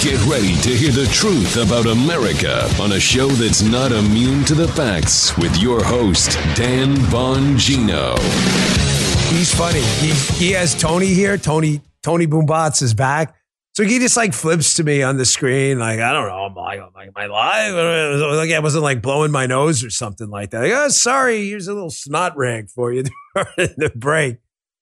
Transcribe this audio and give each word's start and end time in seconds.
Get 0.00 0.24
ready 0.24 0.56
to 0.62 0.70
hear 0.70 0.92
the 0.92 1.04
truth 1.12 1.58
about 1.58 1.84
America 1.84 2.66
on 2.80 2.92
a 2.92 2.98
show 2.98 3.28
that's 3.28 3.60
not 3.60 3.92
immune 3.92 4.44
to 4.44 4.54
the 4.54 4.66
facts 4.66 5.36
with 5.36 5.54
your 5.58 5.84
host, 5.84 6.38
Dan 6.54 6.96
Bongino. 7.12 8.18
He's 9.28 9.54
funny. 9.54 9.82
He, 9.82 10.14
he 10.42 10.52
has 10.52 10.74
Tony 10.74 11.08
here. 11.08 11.36
Tony 11.36 11.82
Tony 12.02 12.26
Boombots 12.26 12.80
is 12.80 12.94
back. 12.94 13.36
So 13.74 13.84
he 13.84 13.98
just 13.98 14.16
like 14.16 14.32
flips 14.32 14.72
to 14.76 14.84
me 14.84 15.02
on 15.02 15.18
the 15.18 15.26
screen, 15.26 15.78
like, 15.78 16.00
I 16.00 16.14
don't 16.14 16.28
know, 16.28 16.46
I'm 16.46 16.54
like, 16.54 16.78
am 16.78 16.88
I, 16.96 17.10
my, 17.10 17.10
my 17.14 17.26
live. 17.26 18.20
Like 18.38 18.52
I 18.52 18.60
wasn't 18.60 18.84
like 18.84 19.02
blowing 19.02 19.30
my 19.30 19.44
nose 19.44 19.84
or 19.84 19.90
something 19.90 20.30
like 20.30 20.48
that. 20.50 20.62
Like, 20.62 20.72
oh, 20.72 20.88
sorry, 20.88 21.46
here's 21.46 21.68
a 21.68 21.74
little 21.74 21.90
snot 21.90 22.38
rag 22.38 22.70
for 22.70 22.90
you 22.90 23.04
during 23.34 23.74
the 23.76 23.92
break. 23.94 24.38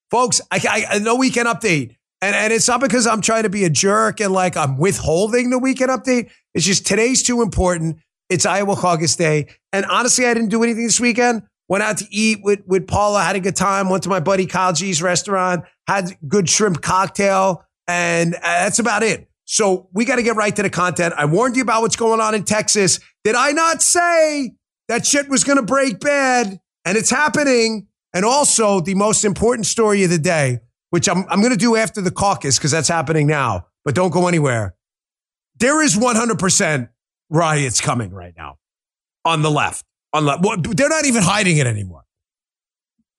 Folks, 0.09 0.39
I, 0.49 0.87
I, 0.89 0.99
no 0.99 1.15
weekend 1.15 1.49
update. 1.49 1.97
And, 2.21 2.35
and 2.35 2.51
it's 2.51 2.67
not 2.67 2.81
because 2.81 3.07
I'm 3.07 3.21
trying 3.21 3.43
to 3.43 3.49
be 3.49 3.63
a 3.63 3.69
jerk 3.69 4.19
and 4.19 4.33
like 4.33 4.57
I'm 4.57 4.77
withholding 4.77 5.49
the 5.49 5.59
weekend 5.59 5.89
update. 5.89 6.29
It's 6.53 6.65
just 6.65 6.85
today's 6.85 7.23
too 7.23 7.41
important. 7.41 7.97
It's 8.29 8.45
Iowa 8.45 8.75
Caucus 8.75 9.15
Day. 9.15 9.47
And 9.71 9.85
honestly, 9.85 10.25
I 10.25 10.33
didn't 10.33 10.49
do 10.49 10.63
anything 10.63 10.83
this 10.83 10.99
weekend. 10.99 11.43
Went 11.69 11.83
out 11.83 11.97
to 11.97 12.05
eat 12.09 12.39
with, 12.43 12.61
with 12.65 12.87
Paula, 12.87 13.21
had 13.21 13.35
a 13.35 13.39
good 13.39 13.55
time. 13.55 13.89
Went 13.89 14.03
to 14.03 14.09
my 14.09 14.19
buddy 14.19 14.47
Kyle 14.47 14.73
G's 14.73 15.01
restaurant, 15.01 15.63
had 15.87 16.17
good 16.27 16.49
shrimp 16.49 16.81
cocktail, 16.81 17.63
and 17.87 18.33
that's 18.41 18.79
about 18.79 19.03
it. 19.03 19.29
So 19.45 19.87
we 19.93 20.05
got 20.05 20.17
to 20.17 20.23
get 20.23 20.35
right 20.35 20.55
to 20.55 20.63
the 20.63 20.69
content. 20.69 21.13
I 21.17 21.25
warned 21.25 21.55
you 21.55 21.61
about 21.61 21.81
what's 21.81 21.95
going 21.95 22.19
on 22.19 22.35
in 22.35 22.43
Texas. 22.43 22.99
Did 23.23 23.35
I 23.35 23.51
not 23.51 23.81
say 23.81 24.53
that 24.87 25.05
shit 25.05 25.29
was 25.29 25.43
going 25.43 25.57
to 25.57 25.63
break 25.63 25.99
bad? 25.99 26.59
And 26.85 26.97
it's 26.97 27.09
happening. 27.09 27.87
And 28.13 28.25
also, 28.25 28.79
the 28.79 28.95
most 28.95 29.23
important 29.23 29.65
story 29.67 30.03
of 30.03 30.09
the 30.09 30.17
day, 30.17 30.59
which 30.89 31.07
I'm, 31.07 31.25
I'm 31.29 31.39
going 31.39 31.51
to 31.51 31.57
do 31.57 31.75
after 31.75 32.01
the 32.01 32.11
caucus 32.11 32.57
because 32.57 32.71
that's 32.71 32.87
happening 32.87 33.27
now, 33.27 33.67
but 33.85 33.95
don't 33.95 34.11
go 34.11 34.27
anywhere. 34.27 34.75
There 35.59 35.83
is 35.83 35.97
100% 35.97 36.89
riots 37.29 37.81
coming 37.81 38.11
right 38.11 38.33
now 38.37 38.57
on 39.25 39.41
the 39.41 39.51
left. 39.51 39.85
On 40.13 40.25
the, 40.25 40.39
well, 40.41 40.57
they're 40.59 40.89
not 40.89 41.05
even 41.05 41.21
hiding 41.21 41.57
it 41.57 41.67
anymore. 41.67 42.05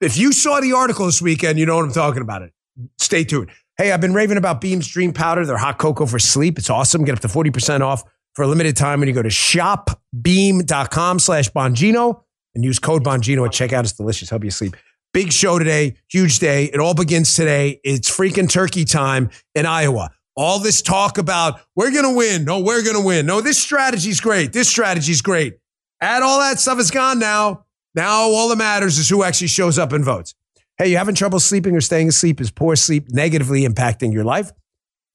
If 0.01 0.17
you 0.17 0.33
saw 0.33 0.61
the 0.61 0.73
article 0.73 1.07
this 1.07 1.21
weekend, 1.21 1.59
you 1.59 1.67
know 1.67 1.77
what 1.77 1.85
I'm 1.85 1.93
talking 1.93 2.23
about. 2.23 2.43
It. 2.43 2.53
Stay 2.99 3.25
tuned. 3.25 3.51
Hey, 3.77 3.93
I've 3.93 4.01
been 4.01 4.15
raving 4.15 4.39
about 4.39 4.61
Beams 4.61 4.89
Dream 4.89 5.13
Powder. 5.13 5.47
They're 5.47 5.57
hot 5.57 5.79
cocoa 5.79 6.07
for 6.07 6.19
sleep. 6.19 6.59
It's 6.59 6.71
awesome. 6.71 7.05
Get 7.05 7.15
up 7.15 7.21
to 7.21 7.29
40% 7.29 7.81
off 7.83 8.03
for 8.35 8.43
a 8.43 8.47
limited 8.47 8.77
time 8.77 9.01
when 9.01 9.09
you 9.09 9.15
go 9.15 9.23
to 9.23 9.29
shopbeam.com 9.29 11.19
slash 11.19 11.51
Bongino 11.51 12.23
and 12.55 12.65
use 12.65 12.79
code 12.79 13.05
Bongino 13.05 13.45
at 13.47 13.53
checkout. 13.53 13.81
It's 13.81 13.93
delicious. 13.93 14.31
Help 14.31 14.45
you 14.45 14.51
sleep. 14.51 14.77
Big 15.13 15.33
show 15.33 15.59
today, 15.59 15.97
huge 16.09 16.39
day. 16.39 16.67
It 16.67 16.79
all 16.79 16.95
begins 16.95 17.35
today. 17.35 17.81
It's 17.83 18.09
freaking 18.09 18.49
turkey 18.49 18.85
time 18.85 19.31
in 19.57 19.67
Iowa. 19.67 20.11
All 20.37 20.61
this 20.61 20.83
talk 20.83 21.19
about 21.19 21.61
we're 21.75 21.91
going 21.91 22.05
to 22.05 22.17
win. 22.17 22.45
No, 22.45 22.61
we're 22.61 22.85
going 22.85 22.95
to 22.95 23.05
win. 23.05 23.27
No, 23.27 23.41
this 23.41 23.59
strategy's 23.59 24.21
great. 24.21 24.53
This 24.53 24.69
strategy's 24.69 25.21
great. 25.21 25.55
Add 26.01 26.23
all 26.23 26.39
that 26.39 26.61
stuff 26.61 26.79
is 26.79 26.93
gone 26.93 27.19
now. 27.19 27.65
Now 27.95 28.21
all 28.21 28.49
that 28.51 28.57
matters 28.57 28.99
is 28.99 29.09
who 29.09 29.25
actually 29.25 29.49
shows 29.49 29.81
up 29.81 29.93
and 29.93 30.05
votes. 30.05 30.37
Hey, 30.79 30.91
you 30.93 30.97
having 30.97 31.17
trouble 31.17 31.41
sleeping 31.41 31.75
or 31.77 31.81
staying 31.81 32.09
asleep? 32.09 32.41
Is 32.41 32.53
poor 32.53 32.77
sleep 32.77 33.11
negatively 33.11 33.67
impacting 33.67 34.13
your 34.13 34.25
life? 34.25 34.53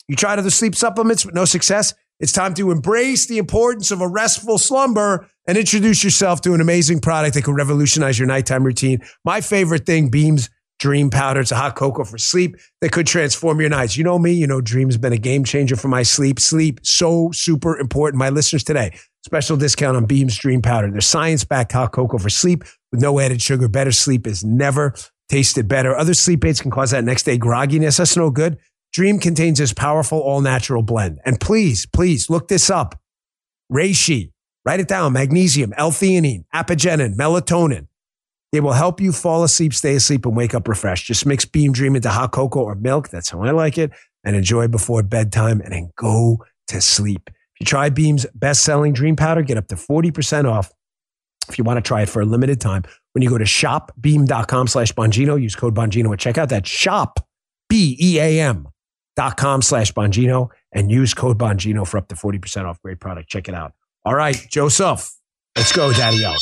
You 0.10 0.18
tried 0.18 0.40
other 0.40 0.50
sleep 0.50 0.76
supplements 0.76 1.26
with 1.26 1.34
no 1.34 1.46
success? 1.46 1.94
It's 2.20 2.32
time 2.32 2.54
to 2.54 2.72
embrace 2.72 3.26
the 3.26 3.38
importance 3.38 3.92
of 3.92 4.00
a 4.00 4.08
restful 4.08 4.58
slumber 4.58 5.28
and 5.48 5.58
introduce 5.58 6.04
yourself 6.04 6.42
to 6.42 6.54
an 6.54 6.62
amazing 6.62 7.02
product 7.02 7.36
that 7.36 7.44
can 7.44 7.56
revolutionize 7.56 8.18
your 8.18 8.28
nighttime 8.28 8.64
routine. 8.64 9.02
My 9.26 9.42
favorite 9.42 9.86
thing, 9.86 10.10
Beams 10.10 10.50
Dream 10.80 11.10
Powder. 11.10 11.42
It's 11.42 11.52
a 11.52 11.56
hot 11.56 11.76
cocoa 11.76 12.04
for 12.04 12.18
sleep 12.18 12.56
that 12.82 12.92
could 12.92 13.08
transform 13.08 13.60
your 13.60 13.70
nights. 13.70 13.98
You 13.98 14.04
know 14.04 14.18
me, 14.18 14.32
you 14.32 14.48
know 14.48 14.62
Dream's 14.62 14.98
been 14.98 15.14
a 15.14 15.18
game 15.18 15.44
changer 15.44 15.76
for 15.76 15.88
my 15.88 16.04
sleep. 16.04 16.40
Sleep, 16.40 16.80
so 16.84 17.32
super 17.34 17.78
important. 17.78 18.18
My 18.18 18.30
listeners 18.30 18.64
today, 18.64 18.98
special 19.26 19.58
discount 19.58 19.98
on 19.98 20.06
Beams 20.06 20.38
Dream 20.38 20.62
Powder. 20.62 20.90
They're 20.92 21.02
science-backed 21.02 21.72
hot 21.74 21.92
cocoa 21.92 22.18
for 22.18 22.30
sleep 22.30 22.64
with 22.92 23.02
no 23.02 23.20
added 23.20 23.42
sugar. 23.42 23.68
Better 23.68 23.92
sleep 23.92 24.26
is 24.26 24.44
never 24.44 24.94
tasted 25.28 25.68
better. 25.68 25.96
Other 25.96 26.14
sleep 26.14 26.46
aids 26.46 26.62
can 26.62 26.72
cause 26.72 26.92
that 26.92 27.04
next 27.04 27.24
day 27.24 27.38
grogginess. 27.38 27.98
That's 27.98 28.16
no 28.16 28.30
good. 28.30 28.58
Dream 28.96 29.20
contains 29.20 29.60
this 29.60 29.74
powerful 29.74 30.22
all 30.22 30.40
natural 30.40 30.82
blend. 30.82 31.20
And 31.26 31.38
please, 31.38 31.86
please 31.86 32.30
look 32.30 32.48
this 32.48 32.70
up. 32.70 32.98
Reishi, 33.70 34.32
write 34.64 34.80
it 34.80 34.88
down. 34.88 35.12
Magnesium, 35.12 35.74
L-theanine, 35.76 36.46
apigenin, 36.56 37.18
melatonin. 37.18 37.88
They 38.54 38.62
will 38.62 38.72
help 38.72 39.02
you 39.02 39.12
fall 39.12 39.44
asleep, 39.44 39.74
stay 39.74 39.96
asleep, 39.96 40.26
and 40.26 40.34
wake 40.34 40.56
up 40.56 40.66
refreshed. 40.70 41.08
Just 41.08 41.26
mix 41.26 41.44
Beam 41.44 41.74
Dream 41.74 41.98
into 41.98 42.10
hot 42.10 42.32
cocoa 42.32 42.62
or 42.62 42.74
milk. 42.74 43.10
That's 43.10 43.32
how 43.32 43.44
I 43.44 43.52
like 43.52 43.78
it. 43.78 43.92
And 44.24 44.34
enjoy 44.34 44.70
before 44.70 45.04
bedtime 45.04 45.60
and 45.60 45.74
then 45.74 45.92
go 45.98 46.46
to 46.70 46.80
sleep. 46.80 47.24
If 47.28 47.60
you 47.60 47.66
try 47.66 47.90
Beam's 47.90 48.26
best 48.34 48.64
selling 48.64 48.94
dream 48.94 49.18
powder, 49.18 49.42
get 49.42 49.58
up 49.58 49.68
to 49.68 49.76
40% 49.76 50.50
off 50.50 50.72
if 51.50 51.58
you 51.58 51.66
want 51.66 51.84
to 51.84 51.86
try 51.86 52.04
it 52.04 52.08
for 52.08 52.22
a 52.22 52.26
limited 52.26 52.62
time. 52.62 52.84
When 53.12 53.24
you 53.24 53.30
go 53.30 53.38
to 53.38 53.44
shopbeam.com 53.44 54.68
slash 54.68 54.94
Bongino, 54.94 55.42
use 55.42 55.54
code 55.54 55.76
Bongino 55.76 56.14
at 56.14 56.20
checkout. 56.20 56.48
That's 56.48 56.70
shop, 56.70 57.20
B 57.68 57.98
E 58.00 58.20
A 58.20 58.40
M 58.40 58.70
dot 59.16 59.38
com 59.38 59.62
slash 59.62 59.94
Bongino 59.94 60.50
and 60.72 60.92
use 60.92 61.14
code 61.14 61.38
Bongino 61.38 61.88
for 61.88 61.98
up 61.98 62.08
to 62.10 62.16
40% 62.16 62.66
off. 62.66 62.82
Great 62.82 63.00
product. 63.00 63.30
Check 63.30 63.48
it 63.48 63.56
out. 63.56 63.74
All 64.04 64.14
right, 64.16 64.36
Joseph, 64.52 65.12
let's 65.56 65.76
go, 65.76 65.92
Daddy 65.92 66.24
O. 66.26 66.36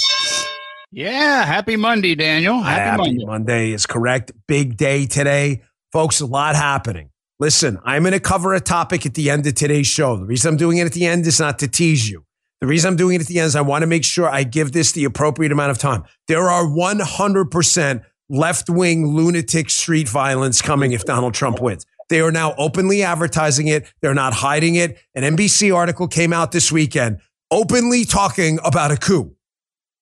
Yeah, 0.91 1.44
happy 1.44 1.75
Monday, 1.75 2.13
Daniel. 2.13 2.61
Happy, 2.61 2.79
Happy 2.81 2.97
Monday. 2.97 3.25
Monday 3.25 3.72
is 3.72 3.85
correct. 3.85 4.31
Big 4.47 4.78
day 4.78 5.06
today. 5.07 5.63
Folks, 5.91 6.22
a 6.22 6.25
lot 6.25 6.56
happening. 6.56 7.09
Listen, 7.39 7.79
I'm 7.84 8.03
going 8.03 8.13
to 8.13 8.19
cover 8.19 8.53
a 8.53 8.59
topic 8.59 9.05
at 9.05 9.16
the 9.16 9.29
end 9.31 9.47
of 9.47 9.55
today's 9.55 9.88
show. 9.88 10.17
The 10.17 10.25
reason 10.25 10.50
I'm 10.51 10.57
doing 10.57 10.78
it 10.78 10.85
at 10.85 10.94
the 10.94 11.05
end 11.05 11.25
is 11.25 11.40
not 11.40 11.59
to 11.59 11.67
tease 11.67 12.07
you. 12.09 12.25
The 12.61 12.67
reason 12.67 12.90
I'm 12.90 12.95
doing 12.95 13.16
it 13.16 13.22
at 13.22 13.28
the 13.28 13.40
end 13.40 13.47
is 13.47 13.55
I 13.55 13.61
want 13.61 13.81
to 13.81 13.88
make 13.88 14.05
sure 14.05 14.29
I 14.29 14.44
give 14.44 14.72
this 14.72 14.91
the 14.91 15.03
appropriate 15.05 15.51
amount 15.51 15.72
of 15.72 15.78
time. 15.78 16.03
There 16.28 16.50
are 16.50 16.63
100% 16.63 18.03
left 18.29 18.69
wing 18.69 19.07
lunatic 19.07 19.69
street 19.69 20.07
violence 20.07 20.61
coming 20.61 20.94
if 20.94 21.05
Donald 21.05 21.34
Trump 21.34 21.59
wins. 21.61 21.85
They 22.13 22.22
are 22.22 22.31
now 22.31 22.53
openly 22.59 23.01
advertising 23.01 23.69
it. 23.69 23.91
They're 24.03 24.13
not 24.13 24.34
hiding 24.34 24.75
it. 24.75 25.00
An 25.16 25.24
NBC 25.35 25.75
article 25.75 26.07
came 26.07 26.31
out 26.31 26.51
this 26.51 26.72
weekend 26.72 27.22
openly 27.50 28.06
talking 28.06 28.59
about 28.63 28.91
a 28.91 28.97
coup. 28.97 29.35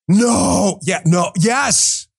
No. 0.09 0.77
Yeah. 0.83 0.99
No. 1.05 1.31
Yes. 1.37 2.09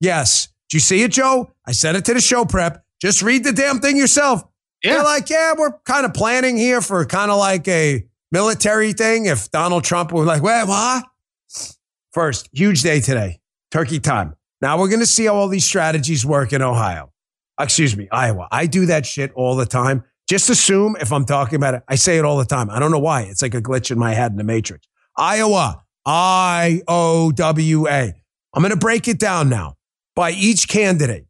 Yes. 0.00 0.48
Do 0.70 0.78
you 0.78 0.80
see 0.80 1.02
it, 1.02 1.12
Joe? 1.12 1.52
I 1.66 1.72
sent 1.72 1.98
it 1.98 2.06
to 2.06 2.14
the 2.14 2.20
show 2.22 2.46
prep. 2.46 2.82
Just 2.98 3.20
read 3.20 3.44
the 3.44 3.52
damn 3.52 3.80
thing 3.80 3.98
yourself. 3.98 4.42
Yeah. 4.82 4.94
They're 4.94 5.04
like, 5.04 5.28
yeah, 5.28 5.52
we're 5.54 5.80
kind 5.80 6.06
of 6.06 6.14
planning 6.14 6.56
here 6.56 6.80
for 6.80 7.04
kind 7.04 7.30
of 7.30 7.36
like 7.36 7.68
a 7.68 8.06
military 8.32 8.94
thing. 8.94 9.26
If 9.26 9.50
Donald 9.50 9.84
Trump 9.84 10.12
were 10.12 10.24
like, 10.24 10.42
wait, 10.42 10.66
what? 10.66 11.04
First, 12.12 12.48
huge 12.54 12.80
day 12.80 13.00
today, 13.00 13.40
turkey 13.70 14.00
time. 14.00 14.34
Now 14.62 14.78
we're 14.78 14.88
going 14.88 15.00
to 15.00 15.06
see 15.06 15.26
how 15.26 15.34
all 15.34 15.48
these 15.48 15.66
strategies 15.66 16.24
work 16.24 16.54
in 16.54 16.62
Ohio. 16.62 17.12
Excuse 17.58 17.96
me, 17.96 18.08
Iowa. 18.12 18.48
I 18.50 18.66
do 18.66 18.86
that 18.86 19.06
shit 19.06 19.32
all 19.34 19.56
the 19.56 19.66
time. 19.66 20.04
Just 20.28 20.50
assume 20.50 20.96
if 21.00 21.12
I'm 21.12 21.24
talking 21.24 21.56
about 21.56 21.74
it, 21.74 21.82
I 21.88 21.94
say 21.94 22.18
it 22.18 22.24
all 22.24 22.36
the 22.36 22.44
time. 22.44 22.68
I 22.68 22.78
don't 22.78 22.90
know 22.90 22.98
why. 22.98 23.22
It's 23.22 23.42
like 23.42 23.54
a 23.54 23.62
glitch 23.62 23.90
in 23.90 23.98
my 23.98 24.12
head 24.12 24.32
in 24.32 24.36
the 24.36 24.44
matrix. 24.44 24.86
Iowa, 25.16 25.82
I 26.04 26.82
O 26.88 27.32
W 27.32 27.88
A. 27.88 28.12
I'm 28.52 28.62
going 28.62 28.70
to 28.70 28.76
break 28.76 29.08
it 29.08 29.18
down 29.18 29.48
now 29.48 29.76
by 30.14 30.32
each 30.32 30.68
candidate 30.68 31.26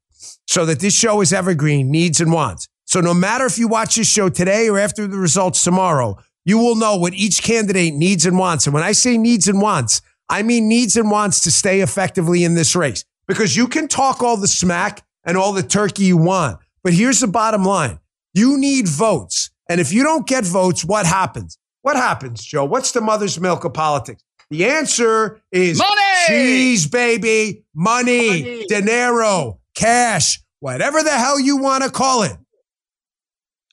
so 0.47 0.65
that 0.67 0.81
this 0.81 0.97
show 0.97 1.21
is 1.21 1.33
evergreen, 1.33 1.91
needs 1.91 2.21
and 2.21 2.33
wants. 2.33 2.69
So 2.85 3.01
no 3.01 3.13
matter 3.13 3.47
if 3.47 3.59
you 3.59 3.69
watch 3.69 3.97
this 3.97 4.11
show 4.11 4.29
today 4.29 4.69
or 4.69 4.79
after 4.79 5.07
the 5.07 5.19
results 5.19 5.63
tomorrow, 5.63 6.17
you 6.45 6.59
will 6.59 6.77
know 6.77 6.97
what 6.97 7.15
each 7.15 7.43
candidate 7.43 7.95
needs 7.95 8.25
and 8.25 8.39
wants. 8.39 8.67
And 8.67 8.75
when 8.75 8.85
I 8.85 8.93
say 8.93 9.19
needs 9.19 9.49
and 9.49 9.61
wants, 9.61 10.01
I 10.29 10.43
mean 10.43 10.69
needs 10.69 10.97
and 10.97 11.11
wants 11.11 11.43
to 11.43 11.51
stay 11.51 11.81
effectively 11.81 12.45
in 12.45 12.55
this 12.55 12.75
race 12.75 13.05
because 13.27 13.57
you 13.57 13.67
can 13.67 13.89
talk 13.89 14.23
all 14.23 14.37
the 14.37 14.49
smack 14.49 15.03
and 15.27 15.37
all 15.37 15.53
the 15.53 15.63
turkey 15.63 16.05
you 16.05 16.17
want. 16.17 16.59
But 16.83 16.95
here's 16.95 17.21
the 17.21 17.27
bottom 17.27 17.65
line. 17.65 17.99
You 18.33 18.57
need 18.57 18.89
votes. 18.89 19.51
And 19.69 19.81
if 19.81 19.93
you 19.93 20.03
don't 20.05 20.27
get 20.27 20.45
votes, 20.45 20.85
what 20.85 21.05
happens? 21.05 21.59
What 21.83 21.97
happens, 21.97 22.45
Joe? 22.45 22.65
What's 22.65 22.93
the 22.93 23.01
mother's 23.01 23.39
milk 23.41 23.65
of 23.65 23.75
politics? 23.75 24.23
The 24.51 24.65
answer 24.67 25.41
is 25.51 25.79
Money! 25.79 26.01
cheese, 26.29 26.87
baby, 26.87 27.65
money, 27.75 28.29
Money. 28.29 28.67
dinero, 28.69 29.59
cash, 29.75 30.41
whatever 30.61 31.03
the 31.03 31.11
hell 31.11 31.41
you 31.41 31.57
want 31.57 31.83
to 31.83 31.91
call 31.91 32.23
it. 32.23 32.37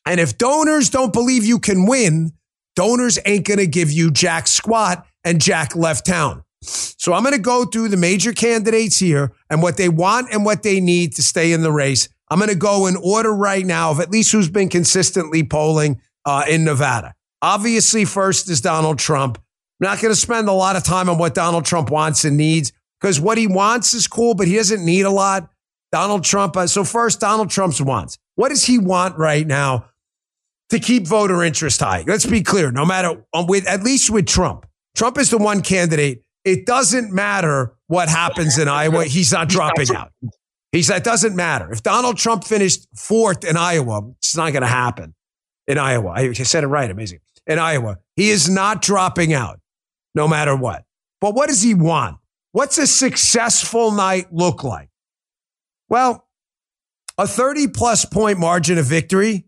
And 0.06 0.20
if 0.20 0.38
donors 0.38 0.90
don't 0.90 1.14
believe 1.14 1.46
you 1.46 1.60
can 1.60 1.86
win, 1.86 2.32
donors 2.76 3.20
ain't 3.26 3.46
going 3.46 3.60
to 3.60 3.68
give 3.68 3.92
you 3.92 4.10
Jack 4.12 4.48
squat 4.48 5.06
and 5.24 5.40
Jack 5.40 5.76
left 5.76 6.06
town. 6.06 6.44
So 6.64 7.14
I'm 7.14 7.24
going 7.24 7.36
to 7.36 7.42
go 7.42 7.66
through 7.66 7.90
the 7.90 7.98
major 7.98 8.34
candidates 8.34 8.98
here 8.98 9.34
and 9.50 9.62
what 9.62 9.78
they 9.78 9.90
want 9.90 10.32
and 10.32 10.46
what 10.46 10.64
they 10.64 10.80
need 10.80 11.16
to 11.16 11.24
stay 11.24 11.52
in 11.52 11.62
the 11.62 11.72
race. 11.72 12.10
I'm 12.30 12.40
going 12.40 12.50
to 12.50 12.56
go 12.56 12.88
in 12.88 12.96
order 12.96 13.34
right 13.34 13.66
now 13.66 13.92
of 13.92 14.00
at 14.00 14.10
least 14.10 14.32
who's 14.32 14.50
been 14.50 14.70
consistently 14.70 15.44
polling 15.44 16.02
uh, 16.26 16.46
in 16.50 16.64
Nevada. 16.64 17.14
Obviously, 17.42 18.06
first 18.06 18.50
is 18.50 18.62
Donald 18.62 19.00
Trump. 19.00 19.38
I'm 19.82 19.90
not 19.90 20.02
going 20.02 20.14
to 20.14 20.20
spend 20.20 20.48
a 20.48 20.54
lot 20.54 20.76
of 20.76 20.84
time 20.84 21.10
on 21.10 21.18
what 21.18 21.36
Donald 21.36 21.66
Trump 21.66 21.90
wants 21.90 22.26
and 22.26 22.38
needs 22.38 22.72
because 23.02 23.20
what 23.20 23.38
he 23.38 23.48
wants 23.48 23.94
is 23.94 24.08
cool, 24.08 24.34
but 24.34 24.48
he 24.48 24.56
doesn't 24.56 24.84
need 24.84 25.02
a 25.02 25.12
lot. 25.12 25.50
Donald 25.92 26.24
Trump. 26.24 26.56
Uh, 26.58 26.66
so 26.66 26.84
first, 26.84 27.20
Donald 27.20 27.50
Trump's 27.50 27.82
wants. 27.82 28.18
What 28.36 28.50
does 28.50 28.64
he 28.64 28.80
want 28.80 29.18
right 29.18 29.46
now 29.46 29.90
to 30.74 30.80
keep 30.80 31.06
voter 31.06 31.44
interest 31.44 31.80
high. 31.80 32.04
Let's 32.08 32.26
be 32.26 32.42
clear. 32.42 32.72
No 32.72 32.84
matter 32.84 33.24
um, 33.34 33.46
with 33.46 33.68
at 33.68 33.84
least 33.84 34.10
with 34.10 34.26
Trump, 34.26 34.66
Trump 34.96 35.20
is 35.20 35.30
the 35.30 35.38
one 35.38 35.62
candidate. 35.62 36.24
It 36.46 36.66
doesn't 36.66 37.12
matter 37.12 37.74
what 37.88 38.10
happens 38.10 38.58
in 38.58 38.68
Iowa. 38.68 39.06
He's 39.06 39.32
not 39.32 39.50
dropping 39.50 39.96
out. 39.96 40.12
He 40.72 40.82
said 40.82 40.98
it 40.98 41.04
doesn't 41.04 41.36
matter. 41.36 41.72
If 41.72 41.84
Donald 41.84 42.18
Trump 42.18 42.44
finished 42.44 42.88
fourth 42.96 43.46
in 43.46 43.56
Iowa, 43.58 44.10
it's 44.18 44.36
not 44.36 44.52
going 44.52 44.64
to 44.64 44.68
happen 44.68 45.14
in 45.68 45.78
Iowa. 45.78 46.10
I 46.10 46.34
said 46.34 46.64
it 46.64 46.68
right. 46.68 46.90
Amazing. 46.90 47.20
In 47.46 47.60
Iowa, 47.60 48.00
he 48.16 48.30
is 48.30 48.50
not 48.50 48.82
dropping 48.82 49.34
out 49.34 49.60
no 50.16 50.28
matter 50.28 50.56
what. 50.56 50.84
But 51.22 51.36
what 51.36 51.48
does 51.48 51.62
he 51.62 51.74
want? 51.74 52.18
What's 52.52 52.78
a 52.78 52.88
successful 52.88 53.92
night 53.92 54.34
look 54.34 54.64
like? 54.64 54.90
Well, 55.90 56.28
a 57.18 57.28
30 57.28 57.68
plus 57.68 58.06
point 58.06 58.40
margin 58.40 58.78
of 58.78 58.86
victory. 58.86 59.46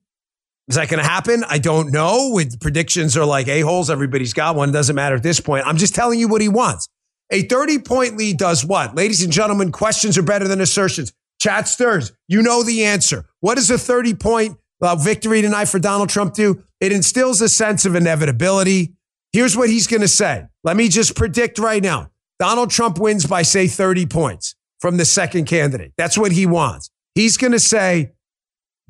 Is 0.68 0.76
that 0.76 0.90
going 0.90 1.02
to 1.02 1.08
happen? 1.08 1.44
I 1.48 1.60
don't 1.60 1.92
know. 1.92 2.32
With 2.34 2.60
predictions 2.60 3.16
are 3.16 3.26
like 3.26 3.48
a-holes. 3.48 3.90
Everybody's 3.90 4.34
got 4.34 4.56
one. 4.56 4.72
Doesn't 4.72 4.96
matter 4.96 5.16
at 5.16 5.24
this 5.24 5.40
point. 5.40 5.68
I'm 5.68 5.78
just 5.78 5.94
telling 5.94 6.20
you 6.20 6.28
what 6.28 6.42
he 6.42 6.50
wants. 6.50 6.88
A 7.32 7.44
30 7.44 7.80
point 7.80 8.18
lead 8.18 8.38
does 8.38 8.66
what? 8.66 8.96
Ladies 8.96 9.24
and 9.24 9.32
gentlemen, 9.32 9.72
questions 9.72 10.18
are 10.18 10.24
better 10.24 10.48
than 10.48 10.62
assertions. 10.62 11.14
Chat 11.40 11.68
stirs. 11.68 12.12
You 12.28 12.42
know 12.42 12.64
the 12.64 12.86
answer. 12.86 13.26
What 13.40 13.56
does 13.56 13.70
a 13.70 13.78
30 13.78 14.16
point 14.16 14.58
uh, 14.82 14.96
victory 14.96 15.42
tonight 15.42 15.66
for 15.66 15.80
Donald 15.80 16.10
Trump 16.10 16.34
do? 16.34 16.64
It 16.80 16.92
instills 16.92 17.42
a 17.42 17.50
sense 17.50 17.86
of 17.86 17.96
inevitability. 17.96 18.94
Here's 19.34 19.58
what 19.58 19.70
he's 19.70 19.88
going 19.88 20.02
to 20.02 20.08
say. 20.08 20.46
Let 20.64 20.78
me 20.78 20.88
just 20.88 21.16
predict 21.16 21.60
right 21.60 21.84
now. 21.84 22.10
Donald 22.40 22.70
Trump 22.70 23.00
wins 23.00 23.26
by, 23.26 23.44
say, 23.44 23.68
30 23.68 24.06
points 24.08 24.56
from 24.80 24.98
the 24.98 25.06
second 25.06 25.46
candidate. 25.46 25.94
That's 25.98 26.18
what 26.18 26.32
he 26.32 26.46
wants. 26.46 26.90
He's 27.16 27.38
going 27.38 27.54
to 27.54 27.60
say, 27.60 28.12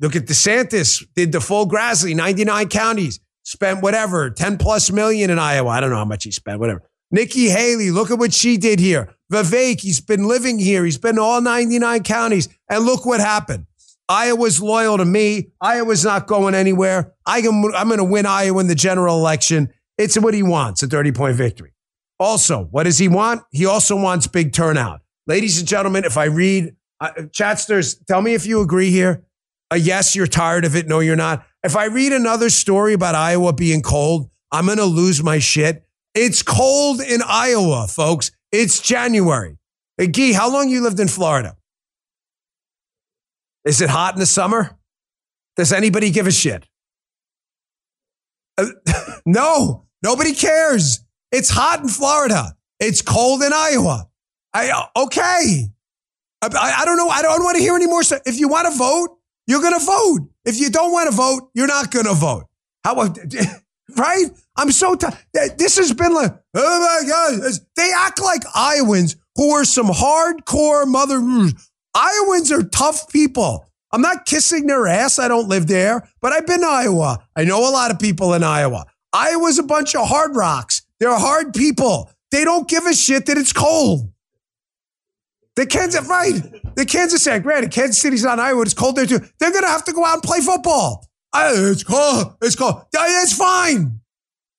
look 0.00 0.16
at 0.16 0.26
DeSantis, 0.26 1.04
did 1.14 1.32
the 1.32 1.40
full 1.40 1.68
Grassley, 1.68 2.14
99 2.14 2.68
counties, 2.68 3.20
spent 3.44 3.82
whatever, 3.82 4.30
10 4.30 4.58
plus 4.58 4.90
million 4.90 5.30
in 5.30 5.38
Iowa. 5.38 5.70
I 5.70 5.80
don't 5.80 5.90
know 5.90 5.96
how 5.96 6.04
much 6.04 6.24
he 6.24 6.30
spent, 6.30 6.60
whatever. 6.60 6.82
Nikki 7.10 7.48
Haley, 7.48 7.90
look 7.90 8.10
at 8.10 8.18
what 8.18 8.34
she 8.34 8.56
did 8.56 8.80
here. 8.80 9.14
Vivek, 9.32 9.80
he's 9.80 10.00
been 10.00 10.26
living 10.26 10.58
here. 10.58 10.84
He's 10.84 10.98
been 10.98 11.18
all 11.18 11.40
99 11.40 12.02
counties. 12.02 12.48
And 12.68 12.84
look 12.84 13.06
what 13.06 13.20
happened. 13.20 13.66
Iowa's 14.08 14.60
loyal 14.60 14.98
to 14.98 15.04
me. 15.04 15.50
Iowa's 15.60 16.04
not 16.04 16.26
going 16.26 16.54
anywhere. 16.54 17.12
I 17.24 17.38
am, 17.38 17.64
I'm 17.74 17.88
going 17.88 17.98
to 17.98 18.04
win 18.04 18.26
Iowa 18.26 18.60
in 18.60 18.68
the 18.68 18.74
general 18.74 19.16
election. 19.18 19.72
It's 19.98 20.18
what 20.18 20.34
he 20.34 20.42
wants, 20.42 20.82
a 20.82 20.86
30 20.86 21.12
point 21.12 21.36
victory. 21.36 21.72
Also, 22.18 22.64
what 22.70 22.84
does 22.84 22.98
he 22.98 23.08
want? 23.08 23.42
He 23.50 23.66
also 23.66 23.96
wants 23.96 24.26
big 24.26 24.52
turnout. 24.52 25.00
Ladies 25.26 25.58
and 25.58 25.66
gentlemen, 25.66 26.04
if 26.04 26.16
I 26.16 26.24
read, 26.24 26.76
uh, 27.00 27.10
chatsters, 27.28 27.96
tell 28.06 28.22
me 28.22 28.34
if 28.34 28.46
you 28.46 28.60
agree 28.60 28.90
here. 28.90 29.24
A 29.70 29.78
yes, 29.78 30.14
you're 30.14 30.26
tired 30.26 30.64
of 30.64 30.76
it. 30.76 30.86
No, 30.86 31.00
you're 31.00 31.16
not. 31.16 31.44
If 31.64 31.76
I 31.76 31.86
read 31.86 32.12
another 32.12 32.50
story 32.50 32.92
about 32.92 33.14
Iowa 33.14 33.52
being 33.52 33.82
cold, 33.82 34.30
I'm 34.52 34.66
going 34.66 34.78
to 34.78 34.84
lose 34.84 35.22
my 35.22 35.38
shit. 35.38 35.84
It's 36.14 36.42
cold 36.42 37.00
in 37.00 37.20
Iowa, 37.26 37.86
folks. 37.88 38.30
It's 38.52 38.80
January. 38.80 39.58
Hey, 39.98 40.06
Guy, 40.06 40.32
how 40.32 40.50
long 40.50 40.68
you 40.68 40.82
lived 40.82 41.00
in 41.00 41.08
Florida? 41.08 41.56
Is 43.64 43.80
it 43.80 43.90
hot 43.90 44.14
in 44.14 44.20
the 44.20 44.26
summer? 44.26 44.78
Does 45.56 45.72
anybody 45.72 46.10
give 46.10 46.26
a 46.26 46.32
shit? 46.32 46.66
Uh, 48.56 48.66
no, 49.26 49.86
nobody 50.02 50.32
cares. 50.32 51.00
It's 51.32 51.50
hot 51.50 51.80
in 51.80 51.88
Florida. 51.88 52.56
It's 52.78 53.02
cold 53.02 53.42
in 53.42 53.52
Iowa. 53.52 54.08
I 54.54 54.70
uh, 54.70 55.04
okay. 55.04 55.68
I, 56.42 56.74
I 56.78 56.84
don't 56.84 56.96
know. 56.96 57.08
I 57.08 57.22
don't 57.22 57.42
want 57.42 57.56
to 57.56 57.62
hear 57.62 57.74
any 57.74 57.86
more. 57.86 58.02
If 58.24 58.38
you 58.38 58.48
want 58.48 58.70
to 58.70 58.78
vote, 58.78 59.18
you're 59.46 59.60
going 59.60 59.78
to 59.78 59.84
vote. 59.84 60.28
If 60.44 60.58
you 60.58 60.70
don't 60.70 60.92
want 60.92 61.10
to 61.10 61.16
vote, 61.16 61.50
you're 61.54 61.66
not 61.66 61.90
going 61.90 62.06
to 62.06 62.14
vote. 62.14 62.44
How 62.84 62.94
right? 63.96 64.26
I'm 64.56 64.70
so 64.70 64.94
tired. 64.94 65.18
This 65.58 65.76
has 65.76 65.92
been 65.92 66.14
like, 66.14 66.32
oh 66.54 67.00
my 67.02 67.08
God. 67.08 67.52
They 67.76 67.90
act 67.94 68.20
like 68.22 68.42
Iowans 68.54 69.16
who 69.34 69.50
are 69.50 69.64
some 69.64 69.88
hardcore 69.88 70.86
mother. 70.86 71.20
Iowans 71.94 72.52
are 72.52 72.62
tough 72.62 73.08
people. 73.08 73.66
I'm 73.92 74.02
not 74.02 74.26
kissing 74.26 74.66
their 74.66 74.86
ass. 74.86 75.18
I 75.18 75.28
don't 75.28 75.48
live 75.48 75.66
there, 75.68 76.08
but 76.20 76.32
I've 76.32 76.46
been 76.46 76.60
to 76.60 76.66
Iowa. 76.66 77.26
I 77.34 77.44
know 77.44 77.68
a 77.68 77.70
lot 77.70 77.90
of 77.90 77.98
people 77.98 78.34
in 78.34 78.42
Iowa. 78.42 78.86
Iowa's 79.12 79.58
a 79.58 79.62
bunch 79.62 79.94
of 79.94 80.08
hard 80.08 80.36
rocks. 80.36 80.82
They're 81.00 81.16
hard 81.16 81.54
people. 81.54 82.10
They 82.30 82.44
don't 82.44 82.68
give 82.68 82.84
a 82.86 82.94
shit 82.94 83.26
that 83.26 83.38
it's 83.38 83.52
cold. 83.52 84.10
The 85.56 85.66
Kansas, 85.66 86.06
right? 86.06 86.34
The 86.76 86.84
Kansas 86.84 87.24
City, 87.24 87.40
granted, 87.40 87.72
Kansas 87.72 87.98
City's 87.98 88.22
not 88.22 88.38
Iowa. 88.38 88.62
It's 88.62 88.74
cold 88.74 88.96
there 88.96 89.06
too. 89.06 89.20
They're 89.40 89.50
going 89.50 89.64
to 89.64 89.68
have 89.68 89.84
to 89.84 89.92
go 89.92 90.04
out 90.04 90.14
and 90.14 90.22
play 90.22 90.40
football. 90.40 91.08
it's 91.34 91.82
cold. 91.82 92.36
It's 92.42 92.54
cold. 92.54 92.84
It's 92.94 93.36
fine. 93.36 94.00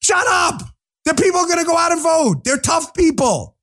Shut 0.02 0.26
up. 0.28 0.62
The 1.06 1.14
people 1.14 1.40
are 1.40 1.46
going 1.46 1.60
to 1.60 1.66
go 1.66 1.78
out 1.78 1.94
and 1.94 2.02
vote. 2.02 2.44
They're 2.44 2.58
tough 2.58 2.94
people. 2.94 3.56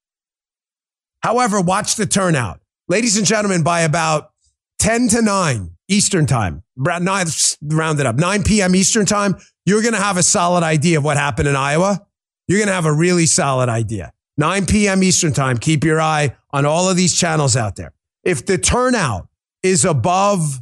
However, 1.22 1.60
watch 1.60 1.96
the 1.96 2.06
turnout. 2.06 2.60
Ladies 2.88 3.16
and 3.18 3.26
gentlemen, 3.26 3.62
by 3.62 3.80
about 3.80 4.30
10 4.78 5.08
to 5.08 5.22
9 5.22 5.70
Eastern 5.88 6.26
time, 6.26 6.62
nine, 6.76 7.26
round 7.62 8.00
it 8.00 8.06
up, 8.06 8.16
9 8.16 8.42
p.m. 8.44 8.74
Eastern 8.74 9.04
time, 9.04 9.36
you're 9.66 9.82
going 9.82 9.94
to 9.94 10.00
have 10.00 10.16
a 10.16 10.22
solid 10.22 10.62
idea 10.62 10.96
of 10.96 11.04
what 11.04 11.16
happened 11.18 11.48
in 11.48 11.56
Iowa. 11.56 12.06
You're 12.48 12.58
going 12.58 12.68
to 12.68 12.74
have 12.74 12.86
a 12.86 12.92
really 12.92 13.26
solid 13.26 13.68
idea. 13.68 14.13
9 14.36 14.66
p.m. 14.66 15.02
Eastern 15.02 15.32
time. 15.32 15.58
Keep 15.58 15.84
your 15.84 16.00
eye 16.00 16.36
on 16.50 16.66
all 16.66 16.88
of 16.88 16.96
these 16.96 17.16
channels 17.16 17.56
out 17.56 17.76
there. 17.76 17.92
If 18.24 18.46
the 18.46 18.58
turnout 18.58 19.28
is 19.62 19.84
above 19.84 20.60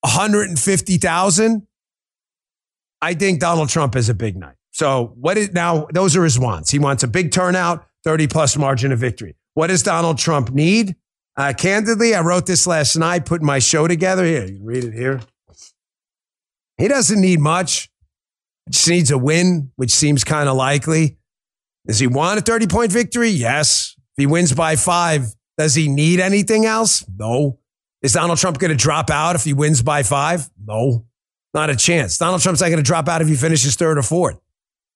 150,000, 0.00 1.66
I 3.00 3.14
think 3.14 3.40
Donald 3.40 3.68
Trump 3.68 3.94
has 3.94 4.08
a 4.08 4.14
big 4.14 4.36
night. 4.36 4.56
So 4.72 5.12
what 5.16 5.36
is 5.36 5.52
now? 5.52 5.86
Those 5.92 6.16
are 6.16 6.24
his 6.24 6.38
wants. 6.38 6.70
He 6.70 6.78
wants 6.78 7.02
a 7.02 7.08
big 7.08 7.32
turnout, 7.32 7.86
30 8.04 8.26
plus 8.28 8.56
margin 8.56 8.92
of 8.92 8.98
victory. 8.98 9.36
What 9.54 9.68
does 9.68 9.82
Donald 9.82 10.18
Trump 10.18 10.50
need? 10.50 10.96
Uh, 11.36 11.52
candidly, 11.56 12.14
I 12.14 12.20
wrote 12.20 12.46
this 12.46 12.66
last 12.66 12.96
night, 12.96 13.24
putting 13.24 13.46
my 13.46 13.60
show 13.60 13.86
together. 13.88 14.24
Here, 14.24 14.44
you 14.44 14.56
can 14.56 14.64
read 14.64 14.84
it 14.84 14.94
here. 14.94 15.20
He 16.76 16.88
doesn't 16.88 17.20
need 17.20 17.40
much. 17.40 17.90
Just 18.68 18.88
needs 18.88 19.10
a 19.10 19.18
win, 19.18 19.72
which 19.76 19.90
seems 19.90 20.24
kind 20.24 20.48
of 20.48 20.56
likely. 20.56 21.16
Does 21.88 21.98
he 21.98 22.06
want 22.06 22.38
a 22.38 22.42
30 22.42 22.66
point 22.68 22.92
victory? 22.92 23.30
Yes. 23.30 23.96
If 23.98 24.22
he 24.22 24.26
wins 24.26 24.52
by 24.52 24.76
five, 24.76 25.34
does 25.56 25.74
he 25.74 25.88
need 25.88 26.20
anything 26.20 26.66
else? 26.66 27.04
No. 27.16 27.58
Is 28.02 28.12
Donald 28.12 28.38
Trump 28.38 28.58
going 28.58 28.70
to 28.70 28.76
drop 28.76 29.10
out 29.10 29.34
if 29.34 29.42
he 29.42 29.52
wins 29.52 29.82
by 29.82 30.04
five? 30.04 30.48
No, 30.64 31.06
not 31.52 31.70
a 31.70 31.76
chance. 31.76 32.16
Donald 32.16 32.40
Trump's 32.40 32.60
not 32.60 32.68
going 32.68 32.78
to 32.78 32.84
drop 32.84 33.08
out 33.08 33.22
if 33.22 33.28
he 33.28 33.34
finishes 33.34 33.74
third 33.74 33.98
or 33.98 34.02
fourth. 34.02 34.38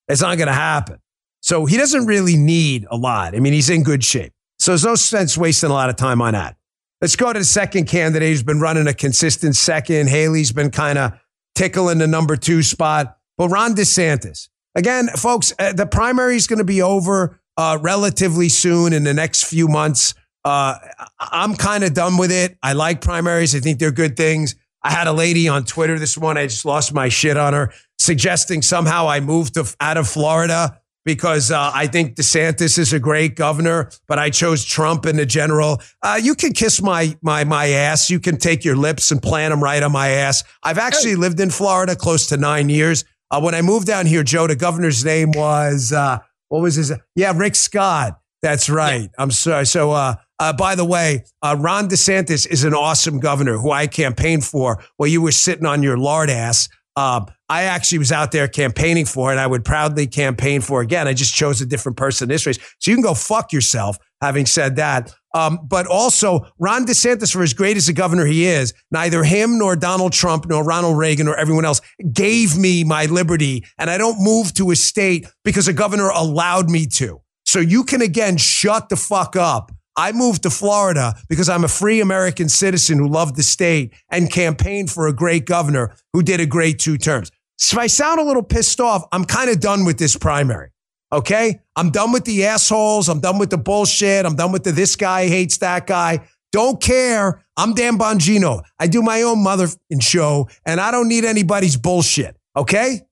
It's 0.06 0.20
not 0.20 0.36
going 0.36 0.46
to 0.46 0.54
happen. 0.54 0.98
So 1.40 1.66
he 1.66 1.76
doesn't 1.76 2.06
really 2.06 2.36
need 2.36 2.86
a 2.90 2.96
lot. 2.96 3.34
I 3.34 3.40
mean, 3.40 3.52
he's 3.52 3.70
in 3.70 3.82
good 3.82 4.04
shape. 4.04 4.32
So 4.60 4.70
there's 4.70 4.84
no 4.84 4.94
sense 4.94 5.36
wasting 5.36 5.70
a 5.70 5.72
lot 5.72 5.90
of 5.90 5.96
time 5.96 6.22
on 6.22 6.34
that. 6.34 6.56
Let's 7.00 7.16
go 7.16 7.32
to 7.32 7.38
the 7.38 7.44
second 7.44 7.86
candidate 7.86 8.28
who's 8.28 8.44
been 8.44 8.60
running 8.60 8.86
a 8.86 8.94
consistent 8.94 9.56
second. 9.56 10.08
Haley's 10.08 10.52
been 10.52 10.70
kind 10.70 10.98
of 10.98 11.18
tickling 11.56 11.98
the 11.98 12.06
number 12.06 12.36
two 12.36 12.62
spot. 12.62 13.18
But 13.36 13.48
Ron 13.48 13.74
DeSantis, 13.74 14.48
Again, 14.74 15.08
folks, 15.08 15.52
uh, 15.58 15.72
the 15.72 15.86
primary 15.86 16.36
is 16.36 16.46
going 16.46 16.58
to 16.58 16.64
be 16.64 16.82
over 16.82 17.40
uh, 17.56 17.78
relatively 17.80 18.48
soon 18.48 18.92
in 18.92 19.04
the 19.04 19.14
next 19.14 19.44
few 19.44 19.68
months. 19.68 20.14
Uh, 20.44 20.76
I'm 21.20 21.54
kind 21.54 21.84
of 21.84 21.94
done 21.94 22.16
with 22.16 22.32
it. 22.32 22.56
I 22.62 22.72
like 22.72 23.00
primaries. 23.00 23.54
I 23.54 23.60
think 23.60 23.78
they're 23.78 23.92
good 23.92 24.16
things. 24.16 24.56
I 24.82 24.90
had 24.90 25.06
a 25.06 25.12
lady 25.12 25.48
on 25.48 25.64
Twitter 25.64 25.98
this 25.98 26.18
morning. 26.18 26.42
I 26.42 26.46
just 26.46 26.64
lost 26.64 26.92
my 26.92 27.08
shit 27.08 27.36
on 27.36 27.52
her, 27.52 27.72
suggesting 27.98 28.62
somehow 28.62 29.08
I 29.08 29.20
moved 29.20 29.54
to, 29.54 29.72
out 29.80 29.96
of 29.96 30.08
Florida 30.08 30.80
because 31.04 31.50
uh, 31.50 31.70
I 31.74 31.86
think 31.86 32.16
DeSantis 32.16 32.78
is 32.78 32.92
a 32.92 32.98
great 32.98 33.36
governor, 33.36 33.90
but 34.06 34.18
I 34.18 34.30
chose 34.30 34.64
Trump 34.64 35.06
in 35.06 35.16
the 35.16 35.26
general. 35.26 35.80
Uh, 36.02 36.18
you 36.22 36.34
can 36.34 36.52
kiss 36.52 36.80
my 36.80 37.16
my 37.22 37.44
my 37.44 37.68
ass. 37.68 38.10
You 38.10 38.20
can 38.20 38.38
take 38.38 38.64
your 38.64 38.76
lips 38.76 39.10
and 39.10 39.20
plant 39.20 39.52
them 39.52 39.62
right 39.62 39.82
on 39.82 39.92
my 39.92 40.08
ass. 40.08 40.44
I've 40.62 40.78
actually 40.78 41.16
lived 41.16 41.40
in 41.40 41.50
Florida 41.50 41.96
close 41.96 42.28
to 42.28 42.36
nine 42.36 42.68
years. 42.68 43.04
Uh, 43.32 43.40
when 43.40 43.54
I 43.54 43.62
moved 43.62 43.86
down 43.86 44.04
here, 44.04 44.22
Joe, 44.22 44.46
the 44.46 44.54
governor's 44.54 45.04
name 45.04 45.32
was, 45.34 45.90
uh, 45.90 46.18
what 46.48 46.60
was 46.60 46.74
his? 46.74 46.92
Yeah, 47.16 47.32
Rick 47.34 47.56
Scott. 47.56 48.20
That's 48.42 48.68
right. 48.68 49.02
Yeah. 49.02 49.08
I'm 49.18 49.30
sorry. 49.30 49.64
So, 49.64 49.92
uh, 49.92 50.16
uh, 50.38 50.52
by 50.52 50.74
the 50.74 50.84
way, 50.84 51.24
uh, 51.42 51.56
Ron 51.58 51.88
DeSantis 51.88 52.46
is 52.46 52.64
an 52.64 52.74
awesome 52.74 53.20
governor 53.20 53.56
who 53.56 53.70
I 53.70 53.86
campaigned 53.86 54.44
for 54.44 54.84
while 54.98 55.08
you 55.08 55.22
were 55.22 55.32
sitting 55.32 55.64
on 55.64 55.82
your 55.82 55.96
lard 55.96 56.28
ass. 56.28 56.68
Um, 56.94 57.26
I 57.48 57.62
actually 57.62 57.98
was 57.98 58.12
out 58.12 58.32
there 58.32 58.48
campaigning 58.48 59.06
for, 59.06 59.30
and 59.30 59.40
I 59.40 59.46
would 59.46 59.64
proudly 59.64 60.06
campaign 60.06 60.60
for 60.60 60.82
again. 60.82 61.08
I 61.08 61.14
just 61.14 61.34
chose 61.34 61.62
a 61.62 61.66
different 61.66 61.96
person 61.96 62.26
in 62.26 62.34
this 62.34 62.44
race. 62.44 62.58
So 62.80 62.90
you 62.90 62.96
can 62.96 63.02
go 63.02 63.14
fuck 63.14 63.52
yourself. 63.52 63.96
Having 64.20 64.46
said 64.46 64.76
that, 64.76 65.14
um, 65.34 65.60
but 65.66 65.86
also 65.86 66.46
Ron 66.58 66.86
DeSantis, 66.86 67.32
for 67.32 67.42
as 67.42 67.54
great 67.54 67.76
as 67.76 67.88
a 67.88 67.92
governor 67.92 68.26
he 68.26 68.46
is, 68.46 68.74
neither 68.90 69.24
him 69.24 69.58
nor 69.58 69.76
Donald 69.76 70.12
Trump 70.12 70.46
nor 70.48 70.64
Ronald 70.64 70.98
Reagan 70.98 71.28
or 71.28 71.36
everyone 71.36 71.64
else 71.64 71.80
gave 72.12 72.56
me 72.56 72.84
my 72.84 73.06
liberty, 73.06 73.64
and 73.78 73.90
I 73.90 73.98
don't 73.98 74.22
move 74.22 74.54
to 74.54 74.70
a 74.70 74.76
state 74.76 75.26
because 75.44 75.68
a 75.68 75.72
governor 75.72 76.08
allowed 76.08 76.70
me 76.70 76.86
to. 76.86 77.20
So 77.44 77.60
you 77.60 77.84
can 77.84 78.02
again 78.02 78.36
shut 78.36 78.88
the 78.88 78.96
fuck 78.96 79.36
up 79.36 79.72
I 79.96 80.12
moved 80.12 80.42
to 80.44 80.50
Florida 80.50 81.14
because 81.28 81.48
I'm 81.48 81.64
a 81.64 81.68
free 81.68 82.00
American 82.00 82.48
citizen 82.48 82.98
who 82.98 83.08
loved 83.08 83.36
the 83.36 83.42
state 83.42 83.92
and 84.08 84.30
campaigned 84.30 84.90
for 84.90 85.06
a 85.06 85.12
great 85.12 85.44
governor 85.44 85.94
who 86.12 86.22
did 86.22 86.40
a 86.40 86.46
great 86.46 86.78
two 86.78 86.96
terms. 86.96 87.30
So 87.58 87.76
if 87.76 87.78
I 87.78 87.86
sound 87.88 88.18
a 88.20 88.24
little 88.24 88.42
pissed 88.42 88.80
off, 88.80 89.04
I'm 89.12 89.24
kind 89.24 89.50
of 89.50 89.60
done 89.60 89.84
with 89.84 89.98
this 89.98 90.16
primary. 90.16 90.71
Okay. 91.12 91.60
I'm 91.76 91.90
done 91.90 92.12
with 92.12 92.24
the 92.24 92.46
assholes. 92.46 93.08
I'm 93.08 93.20
done 93.20 93.38
with 93.38 93.50
the 93.50 93.58
bullshit. 93.58 94.24
I'm 94.24 94.34
done 94.34 94.50
with 94.50 94.64
the 94.64 94.72
this 94.72 94.96
guy 94.96 95.28
hates 95.28 95.58
that 95.58 95.86
guy. 95.86 96.26
Don't 96.52 96.80
care. 96.82 97.44
I'm 97.56 97.74
Dan 97.74 97.98
Bongino. 97.98 98.62
I 98.78 98.86
do 98.86 99.02
my 99.02 99.22
own 99.22 99.42
mother 99.42 99.68
show 100.00 100.48
and 100.64 100.80
I 100.80 100.90
don't 100.90 101.08
need 101.08 101.24
anybody's 101.24 101.76
bullshit. 101.76 102.36
Okay. 102.56 103.02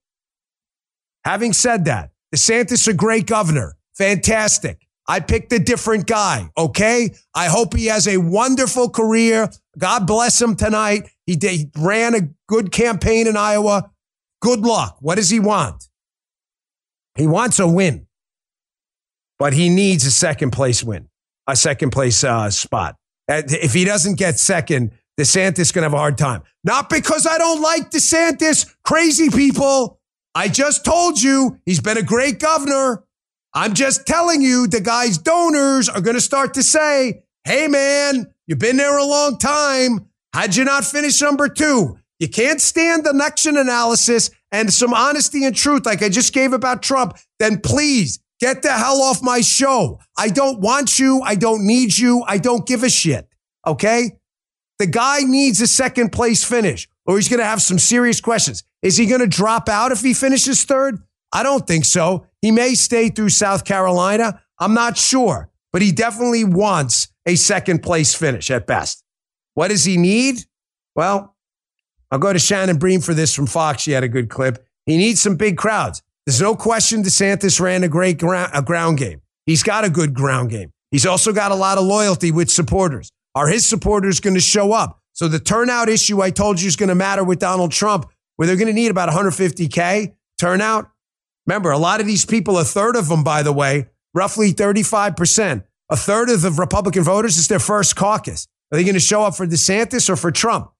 Having 1.24 1.52
said 1.52 1.84
that, 1.86 2.10
DeSantis 2.34 2.88
a 2.88 2.94
great 2.94 3.26
governor. 3.26 3.76
Fantastic. 3.96 4.86
I 5.06 5.20
picked 5.20 5.52
a 5.52 5.58
different 5.58 6.06
guy. 6.06 6.48
Okay. 6.56 7.14
I 7.34 7.46
hope 7.46 7.74
he 7.74 7.86
has 7.86 8.06
a 8.06 8.18
wonderful 8.18 8.88
career. 8.88 9.50
God 9.76 10.06
bless 10.06 10.40
him 10.40 10.56
tonight. 10.56 11.10
He, 11.26 11.36
did, 11.36 11.50
he 11.50 11.70
ran 11.76 12.14
a 12.14 12.28
good 12.46 12.72
campaign 12.72 13.26
in 13.26 13.36
Iowa. 13.36 13.90
Good 14.40 14.60
luck. 14.60 14.98
What 15.00 15.16
does 15.16 15.28
he 15.28 15.40
want? 15.40 15.89
He 17.16 17.26
wants 17.26 17.58
a 17.58 17.66
win, 17.66 18.06
but 19.38 19.52
he 19.52 19.68
needs 19.68 20.04
a 20.06 20.10
second 20.10 20.52
place 20.52 20.82
win, 20.84 21.08
a 21.46 21.56
second 21.56 21.90
place 21.90 22.22
uh, 22.24 22.50
spot. 22.50 22.96
If 23.28 23.74
he 23.74 23.84
doesn't 23.84 24.18
get 24.18 24.38
second, 24.38 24.92
DeSantis 25.18 25.72
going 25.72 25.82
to 25.82 25.86
have 25.86 25.94
a 25.94 25.98
hard 25.98 26.18
time. 26.18 26.42
Not 26.64 26.88
because 26.88 27.26
I 27.26 27.38
don't 27.38 27.60
like 27.60 27.90
DeSantis, 27.90 28.74
crazy 28.84 29.28
people. 29.28 30.00
I 30.34 30.48
just 30.48 30.84
told 30.84 31.20
you 31.20 31.58
he's 31.66 31.80
been 31.80 31.98
a 31.98 32.02
great 32.02 32.38
governor. 32.38 33.04
I'm 33.52 33.74
just 33.74 34.06
telling 34.06 34.42
you 34.42 34.66
the 34.66 34.80
guy's 34.80 35.18
donors 35.18 35.88
are 35.88 36.00
going 36.00 36.14
to 36.14 36.20
start 36.20 36.54
to 36.54 36.62
say, 36.62 37.24
hey, 37.44 37.68
man, 37.68 38.32
you've 38.46 38.60
been 38.60 38.76
there 38.76 38.96
a 38.96 39.04
long 39.04 39.38
time. 39.38 40.08
How'd 40.32 40.54
you 40.54 40.64
not 40.64 40.84
finish 40.84 41.20
number 41.20 41.48
two? 41.48 41.98
You 42.20 42.28
can't 42.28 42.60
stand 42.60 43.06
election 43.06 43.56
analysis 43.56 44.30
and 44.52 44.72
some 44.72 44.92
honesty 44.92 45.44
and 45.44 45.54
truth 45.54 45.86
like 45.86 46.02
I 46.02 46.08
just 46.08 46.32
gave 46.32 46.52
about 46.52 46.82
Trump. 46.82 47.16
Then 47.38 47.60
please 47.60 48.20
get 48.40 48.62
the 48.62 48.72
hell 48.72 49.02
off 49.02 49.22
my 49.22 49.40
show. 49.40 50.00
I 50.16 50.28
don't 50.28 50.60
want 50.60 50.98
you. 50.98 51.20
I 51.22 51.34
don't 51.34 51.66
need 51.66 51.96
you. 51.96 52.24
I 52.26 52.38
don't 52.38 52.66
give 52.66 52.82
a 52.82 52.90
shit. 52.90 53.28
Okay. 53.66 54.12
The 54.78 54.86
guy 54.86 55.20
needs 55.20 55.60
a 55.60 55.66
second 55.66 56.10
place 56.10 56.42
finish 56.42 56.88
or 57.06 57.16
he's 57.16 57.28
going 57.28 57.40
to 57.40 57.44
have 57.44 57.60
some 57.60 57.78
serious 57.78 58.20
questions. 58.20 58.64
Is 58.82 58.96
he 58.96 59.06
going 59.06 59.20
to 59.20 59.26
drop 59.26 59.68
out 59.68 59.92
if 59.92 60.00
he 60.00 60.14
finishes 60.14 60.64
third? 60.64 60.98
I 61.32 61.42
don't 61.42 61.66
think 61.66 61.84
so. 61.84 62.26
He 62.40 62.50
may 62.50 62.74
stay 62.74 63.08
through 63.08 63.28
South 63.28 63.64
Carolina. 63.64 64.42
I'm 64.58 64.74
not 64.74 64.96
sure, 64.96 65.50
but 65.72 65.82
he 65.82 65.92
definitely 65.92 66.44
wants 66.44 67.08
a 67.26 67.34
second 67.34 67.82
place 67.82 68.14
finish 68.14 68.50
at 68.50 68.66
best. 68.66 69.04
What 69.54 69.68
does 69.68 69.84
he 69.84 69.96
need? 69.96 70.44
Well, 70.96 71.29
I'll 72.10 72.18
go 72.18 72.32
to 72.32 72.38
Shannon 72.38 72.78
Bream 72.78 73.00
for 73.00 73.14
this 73.14 73.34
from 73.34 73.46
Fox. 73.46 73.82
She 73.82 73.92
had 73.92 74.04
a 74.04 74.08
good 74.08 74.28
clip. 74.28 74.64
He 74.86 74.96
needs 74.96 75.20
some 75.20 75.36
big 75.36 75.56
crowds. 75.56 76.02
There's 76.26 76.40
no 76.40 76.54
question 76.54 77.02
DeSantis 77.02 77.60
ran 77.60 77.84
a 77.84 77.88
great 77.88 78.18
ground, 78.18 78.50
a 78.54 78.62
ground 78.62 78.98
game. 78.98 79.20
He's 79.46 79.62
got 79.62 79.84
a 79.84 79.90
good 79.90 80.14
ground 80.14 80.50
game. 80.50 80.72
He's 80.90 81.06
also 81.06 81.32
got 81.32 81.52
a 81.52 81.54
lot 81.54 81.78
of 81.78 81.84
loyalty 81.84 82.32
with 82.32 82.50
supporters. 82.50 83.10
Are 83.34 83.48
his 83.48 83.66
supporters 83.66 84.20
going 84.20 84.34
to 84.34 84.40
show 84.40 84.72
up? 84.72 85.00
So 85.12 85.28
the 85.28 85.38
turnout 85.38 85.88
issue 85.88 86.20
I 86.20 86.30
told 86.30 86.60
you 86.60 86.68
is 86.68 86.76
going 86.76 86.88
to 86.88 86.94
matter 86.94 87.22
with 87.22 87.38
Donald 87.38 87.72
Trump, 87.72 88.06
where 88.36 88.46
they're 88.46 88.56
going 88.56 88.68
to 88.68 88.72
need 88.72 88.90
about 88.90 89.08
150K 89.08 90.14
turnout. 90.38 90.90
Remember, 91.46 91.70
a 91.70 91.78
lot 91.78 92.00
of 92.00 92.06
these 92.06 92.24
people, 92.24 92.58
a 92.58 92.64
third 92.64 92.96
of 92.96 93.08
them, 93.08 93.22
by 93.22 93.42
the 93.42 93.52
way, 93.52 93.88
roughly 94.14 94.52
35%, 94.52 95.64
a 95.90 95.96
third 95.96 96.30
of 96.30 96.42
the 96.42 96.50
Republican 96.50 97.02
voters 97.02 97.38
is 97.38 97.48
their 97.48 97.58
first 97.58 97.96
caucus. 97.96 98.46
Are 98.72 98.76
they 98.76 98.84
going 98.84 98.94
to 98.94 99.00
show 99.00 99.22
up 99.22 99.36
for 99.36 99.46
DeSantis 99.46 100.08
or 100.08 100.16
for 100.16 100.30
Trump? 100.30 100.70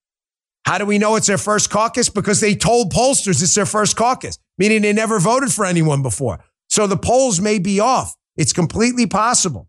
How 0.67 0.79
do 0.79 0.85
we 0.85 0.99
know 0.99 1.17
it's 1.17 1.27
their 1.27 1.39
first 1.39 1.71
caucus? 1.71 2.09
Because 2.09 2.41
they 2.41 2.55
told 2.55 2.93
pollsters 2.93 3.43
it's 3.43 3.55
their 3.55 3.67
first 3.67 3.97
caucus, 3.97 4.39
meaning 4.59 4.83
they 4.83 4.93
never 4.93 5.19
voted 5.19 5.53
for 5.53 5.65
anyone 5.65 6.03
before. 6.03 6.45
So 6.69 6.87
the 6.87 6.97
polls 6.97 7.41
may 7.41 7.59
be 7.59 7.81
off. 7.81 8.15
It's 8.37 8.53
completely 8.53 9.07
possible. 9.07 9.69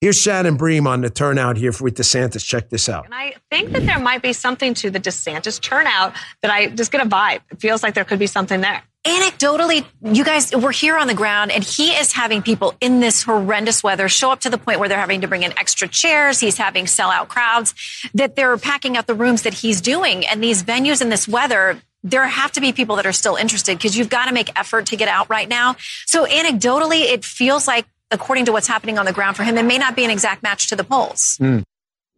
Here's 0.00 0.20
Shannon 0.20 0.56
Bream 0.56 0.86
on 0.86 1.00
the 1.00 1.10
turnout 1.10 1.56
here 1.56 1.72
with 1.80 1.96
DeSantis. 1.96 2.44
Check 2.44 2.70
this 2.70 2.88
out. 2.88 3.04
And 3.04 3.14
I 3.14 3.34
think 3.50 3.72
that 3.72 3.84
there 3.84 3.98
might 3.98 4.22
be 4.22 4.32
something 4.32 4.72
to 4.74 4.90
the 4.90 5.00
DeSantis 5.00 5.60
turnout 5.60 6.14
that 6.40 6.52
I 6.52 6.68
just 6.68 6.92
get 6.92 7.04
a 7.04 7.08
vibe. 7.08 7.40
It 7.50 7.60
feels 7.60 7.82
like 7.82 7.94
there 7.94 8.04
could 8.04 8.20
be 8.20 8.28
something 8.28 8.60
there 8.60 8.82
anecdotally, 9.08 9.84
you 10.02 10.24
guys, 10.24 10.54
we're 10.54 10.72
here 10.72 10.96
on 10.96 11.06
the 11.06 11.14
ground 11.14 11.50
and 11.50 11.64
he 11.64 11.90
is 11.90 12.12
having 12.12 12.42
people 12.42 12.74
in 12.80 13.00
this 13.00 13.22
horrendous 13.22 13.82
weather 13.82 14.08
show 14.08 14.30
up 14.30 14.40
to 14.40 14.50
the 14.50 14.58
point 14.58 14.78
where 14.78 14.88
they're 14.88 14.98
having 14.98 15.22
to 15.22 15.28
bring 15.28 15.42
in 15.42 15.58
extra 15.58 15.88
chairs. 15.88 16.40
He's 16.40 16.58
having 16.58 16.84
sellout 16.84 17.28
crowds 17.28 17.74
that 18.14 18.36
they're 18.36 18.56
packing 18.58 18.96
out 18.96 19.06
the 19.06 19.14
rooms 19.14 19.42
that 19.42 19.54
he's 19.54 19.80
doing. 19.80 20.26
And 20.26 20.42
these 20.42 20.62
venues 20.62 21.00
in 21.00 21.08
this 21.08 21.26
weather, 21.26 21.80
there 22.02 22.26
have 22.26 22.52
to 22.52 22.60
be 22.60 22.72
people 22.72 22.96
that 22.96 23.06
are 23.06 23.12
still 23.12 23.36
interested 23.36 23.78
because 23.78 23.96
you've 23.96 24.10
got 24.10 24.26
to 24.26 24.32
make 24.32 24.56
effort 24.58 24.86
to 24.86 24.96
get 24.96 25.08
out 25.08 25.28
right 25.30 25.48
now. 25.48 25.76
So 26.06 26.26
anecdotally, 26.26 27.02
it 27.02 27.24
feels 27.24 27.66
like 27.66 27.86
according 28.10 28.44
to 28.46 28.52
what's 28.52 28.68
happening 28.68 28.98
on 28.98 29.06
the 29.06 29.12
ground 29.12 29.36
for 29.36 29.42
him, 29.42 29.58
it 29.58 29.64
may 29.64 29.78
not 29.78 29.96
be 29.96 30.04
an 30.04 30.10
exact 30.10 30.42
match 30.42 30.68
to 30.68 30.76
the 30.76 30.84
polls. 30.84 31.38
Mm. 31.40 31.64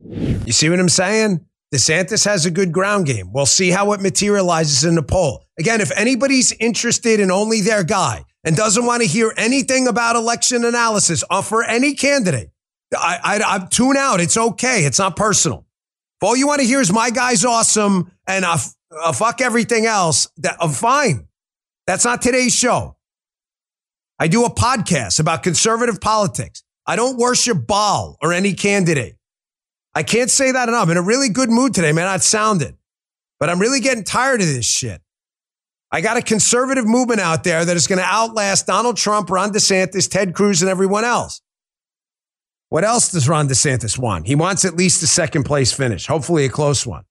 You 0.02 0.52
see 0.52 0.68
what 0.70 0.80
I'm 0.80 0.88
saying? 0.88 1.44
DeSantis 1.74 2.24
has 2.24 2.46
a 2.46 2.50
good 2.50 2.72
ground 2.72 3.06
game. 3.06 3.32
We'll 3.32 3.46
see 3.46 3.70
how 3.70 3.92
it 3.92 4.00
materializes 4.00 4.84
in 4.84 4.96
the 4.96 5.02
poll. 5.02 5.44
Again, 5.58 5.80
if 5.80 5.92
anybody's 5.96 6.52
interested 6.52 7.20
in 7.20 7.30
only 7.30 7.60
their 7.60 7.84
guy 7.84 8.24
and 8.42 8.56
doesn't 8.56 8.84
want 8.84 9.02
to 9.02 9.08
hear 9.08 9.32
anything 9.36 9.86
about 9.86 10.16
election 10.16 10.64
analysis 10.64 11.22
for 11.44 11.62
any 11.62 11.94
candidate, 11.94 12.50
I, 12.92 13.18
I, 13.22 13.56
I 13.56 13.66
tune 13.66 13.96
out. 13.96 14.20
It's 14.20 14.36
okay. 14.36 14.84
It's 14.84 14.98
not 14.98 15.14
personal. 15.14 15.64
If 16.20 16.28
all 16.28 16.36
you 16.36 16.48
want 16.48 16.60
to 16.60 16.66
hear 16.66 16.80
is 16.80 16.92
my 16.92 17.10
guy's 17.10 17.44
awesome 17.44 18.10
and 18.26 18.44
uh, 18.44 18.58
fuck 19.12 19.40
everything 19.40 19.86
else, 19.86 20.28
that, 20.38 20.56
I'm 20.60 20.70
fine. 20.70 21.28
That's 21.86 22.04
not 22.04 22.20
today's 22.20 22.54
show. 22.54 22.96
I 24.18 24.26
do 24.26 24.44
a 24.44 24.50
podcast 24.50 25.20
about 25.20 25.44
conservative 25.44 26.00
politics. 26.00 26.64
I 26.84 26.96
don't 26.96 27.16
worship 27.16 27.66
Baal 27.66 28.18
or 28.20 28.32
any 28.32 28.54
candidate. 28.54 29.16
I 29.94 30.02
can't 30.02 30.30
say 30.30 30.52
that 30.52 30.68
enough. 30.68 30.84
I'm 30.84 30.90
in 30.90 30.96
a 30.96 31.02
really 31.02 31.28
good 31.28 31.50
mood 31.50 31.74
today, 31.74 31.92
man. 31.92 32.04
Not 32.04 32.22
sounded, 32.22 32.76
but 33.38 33.48
I'm 33.48 33.58
really 33.58 33.80
getting 33.80 34.04
tired 34.04 34.40
of 34.40 34.46
this 34.46 34.66
shit. 34.66 35.00
I 35.92 36.00
got 36.00 36.16
a 36.16 36.22
conservative 36.22 36.86
movement 36.86 37.20
out 37.20 37.42
there 37.42 37.64
that 37.64 37.76
is 37.76 37.88
going 37.88 37.98
to 37.98 38.04
outlast 38.04 38.66
Donald 38.66 38.96
Trump, 38.96 39.28
Ron 39.28 39.52
DeSantis, 39.52 40.08
Ted 40.08 40.34
Cruz, 40.34 40.62
and 40.62 40.70
everyone 40.70 41.04
else. 41.04 41.42
What 42.68 42.84
else 42.84 43.10
does 43.10 43.28
Ron 43.28 43.48
DeSantis 43.48 43.98
want? 43.98 44.28
He 44.28 44.36
wants 44.36 44.64
at 44.64 44.76
least 44.76 45.02
a 45.02 45.08
second 45.08 45.42
place 45.42 45.72
finish, 45.72 46.06
hopefully 46.06 46.44
a 46.44 46.48
close 46.48 46.86
one. 46.86 47.04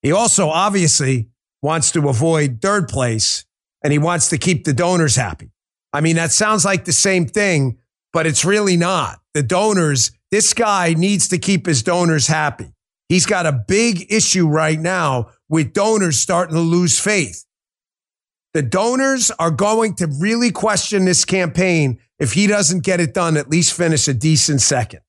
He 0.00 0.12
also 0.12 0.48
obviously 0.48 1.28
wants 1.60 1.92
to 1.92 2.08
avoid 2.08 2.62
third 2.62 2.88
place 2.88 3.44
and 3.84 3.92
he 3.92 3.98
wants 3.98 4.30
to 4.30 4.38
keep 4.38 4.64
the 4.64 4.72
donors 4.72 5.16
happy. 5.16 5.50
I 5.92 6.00
mean, 6.00 6.16
that 6.16 6.32
sounds 6.32 6.64
like 6.64 6.86
the 6.86 6.92
same 6.92 7.26
thing, 7.26 7.78
but 8.12 8.26
it's 8.26 8.44
really 8.44 8.76
not. 8.76 9.18
The 9.34 9.42
donors 9.42 10.12
this 10.30 10.52
guy 10.52 10.94
needs 10.94 11.28
to 11.28 11.38
keep 11.38 11.66
his 11.66 11.82
donors 11.82 12.26
happy. 12.26 12.72
He's 13.08 13.24
got 13.24 13.46
a 13.46 13.52
big 13.52 14.12
issue 14.12 14.46
right 14.46 14.78
now 14.78 15.30
with 15.48 15.72
donors 15.72 16.18
starting 16.18 16.54
to 16.54 16.60
lose 16.60 16.98
faith. 16.98 17.44
The 18.52 18.62
donors 18.62 19.30
are 19.38 19.50
going 19.50 19.94
to 19.96 20.06
really 20.20 20.50
question 20.50 21.06
this 21.06 21.24
campaign 21.24 21.98
if 22.18 22.32
he 22.32 22.46
doesn't 22.46 22.82
get 22.82 23.00
it 23.00 23.14
done, 23.14 23.36
at 23.36 23.48
least 23.48 23.72
finish 23.72 24.08
a 24.08 24.14
decent 24.14 24.60
second. 24.60 25.00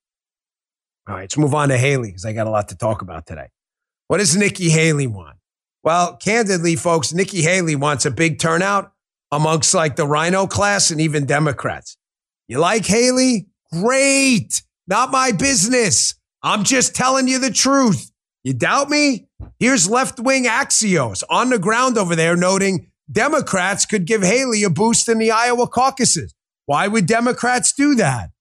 All 1.07 1.15
right, 1.15 1.21
let's 1.21 1.37
move 1.37 1.53
on 1.53 1.69
to 1.69 1.77
Haley 1.77 2.09
because 2.09 2.25
I 2.25 2.33
got 2.33 2.47
a 2.47 2.51
lot 2.51 2.69
to 2.69 2.77
talk 2.77 3.01
about 3.01 3.25
today. 3.25 3.47
What 4.07 4.19
does 4.19 4.37
Nikki 4.37 4.69
Haley 4.69 5.07
want? 5.07 5.37
Well, 5.83 6.15
candidly, 6.17 6.75
folks, 6.75 7.13
Nikki 7.13 7.41
Haley 7.41 7.75
wants 7.75 8.05
a 8.05 8.11
big 8.11 8.39
turnout 8.39 8.91
amongst 9.31 9.73
like 9.73 9.95
the 9.95 10.07
RINO 10.07 10.47
class 10.47 10.91
and 10.91 11.01
even 11.01 11.25
Democrats. 11.25 11.97
You 12.49 12.57
like 12.57 12.87
Haley? 12.87 13.45
Great. 13.71 14.63
Not 14.87 15.11
my 15.11 15.31
business. 15.31 16.15
I'm 16.41 16.63
just 16.63 16.95
telling 16.95 17.27
you 17.27 17.37
the 17.37 17.51
truth. 17.51 18.11
You 18.43 18.55
doubt 18.55 18.89
me? 18.89 19.27
Here's 19.59 19.87
left 19.87 20.19
wing 20.19 20.45
Axios 20.45 21.21
on 21.29 21.51
the 21.51 21.59
ground 21.59 21.99
over 21.99 22.15
there 22.15 22.35
noting 22.35 22.89
Democrats 23.11 23.85
could 23.85 24.05
give 24.05 24.23
Haley 24.23 24.63
a 24.63 24.71
boost 24.71 25.07
in 25.07 25.19
the 25.19 25.29
Iowa 25.29 25.67
caucuses. 25.67 26.33
Why 26.65 26.87
would 26.87 27.05
Democrats 27.05 27.71
do 27.71 27.93
that? 27.95 28.31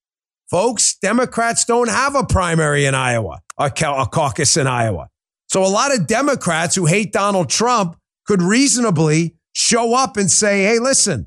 Folks, 0.50 0.96
Democrats 0.96 1.66
don't 1.66 1.90
have 1.90 2.14
a 2.14 2.24
primary 2.24 2.86
in 2.86 2.94
Iowa, 2.94 3.40
a, 3.58 3.70
caucus 3.70 4.56
in 4.56 4.66
Iowa. 4.66 5.10
So 5.48 5.62
a 5.62 5.68
lot 5.68 5.94
of 5.94 6.06
Democrats 6.06 6.74
who 6.74 6.86
hate 6.86 7.12
Donald 7.12 7.50
Trump 7.50 7.98
could 8.26 8.40
reasonably 8.40 9.36
show 9.52 9.94
up 9.94 10.16
and 10.16 10.30
say, 10.30 10.62
hey, 10.62 10.78
listen, 10.78 11.26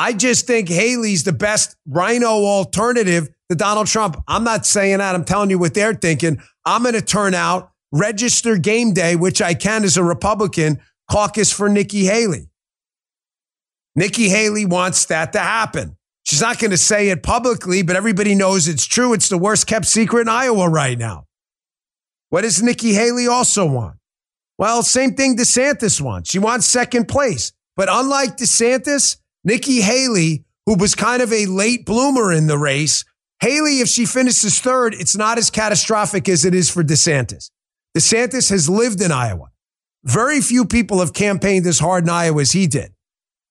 I 0.00 0.14
just 0.14 0.46
think 0.46 0.70
Haley's 0.70 1.24
the 1.24 1.32
best 1.34 1.76
RINO 1.86 2.26
alternative 2.26 3.28
to 3.50 3.54
Donald 3.54 3.86
Trump. 3.86 4.16
I'm 4.26 4.44
not 4.44 4.64
saying 4.64 4.96
that. 4.96 5.14
I'm 5.14 5.26
telling 5.26 5.50
you 5.50 5.58
what 5.58 5.74
they're 5.74 5.92
thinking. 5.92 6.40
I'm 6.64 6.84
going 6.84 6.94
to 6.94 7.02
turn 7.02 7.34
out, 7.34 7.72
register 7.92 8.56
game 8.56 8.94
day, 8.94 9.14
which 9.14 9.42
I 9.42 9.52
can 9.52 9.84
as 9.84 9.98
a 9.98 10.02
Republican, 10.02 10.80
caucus 11.10 11.52
for 11.52 11.68
Nikki 11.68 12.06
Haley. 12.06 12.48
Nikki 13.94 14.30
Haley 14.30 14.64
wants 14.64 15.04
that 15.04 15.34
to 15.34 15.38
happen. 15.38 15.98
She's 16.22 16.40
not 16.40 16.58
going 16.58 16.70
to 16.70 16.78
say 16.78 17.10
it 17.10 17.22
publicly, 17.22 17.82
but 17.82 17.94
everybody 17.94 18.34
knows 18.34 18.68
it's 18.68 18.86
true. 18.86 19.12
It's 19.12 19.28
the 19.28 19.36
worst 19.36 19.66
kept 19.66 19.84
secret 19.84 20.22
in 20.22 20.28
Iowa 20.30 20.70
right 20.70 20.98
now. 20.98 21.26
What 22.30 22.40
does 22.40 22.62
Nikki 22.62 22.94
Haley 22.94 23.26
also 23.26 23.66
want? 23.66 23.98
Well, 24.56 24.82
same 24.82 25.12
thing 25.12 25.36
DeSantis 25.36 26.00
wants. 26.00 26.30
She 26.30 26.38
wants 26.38 26.64
second 26.64 27.06
place. 27.06 27.52
But 27.76 27.90
unlike 27.90 28.38
DeSantis, 28.38 29.18
Nikki 29.44 29.80
Haley, 29.80 30.44
who 30.66 30.76
was 30.76 30.94
kind 30.94 31.22
of 31.22 31.32
a 31.32 31.46
late 31.46 31.86
bloomer 31.86 32.32
in 32.32 32.46
the 32.46 32.58
race, 32.58 33.04
Haley, 33.40 33.80
if 33.80 33.88
she 33.88 34.04
finishes 34.04 34.60
third, 34.60 34.94
it's 34.94 35.16
not 35.16 35.38
as 35.38 35.50
catastrophic 35.50 36.28
as 36.28 36.44
it 36.44 36.54
is 36.54 36.70
for 36.70 36.84
DeSantis. 36.84 37.50
DeSantis 37.96 38.50
has 38.50 38.68
lived 38.68 39.00
in 39.00 39.10
Iowa. 39.10 39.46
Very 40.04 40.40
few 40.40 40.64
people 40.64 41.00
have 41.00 41.14
campaigned 41.14 41.66
as 41.66 41.78
hard 41.78 42.04
in 42.04 42.10
Iowa 42.10 42.42
as 42.42 42.52
he 42.52 42.66
did. 42.66 42.92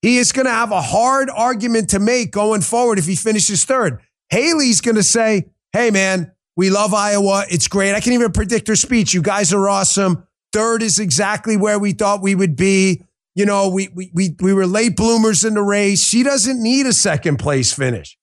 He 0.02 0.18
is 0.18 0.32
going 0.32 0.46
to 0.46 0.52
have 0.52 0.72
a 0.72 0.82
hard 0.82 1.30
argument 1.30 1.90
to 1.90 2.00
make 2.00 2.32
going 2.32 2.62
forward 2.62 3.00
if 3.00 3.06
he 3.06 3.16
finishes 3.16 3.66
third. 3.66 4.00
Haley's 4.30 4.82
going 4.82 4.96
to 4.96 5.04
say, 5.04 5.50
Hey, 5.74 5.92
man, 5.92 6.32
we 6.56 6.70
love 6.70 6.94
Iowa. 6.94 7.46
It's 7.50 7.68
great. 7.68 7.94
I 7.94 8.00
can 8.00 8.14
even 8.14 8.32
predict 8.32 8.68
her 8.68 8.76
speech. 8.76 9.14
You 9.14 9.22
guys 9.22 9.54
are 9.54 9.68
awesome. 9.68 10.26
Third 10.54 10.82
is 10.82 11.00
exactly 11.00 11.58
where 11.58 11.78
we 11.78 11.92
thought 11.92 12.22
we 12.22 12.34
would 12.34 12.56
be. 12.56 13.04
You 13.36 13.46
know, 13.46 13.70
we, 13.70 13.90
we, 13.90 14.12
we, 14.14 14.36
we 14.40 14.54
were 14.54 14.68
late 14.68 14.96
bloomers 14.96 15.44
in 15.44 15.54
the 15.54 15.62
race. 15.62 16.04
She 16.04 16.24
doesn't 16.24 16.62
need 16.62 16.86
a 16.86 16.94
second 16.94 17.38
place 17.38 17.72
finish. 17.72 18.18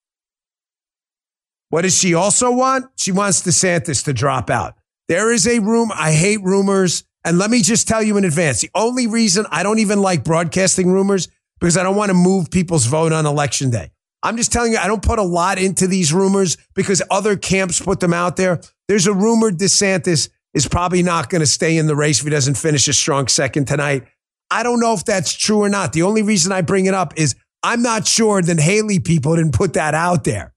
What 1.70 1.82
does 1.82 1.96
she 1.96 2.14
also 2.14 2.50
want? 2.50 2.86
She 2.96 3.12
wants 3.12 3.42
DeSantis 3.42 4.04
to 4.04 4.12
drop 4.12 4.50
out. 4.50 4.75
There 5.08 5.32
is 5.32 5.46
a 5.46 5.58
room. 5.58 5.90
I 5.94 6.12
hate 6.12 6.42
rumors. 6.42 7.04
And 7.25 7.38
let 7.38 7.50
me 7.50 7.62
just 7.62 7.88
tell 7.88 8.02
you 8.02 8.16
in 8.16 8.25
advance 8.25 8.60
the 8.60 8.70
only 8.75 9.06
reason 9.06 9.46
I 9.50 9.62
don't 9.62 9.80
even 9.80 10.00
like 10.00 10.22
broadcasting 10.22 10.90
rumors 10.90 11.28
because 11.60 11.76
I 11.76 11.82
don't 11.82 11.96
want 11.96 12.10
to 12.10 12.14
move 12.14 12.50
people's 12.50 12.86
vote 12.86 13.12
on 13.12 13.26
election 13.26 13.70
day. 13.70 13.90
I'm 14.22 14.36
just 14.36 14.52
telling 14.52 14.72
you, 14.72 14.78
I 14.78 14.86
don't 14.86 15.02
put 15.02 15.18
a 15.18 15.25
lot 15.25 15.58
into 15.58 15.86
these 15.86 16.12
rumors 16.12 16.56
because 16.75 17.02
other 17.10 17.36
camps 17.36 17.80
put 17.80 18.00
them 18.00 18.12
out 18.12 18.36
there. 18.36 18.60
There's 18.88 19.06
a 19.06 19.12
rumor 19.12 19.50
DeSantis 19.50 20.28
is 20.54 20.68
probably 20.68 21.02
not 21.02 21.28
going 21.28 21.40
to 21.40 21.46
stay 21.46 21.76
in 21.76 21.86
the 21.86 21.96
race 21.96 22.18
if 22.18 22.25
he 22.25 22.30
doesn't 22.30 22.56
finish 22.56 22.88
a 22.88 22.92
strong 22.92 23.28
second 23.28 23.66
tonight. 23.66 24.04
I 24.50 24.62
don't 24.62 24.81
know 24.81 24.95
if 24.95 25.05
that's 25.05 25.33
true 25.35 25.62
or 25.62 25.69
not. 25.69 25.93
The 25.93 26.03
only 26.03 26.23
reason 26.23 26.53
I 26.53 26.61
bring 26.61 26.87
it 26.87 26.95
up 26.95 27.15
is 27.17 27.35
I'm 27.62 27.83
not 27.83 28.07
sure 28.07 28.41
that 28.43 28.61
Haley 28.61 29.00
people 29.00 29.37
didn't 29.37 29.55
put 29.55 29.73
that 29.75 29.95
out 29.95 30.25
there. 30.25 30.53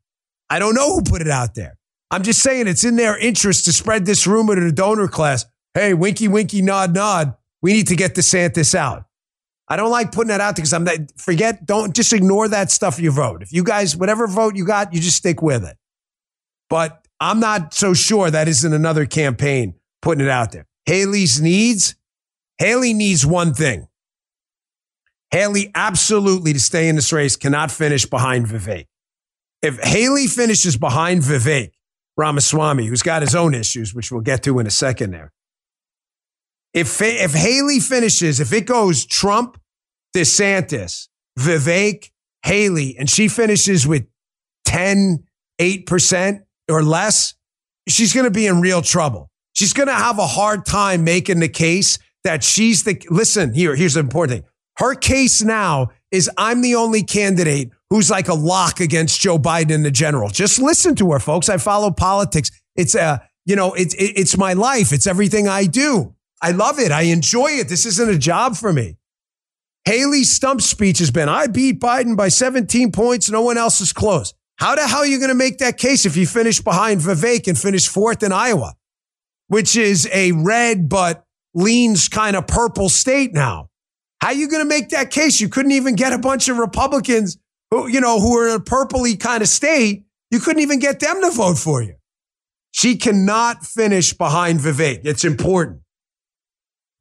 I 0.49 0.59
don't 0.59 0.75
know 0.75 0.95
who 0.95 1.01
put 1.01 1.21
it 1.21 1.29
out 1.29 1.55
there. 1.55 1.77
I'm 2.11 2.23
just 2.23 2.41
saying 2.41 2.67
it's 2.67 2.83
in 2.83 2.95
their 2.95 3.17
interest 3.17 3.65
to 3.65 3.73
spread 3.73 4.05
this 4.05 4.25
rumor 4.25 4.55
to 4.55 4.61
the 4.61 4.71
donor 4.71 5.07
class. 5.07 5.45
Hey, 5.73 5.93
winky, 5.93 6.27
winky, 6.27 6.61
nod, 6.61 6.93
nod. 6.93 7.35
We 7.61 7.73
need 7.73 7.87
to 7.87 7.95
get 7.95 8.15
DeSantis 8.15 8.73
out. 8.73 9.05
I 9.67 9.75
don't 9.75 9.91
like 9.91 10.11
putting 10.11 10.29
that 10.29 10.41
out 10.41 10.55
because 10.55 10.73
I'm 10.73 10.83
not, 10.83 10.97
forget, 11.17 11.65
don't 11.65 11.95
just 11.95 12.11
ignore 12.11 12.47
that 12.47 12.71
stuff 12.71 12.99
you 12.99 13.11
vote. 13.11 13.43
If 13.43 13.53
you 13.53 13.63
guys, 13.63 13.95
whatever 13.95 14.25
vote 14.25 14.55
you 14.55 14.65
got, 14.65 14.93
you 14.93 14.99
just 14.99 15.17
stick 15.17 15.43
with 15.43 15.63
it. 15.63 15.77
But 16.69 17.05
I'm 17.19 17.39
not 17.39 17.73
so 17.75 17.93
sure 17.93 18.31
that 18.31 18.47
isn't 18.47 18.73
another 18.73 19.05
campaign 19.05 19.75
putting 20.01 20.25
it 20.25 20.29
out 20.29 20.51
there. 20.51 20.65
Haley's 20.85 21.39
needs, 21.39 21.93
Haley 22.59 22.93
needs 22.93 23.25
one 23.25 23.53
thing. 23.53 23.87
Haley 25.31 25.71
absolutely 25.73 26.53
to 26.53 26.59
stay 26.59 26.89
in 26.89 26.95
this 26.95 27.13
race 27.13 27.35
cannot 27.35 27.71
finish 27.71 28.05
behind 28.05 28.47
Vivek. 28.47 28.85
If 29.61 29.79
Haley 29.81 30.27
finishes 30.27 30.77
behind 30.77 31.21
Vivek 31.21 31.71
Ramaswamy, 32.17 32.87
who's 32.87 33.01
got 33.01 33.21
his 33.21 33.35
own 33.35 33.53
issues, 33.53 33.93
which 33.93 34.11
we'll 34.11 34.21
get 34.21 34.43
to 34.43 34.59
in 34.59 34.67
a 34.67 34.71
second 34.71 35.11
there, 35.11 35.31
if 36.73 37.01
if 37.01 37.33
Haley 37.33 37.79
finishes, 37.79 38.39
if 38.39 38.53
it 38.53 38.65
goes 38.65 39.05
Trump, 39.05 39.59
DeSantis, 40.15 41.07
Vivek, 41.37 42.11
Haley, 42.43 42.95
and 42.97 43.09
she 43.09 43.27
finishes 43.27 43.87
with 43.87 44.05
10, 44.65 45.23
8% 45.59 46.41
or 46.69 46.83
less, 46.83 47.33
she's 47.87 48.13
going 48.13 48.25
to 48.25 48.31
be 48.31 48.45
in 48.45 48.61
real 48.61 48.81
trouble. 48.81 49.29
She's 49.53 49.73
going 49.73 49.87
to 49.87 49.93
have 49.93 50.19
a 50.19 50.27
hard 50.27 50.65
time 50.65 51.03
making 51.03 51.39
the 51.39 51.49
case 51.49 51.97
that 52.23 52.43
she's 52.43 52.83
the, 52.83 53.01
listen, 53.09 53.53
here, 53.53 53.75
here's 53.75 53.93
the 53.93 53.99
important 53.99 54.39
thing. 54.39 54.49
Her 54.77 54.95
case 54.95 55.41
now 55.41 55.89
is 56.11 56.29
I'm 56.37 56.61
the 56.61 56.75
only 56.75 57.03
candidate 57.03 57.71
who's 57.89 58.09
like 58.09 58.27
a 58.27 58.33
lock 58.33 58.79
against 58.79 59.19
Joe 59.19 59.37
Biden 59.37 59.71
in 59.71 59.83
the 59.83 59.91
general. 59.91 60.29
Just 60.29 60.59
listen 60.59 60.95
to 60.95 61.11
her, 61.11 61.19
folks. 61.19 61.49
I 61.49 61.57
follow 61.57 61.91
politics. 61.91 62.51
It's 62.75 62.95
a, 62.95 63.01
uh, 63.01 63.17
you 63.45 63.55
know, 63.55 63.73
it's, 63.73 63.95
it's 63.97 64.37
my 64.37 64.53
life. 64.53 64.93
It's 64.93 65.07
everything 65.07 65.47
I 65.47 65.65
do. 65.65 66.15
I 66.41 66.51
love 66.51 66.79
it. 66.79 66.91
I 66.91 67.03
enjoy 67.03 67.47
it. 67.47 67.67
This 67.67 67.85
isn't 67.85 68.09
a 68.09 68.17
job 68.17 68.55
for 68.55 68.71
me. 68.71 68.97
Haley's 69.85 70.31
stump 70.31 70.61
speech 70.61 70.99
has 70.99 71.09
been 71.11 71.29
I 71.29 71.47
beat 71.47 71.79
Biden 71.79 72.15
by 72.15 72.29
17 72.29 72.91
points. 72.91 73.29
No 73.29 73.41
one 73.41 73.57
else 73.57 73.81
is 73.81 73.91
close. 73.91 74.33
How 74.57 74.75
the 74.75 74.85
hell 74.85 74.99
are 74.99 75.05
you 75.05 75.17
going 75.17 75.29
to 75.29 75.35
make 75.35 75.59
that 75.59 75.77
case 75.77 76.05
if 76.05 76.15
you 76.15 76.27
finish 76.27 76.61
behind 76.61 77.01
Vivek 77.01 77.47
and 77.47 77.57
finish 77.57 77.87
fourth 77.87 78.23
in 78.23 78.31
Iowa, 78.31 78.75
which 79.47 79.75
is 79.75 80.07
a 80.13 80.33
red 80.33 80.89
but 80.89 81.25
leans 81.53 82.07
kind 82.07 82.35
of 82.35 82.47
purple 82.47 82.89
state 82.89 83.33
now? 83.33 83.69
How 84.21 84.29
are 84.29 84.33
you 84.33 84.49
going 84.49 84.61
to 84.61 84.67
make 84.67 84.89
that 84.89 85.11
case? 85.11 85.39
You 85.39 85.49
couldn't 85.49 85.71
even 85.71 85.95
get 85.95 86.13
a 86.13 86.17
bunch 86.17 86.49
of 86.49 86.57
Republicans 86.57 87.37
who, 87.71 87.87
you 87.87 88.01
know, 88.01 88.19
who 88.19 88.37
are 88.37 88.49
in 88.49 88.55
a 88.55 88.59
purpley 88.59 89.19
kind 89.19 89.41
of 89.41 89.47
state. 89.47 90.05
You 90.31 90.39
couldn't 90.39 90.61
even 90.61 90.79
get 90.79 90.99
them 90.99 91.21
to 91.21 91.31
vote 91.31 91.57
for 91.57 91.81
you. 91.81 91.95
She 92.71 92.97
cannot 92.97 93.65
finish 93.65 94.13
behind 94.13 94.59
Vivek. 94.59 95.01
It's 95.03 95.23
important. 95.23 95.81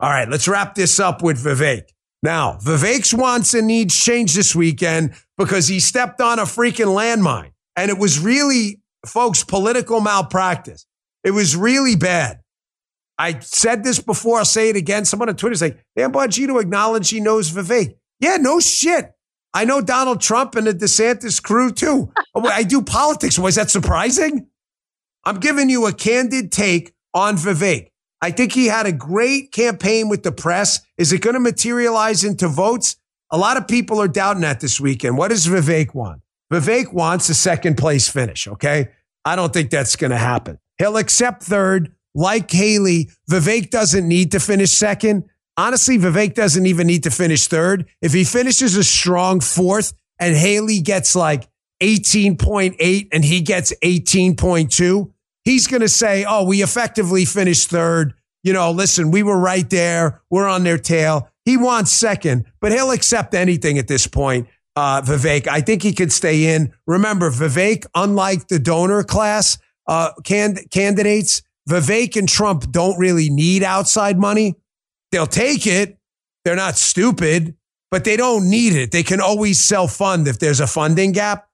All 0.01 0.11
right, 0.11 0.29
let's 0.29 0.47
wrap 0.47 0.75
this 0.75 1.01
up 1.01 1.23
with 1.23 1.43
Vivek. 1.43 1.89
Now, 2.23 2.59
Vivek's 2.63 3.13
wants 3.13 3.55
and 3.55 3.67
needs 3.67 3.95
change 3.95 4.35
this 4.35 4.55
weekend 4.55 5.15
because 5.37 5.69
he 5.69 5.81
stepped 5.81 6.21
on 6.21 6.39
a 6.39 6.43
freaking 6.43 6.87
landmine. 6.87 7.53
And 7.77 7.91
it 7.91 7.99
was 7.99 8.19
really, 8.19 8.81
folks, 9.07 9.45
political 9.45 10.01
malpractice. 10.01 10.87
It 11.23 11.33
was 11.33 11.57
really 11.57 11.97
bad. 11.97 12.41
I 13.19 13.39
said 13.41 13.83
this 13.83 13.99
before, 13.99 14.39
I'll 14.39 14.45
say 14.45 14.69
it 14.69 14.77
again. 14.77 15.05
Someone 15.05 15.29
on 15.29 15.37
Twitter 15.37 15.53
is 15.53 15.63
like, 15.63 15.83
Dan 15.97 16.13
Bongino 16.13 16.61
acknowledged 16.61 17.11
he 17.11 17.21
knows 17.21 17.51
Vivek. 17.51 17.97
Yeah, 18.21 18.37
no 18.37 18.61
shit. 18.61 19.13
I 19.53 19.65
know 19.65 19.81
Donald 19.81 20.21
Trump 20.21 20.55
and 20.55 20.67
the 20.67 20.75
DeSantis 20.75 21.43
crew 21.43 21.73
too. 21.73 22.13
Oh, 22.35 22.47
I 22.47 22.63
do 22.63 22.83
politics. 22.83 23.37
Was 23.37 23.57
that 23.57 23.69
surprising? 23.69 24.47
I'm 25.25 25.41
giving 25.41 25.69
you 25.69 25.87
a 25.87 25.93
candid 25.93 26.53
take 26.53 26.95
on 27.13 27.37
Vivek. 27.37 27.89
I 28.21 28.31
think 28.31 28.53
he 28.53 28.67
had 28.67 28.87
a 28.87 28.93
great 28.93 29.51
campaign 29.51 30.09
with 30.09 30.23
the 30.23 30.31
press. 30.31 30.81
Is 30.99 31.13
it 31.13 31.21
going 31.21 31.35
to 31.35 31.41
materialize 31.41 32.23
into 32.23 32.47
votes? 32.47 32.97
A 33.33 33.39
lot 33.39 33.57
of 33.57 33.67
people 33.67 34.01
are 34.01 34.07
doubting 34.07 34.43
that 34.43 34.61
this 34.61 34.79
weekend. 34.79 35.19
What 35.19 35.29
does 35.29 35.49
Vivek 35.49 35.95
want? 35.95 36.23
Vivek 36.53 36.93
wants 36.93 37.29
a 37.29 37.35
second 37.35 37.77
place 37.77 38.09
finish. 38.09 38.47
Okay. 38.47 38.91
I 39.25 39.35
don't 39.35 39.53
think 39.53 39.71
that's 39.71 39.97
going 39.97 40.13
to 40.13 40.17
happen. 40.17 40.59
He'll 40.79 40.97
accept 40.97 41.43
third. 41.43 41.93
Like 42.15 42.51
Haley, 42.51 43.11
Vivek 43.31 43.71
doesn't 43.71 44.07
need 44.07 44.33
to 44.33 44.41
finish 44.41 44.73
second. 44.73 45.25
Honestly, 45.57 45.99
Vivek 45.99 46.35
doesn't 46.35 46.67
even 46.67 46.87
need 46.87 47.03
to 47.03 47.11
finish 47.11 47.47
third. 47.49 47.87
If 48.01 48.13
he 48.13 48.25
finishes 48.25 48.77
a 48.77 48.85
strong 48.85 49.41
fourth 49.41 49.93
and 50.19 50.37
Haley 50.37 50.81
gets 50.81 51.17
like 51.17 51.49
18.8 51.83 53.09
and 53.13 53.25
he 53.25 53.41
gets 53.41 53.73
18.2, 53.83 55.13
he's 55.45 55.67
going 55.67 55.81
to 55.81 55.89
say, 55.89 56.25
oh, 56.29 56.45
we 56.45 56.63
effectively 56.63 57.25
finished 57.25 57.71
third. 57.71 58.15
You 58.43 58.53
know, 58.53 58.71
listen, 58.71 59.11
we 59.11 59.23
were 59.23 59.39
right 59.39 59.69
there. 59.69 60.23
We're 60.31 60.49
on 60.49 60.65
their 60.65 60.79
tail. 60.79 61.29
He 61.45 61.57
wants 61.57 61.93
second, 61.93 62.45
but 62.61 62.73
he'll 62.73 62.91
accept 62.91 63.35
anything 63.35 63.79
at 63.79 63.89
this 63.89 64.07
point. 64.07 64.49
Uh, 64.77 65.03
Vivek, 65.03 65.49
I 65.49 65.61
think 65.61 65.83
he 65.83 65.93
could 65.93 66.13
stay 66.13 66.55
in. 66.55 66.73
Remember, 66.87 67.31
Vivek, 67.31 67.85
unlike 67.95 68.47
the 68.47 68.61
donor 68.61 69.03
class 69.03 69.59
uh, 69.89 70.13
can- 70.23 70.59
candidates, 70.71 71.43
Vivek 71.69 72.17
and 72.17 72.29
Trump 72.29 72.71
don't 72.71 72.99
really 72.99 73.29
need 73.31 73.63
outside 73.63 74.19
money. 74.19 74.55
They'll 75.13 75.27
take 75.27 75.67
it. 75.67 75.99
They're 76.45 76.57
not 76.57 76.77
stupid, 76.77 77.57
but 77.91 78.05
they 78.05 78.17
don't 78.17 78.49
need 78.49 78.75
it. 78.75 78.91
They 78.91 79.03
can 79.03 79.21
always 79.21 79.63
self 79.63 79.93
fund 79.93 80.27
if 80.27 80.39
there's 80.39 80.61
a 80.61 80.67
funding 80.67 81.13
gap. 81.13 81.49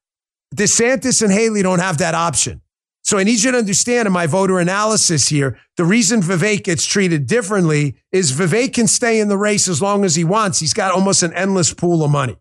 DeSantis 0.55 1.22
and 1.22 1.33
Haley 1.33 1.62
don't 1.62 1.81
have 1.81 1.98
that 1.98 2.14
option. 2.14 2.61
So 3.03 3.18
I 3.18 3.24
need 3.24 3.42
you 3.42 3.53
to 3.53 3.59
understand 3.59 4.07
in 4.07 4.12
my 4.12 4.27
voter 4.27 4.61
analysis 4.61 5.29
here, 5.29 5.59
the 5.77 5.85
reason 5.85 6.22
Vivek 6.22 6.64
gets 6.64 6.87
treated 6.87 7.27
differently 7.27 7.96
is 8.12 8.33
Vivek 8.33 8.72
can 8.72 8.87
stay 8.87 9.20
in 9.20 9.29
the 9.29 9.37
race 9.37 9.68
as 9.68 9.83
long 9.83 10.05
as 10.05 10.14
he 10.14 10.24
wants. 10.24 10.61
He's 10.61 10.72
got 10.72 10.92
almost 10.92 11.22
an 11.22 11.35
endless 11.35 11.74
pool 11.74 12.03
of 12.03 12.11
money. 12.11 12.37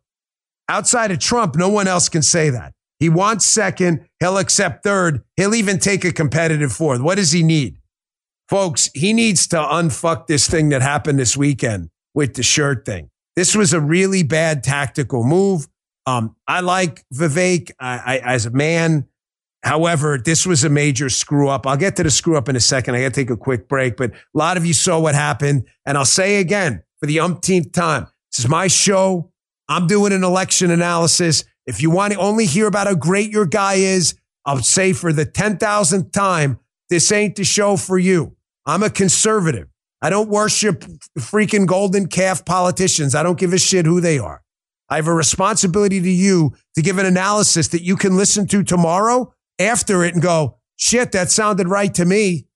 Outside 0.69 1.12
of 1.12 1.19
Trump, 1.19 1.55
no 1.55 1.67
one 1.67 1.88
else 1.88 2.07
can 2.07 2.21
say 2.21 2.49
that. 2.51 2.73
He 3.03 3.09
wants 3.09 3.45
second. 3.45 4.07
He'll 4.21 4.37
accept 4.37 4.81
third. 4.81 5.25
He'll 5.35 5.55
even 5.55 5.77
take 5.77 6.05
a 6.05 6.13
competitive 6.13 6.71
fourth. 6.71 7.01
What 7.01 7.15
does 7.15 7.33
he 7.33 7.43
need? 7.43 7.75
Folks, 8.47 8.89
he 8.93 9.11
needs 9.11 9.45
to 9.47 9.57
unfuck 9.57 10.27
this 10.27 10.49
thing 10.49 10.69
that 10.69 10.81
happened 10.81 11.19
this 11.19 11.35
weekend 11.35 11.89
with 12.13 12.35
the 12.35 12.43
shirt 12.43 12.85
thing. 12.85 13.09
This 13.35 13.57
was 13.57 13.73
a 13.73 13.81
really 13.81 14.23
bad 14.23 14.63
tactical 14.63 15.25
move. 15.25 15.67
Um, 16.05 16.37
I 16.47 16.61
like 16.61 17.03
Vivek 17.13 17.71
I, 17.77 17.97
I, 17.97 18.17
as 18.19 18.45
a 18.45 18.51
man. 18.51 19.09
However, 19.63 20.17
this 20.17 20.47
was 20.47 20.63
a 20.63 20.69
major 20.69 21.09
screw 21.09 21.49
up. 21.49 21.67
I'll 21.67 21.75
get 21.75 21.97
to 21.97 22.03
the 22.03 22.09
screw 22.09 22.37
up 22.37 22.47
in 22.47 22.55
a 22.55 22.61
second. 22.61 22.95
I 22.95 23.01
got 23.01 23.13
to 23.13 23.19
take 23.19 23.29
a 23.29 23.35
quick 23.35 23.67
break, 23.67 23.97
but 23.97 24.11
a 24.11 24.15
lot 24.33 24.55
of 24.55 24.65
you 24.65 24.73
saw 24.73 24.97
what 24.97 25.13
happened. 25.13 25.67
And 25.85 25.97
I'll 25.97 26.05
say 26.05 26.37
again 26.37 26.83
for 27.01 27.07
the 27.07 27.19
umpteenth 27.19 27.73
time, 27.73 28.07
this 28.31 28.45
is 28.45 28.47
my 28.47 28.67
show. 28.67 29.33
I'm 29.67 29.87
doing 29.87 30.13
an 30.13 30.23
election 30.23 30.71
analysis. 30.71 31.43
If 31.65 31.82
you 31.82 31.89
want 31.89 32.13
to 32.13 32.19
only 32.19 32.45
hear 32.45 32.67
about 32.67 32.88
how 32.88 32.95
great 32.95 33.32
your 33.32 33.45
guy 33.45 33.76
is, 33.76 34.15
I'll 34.45 34.62
say 34.62 34.93
for 34.93 35.13
the 35.13 35.26
10,000th 35.26 36.12
time, 36.12 36.60
this 36.89 37.12
ain't 37.12 37.36
the 37.36 37.43
show 37.43 37.78
for 37.78 37.97
you. 37.97 38.36
I'm 38.65 38.84
a 38.84 38.89
conservative. 38.89 39.67
I 40.02 40.10
don't 40.10 40.30
worship 40.30 40.84
freaking 41.17 41.65
golden 41.65 42.08
calf 42.08 42.43
politicians. 42.43 43.15
I 43.15 43.23
don't 43.23 43.39
give 43.39 43.54
a 43.54 43.58
shit 43.58 43.86
who 43.86 44.02
they 44.02 44.19
are. 44.19 44.41
I 44.89 44.97
have 44.97 45.08
a 45.08 45.13
responsibility 45.13 46.02
to 46.02 46.10
you 46.10 46.54
to 46.76 46.82
give 46.82 46.97
an 46.97 47.06
analysis 47.06 47.69
that 47.69 47.84
you 47.84 47.95
can 47.95 48.17
listen 48.17 48.47
to 48.47 48.63
tomorrow 48.63 49.34
after 49.58 50.04
it 50.04 50.13
and 50.13 50.21
go, 50.21 50.60
shit, 50.76 51.13
that 51.13 51.32
sounded 51.32 51.67
right 51.69 51.93
to 51.95 52.06
me. 52.06 52.47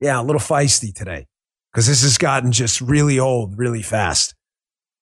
Yeah, 0.00 0.20
a 0.20 0.24
little 0.24 0.40
feisty 0.40 0.94
today 0.94 1.26
because 1.72 1.86
this 1.86 2.02
has 2.02 2.18
gotten 2.18 2.52
just 2.52 2.80
really 2.80 3.18
old 3.18 3.58
really 3.58 3.82
fast. 3.82 4.34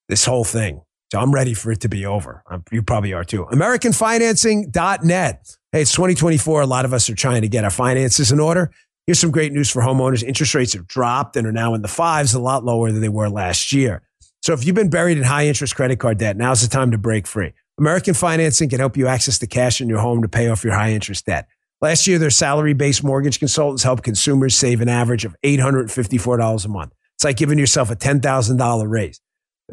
This 0.09 0.25
whole 0.25 0.45
thing. 0.45 0.83
So 1.11 1.21
I'm 1.21 1.33
ready 1.33 1.55
for 1.55 1.71
it 1.71 1.81
to 1.83 1.89
be 1.89 2.07
over. 2.07 2.43
You 2.73 2.83
probably 2.83 3.13
are 3.13 3.25
too. 3.25 3.45
AmericanFinancing.net. 3.45 5.57
Hey, 5.73 5.83
it's 5.83 5.93
2024. 5.93 6.63
A 6.63 6.67
lot 6.67 6.85
of 6.85 6.93
us 6.93 7.09
are 7.11 7.15
trying 7.15 7.43
to 7.43 7.49
get 7.49 7.65
our 7.65 7.71
finances 7.71 8.33
in 8.33 8.41
order. 8.41 8.71
Here's 9.07 9.19
some 9.19 9.31
great 9.31 9.53
news 9.53 9.71
for 9.71 9.83
homeowners. 9.83 10.23
Interest 10.23 10.55
rates 10.55 10.73
have 10.73 10.87
dropped 10.87 11.37
and 11.37 11.47
are 11.47 11.53
now 11.53 11.75
in 11.75 11.83
the 11.83 11.89
fives, 11.89 12.35
a 12.35 12.41
lot 12.41 12.65
lower 12.65 12.91
than 12.91 13.03
they 13.03 13.09
were 13.09 13.29
last 13.29 13.73
year. 13.73 14.03
So 14.43 14.55
if 14.55 14.65
you've 14.65 14.75
been 14.75 14.91
buried 14.91 15.19
in 15.19 15.25
high 15.25 15.47
interest 15.47 15.77
credit 15.77 15.99
card 15.99 16.19
debt, 16.19 16.37
now's 16.37 16.63
the 16.63 16.69
time 16.69 16.91
to 16.91 16.99
break 16.99 17.27
free. 17.27 17.53
American 17.79 18.15
Financing 18.15 18.69
can 18.69 18.79
help 18.79 18.97
you 18.97 19.07
access 19.07 19.39
the 19.39 19.47
cash 19.47 19.81
in 19.81 19.89
your 19.89 19.99
home 19.99 20.23
to 20.23 20.29
pay 20.29 20.49
off 20.49 20.65
your 20.65 20.75
high 20.75 20.93
interest 20.93 21.27
debt. 21.27 21.49
Last 21.81 22.07
year, 22.07 22.19
their 22.19 22.31
salary 22.31 22.73
based 22.73 23.05
mortgage 23.05 23.39
consultants 23.39 23.83
helped 23.83 24.05
consumers 24.05 24.57
save 24.57 24.81
an 24.81 24.89
average 24.89 25.25
of 25.25 25.37
$854 25.45 26.65
a 26.65 26.69
month. 26.69 26.93
It's 27.15 27.25
like 27.25 27.37
giving 27.37 27.59
yourself 27.59 27.91
a 27.91 27.97
$10,000 27.97 28.89
raise. 28.89 29.21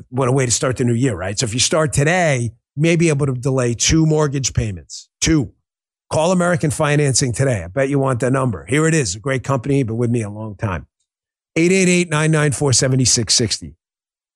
What 0.10 0.28
a 0.28 0.32
way 0.32 0.46
to 0.46 0.52
start 0.52 0.78
the 0.78 0.84
new 0.86 0.94
year, 0.94 1.16
right? 1.16 1.38
So 1.38 1.46
if 1.46 1.54
you 1.54 1.60
start 1.60 1.94
today, 1.94 2.52
you 2.76 2.82
may 2.82 2.96
be 2.96 3.10
able 3.10 3.26
to 3.26 3.34
delay 3.34 3.74
two 3.74 4.06
mortgage 4.06 4.54
payments. 4.54 5.10
Two. 5.20 5.54
Call 6.12 6.32
American 6.32 6.72
Financing 6.72 7.32
today. 7.34 7.64
I 7.64 7.68
bet 7.68 7.90
you 7.90 8.00
want 8.00 8.20
that 8.20 8.34
number. 8.34 8.66
Here 8.66 8.86
it 8.88 8.94
is. 8.94 9.16
A 9.16 9.20
great 9.20 9.44
company, 9.44 9.84
been 9.84 9.98
with 9.98 10.10
me 10.10 10.22
a 10.22 10.30
long 10.30 10.56
time. 10.56 10.88
888 11.56 12.10
994 12.10 12.74
7660. 12.74 13.76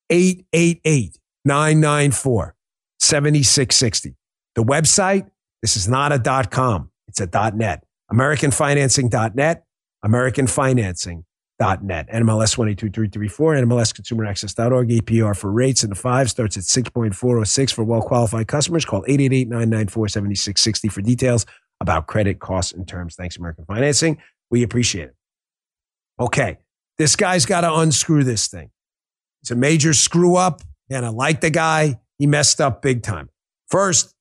888 0.10 1.20
994 1.44 2.56
7660. 3.00 4.16
The 4.56 4.64
website, 4.64 5.30
this 5.62 5.76
is 5.76 5.88
not 5.88 6.12
a 6.12 6.20
dot 6.20 6.52
com, 6.52 6.92
it's 7.08 7.20
a 7.20 7.28
dot 7.28 7.56
net. 7.56 7.84
AmericanFinancing.net, 8.12 9.66
AmericanFinancing.net. 10.04 11.25
NMLS 11.62 12.58
122334, 12.58 13.56
NMLSConsumerAccess.org, 13.56 14.90
APR 14.90 15.38
for 15.38 15.52
rates 15.52 15.84
in 15.84 15.90
the 15.90 15.96
five 15.96 16.30
starts 16.30 16.58
at 16.58 16.64
6.406 16.64 17.74
for 17.74 17.84
well 17.84 18.02
qualified 18.02 18.48
customers. 18.48 18.86
Call 18.86 19.04
888 19.08 19.48
994 19.48 20.08
7660 20.10 20.88
for 20.90 21.02
details 21.02 21.46
about 21.80 22.08
credit 22.08 22.40
costs 22.40 22.74
and 22.74 22.88
terms. 22.88 23.16
Thanks, 23.16 23.38
American 23.38 23.66
Financing. 23.66 24.18
We 24.50 24.64
appreciate 24.64 25.10
it. 25.10 25.16
Okay, 26.20 26.58
this 26.98 27.16
guy's 27.16 27.46
got 27.46 27.62
to 27.62 27.74
unscrew 27.74 28.24
this 28.24 28.48
thing. 28.48 28.70
It's 29.42 29.52
a 29.52 29.56
major 29.56 29.94
screw 29.94 30.36
up, 30.36 30.62
and 30.90 31.06
I 31.06 31.10
like 31.10 31.42
the 31.42 31.50
guy. 31.50 32.00
He 32.18 32.28
messed 32.28 32.62
up 32.62 32.82
big 32.82 33.04
time. 33.04 33.30
First, 33.68 34.14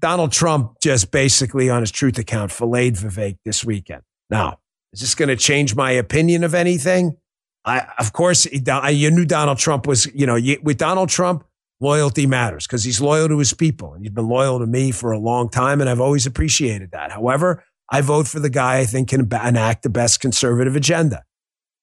Donald 0.00 0.32
Trump 0.32 0.76
just 0.82 1.10
basically 1.10 1.70
on 1.70 1.80
his 1.80 1.90
truth 1.90 2.18
account 2.18 2.52
filleted 2.52 2.96
Vivek 2.96 3.38
this 3.44 3.64
weekend. 3.64 4.02
Now, 4.28 4.58
is 4.94 5.00
this 5.00 5.14
going 5.16 5.28
to 5.28 5.36
change 5.36 5.74
my 5.74 5.90
opinion 5.90 6.44
of 6.44 6.54
anything? 6.54 7.16
I, 7.64 7.86
of 7.98 8.12
course, 8.12 8.46
you 8.46 9.10
knew 9.10 9.24
Donald 9.24 9.58
Trump 9.58 9.86
was, 9.88 10.06
you 10.14 10.24
know, 10.24 10.38
with 10.62 10.78
Donald 10.78 11.08
Trump, 11.08 11.44
loyalty 11.80 12.26
matters 12.26 12.66
because 12.66 12.84
he's 12.84 13.00
loyal 13.00 13.28
to 13.28 13.38
his 13.38 13.52
people. 13.52 13.94
And 13.94 14.04
he's 14.04 14.12
been 14.12 14.28
loyal 14.28 14.60
to 14.60 14.66
me 14.66 14.92
for 14.92 15.10
a 15.10 15.18
long 15.18 15.48
time, 15.48 15.80
and 15.80 15.90
I've 15.90 16.00
always 16.00 16.26
appreciated 16.26 16.92
that. 16.92 17.10
However, 17.10 17.64
I 17.90 18.02
vote 18.02 18.28
for 18.28 18.38
the 18.38 18.50
guy 18.50 18.78
I 18.78 18.84
think 18.84 19.08
can 19.08 19.22
enact 19.22 19.82
the 19.82 19.90
best 19.90 20.20
conservative 20.20 20.76
agenda. 20.76 21.24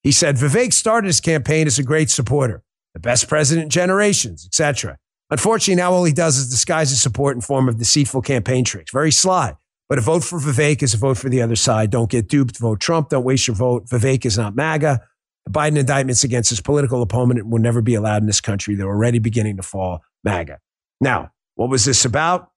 He 0.04 0.13
said 0.13 0.38
Vivek 0.38 0.71
started 0.71 1.08
his 1.08 1.19
campaign 1.19 1.67
as 1.67 1.78
a 1.78 1.84
great 1.84 2.10
supporter, 2.10 2.63
the 2.93 3.00
best 3.02 3.28
president 3.28 3.65
in 3.65 3.69
generations, 3.69 4.45
etc. 4.45 4.97
Unfortunately, 5.30 5.76
now 5.82 5.91
all 5.91 6.06
he 6.06 6.13
does 6.13 6.38
is 6.38 6.50
disguise 6.50 6.91
his 6.91 7.02
support 7.02 7.36
in 7.36 7.41
form 7.41 7.67
of 7.67 7.78
deceitful 7.78 8.21
campaign 8.21 8.63
tricks. 8.63 8.91
Very 8.91 9.12
sly. 9.12 9.56
But 9.92 9.98
a 9.98 10.02
vote 10.04 10.24
for 10.24 10.40
Vivek 10.40 10.82
is 10.84 10.94
a 10.94 10.98
vote 10.98 11.18
for 11.18 11.28
the 11.28 11.42
other 11.42 11.58
side. 11.58 11.90
Don't 11.90 12.10
get 12.10 12.30
duped. 12.30 12.58
Vote 12.60 12.80
Trump. 12.80 13.10
Don't 13.10 13.26
waste 13.26 13.46
your 13.46 13.58
vote. 13.58 13.88
Vivek 13.88 14.26
is 14.26 14.38
not 14.38 14.56
MAGA. 14.56 15.02
The 15.46 15.52
Biden 15.52 15.78
indictments 15.78 16.24
against 16.24 16.50
his 16.50 16.62
political 16.62 17.02
opponent 17.02 17.50
will 17.50 17.60
never 17.60 17.82
be 17.82 17.96
allowed 17.96 18.22
in 18.22 18.26
this 18.26 18.40
country. 18.40 18.76
They're 18.76 18.88
already 18.88 19.20
beginning 19.20 19.58
to 19.58 19.64
fall 19.64 20.00
MAGA. 20.24 20.60
Now, 21.02 21.32
what 21.56 21.70
was 21.70 21.84
this 21.84 22.06
about? 22.06 22.52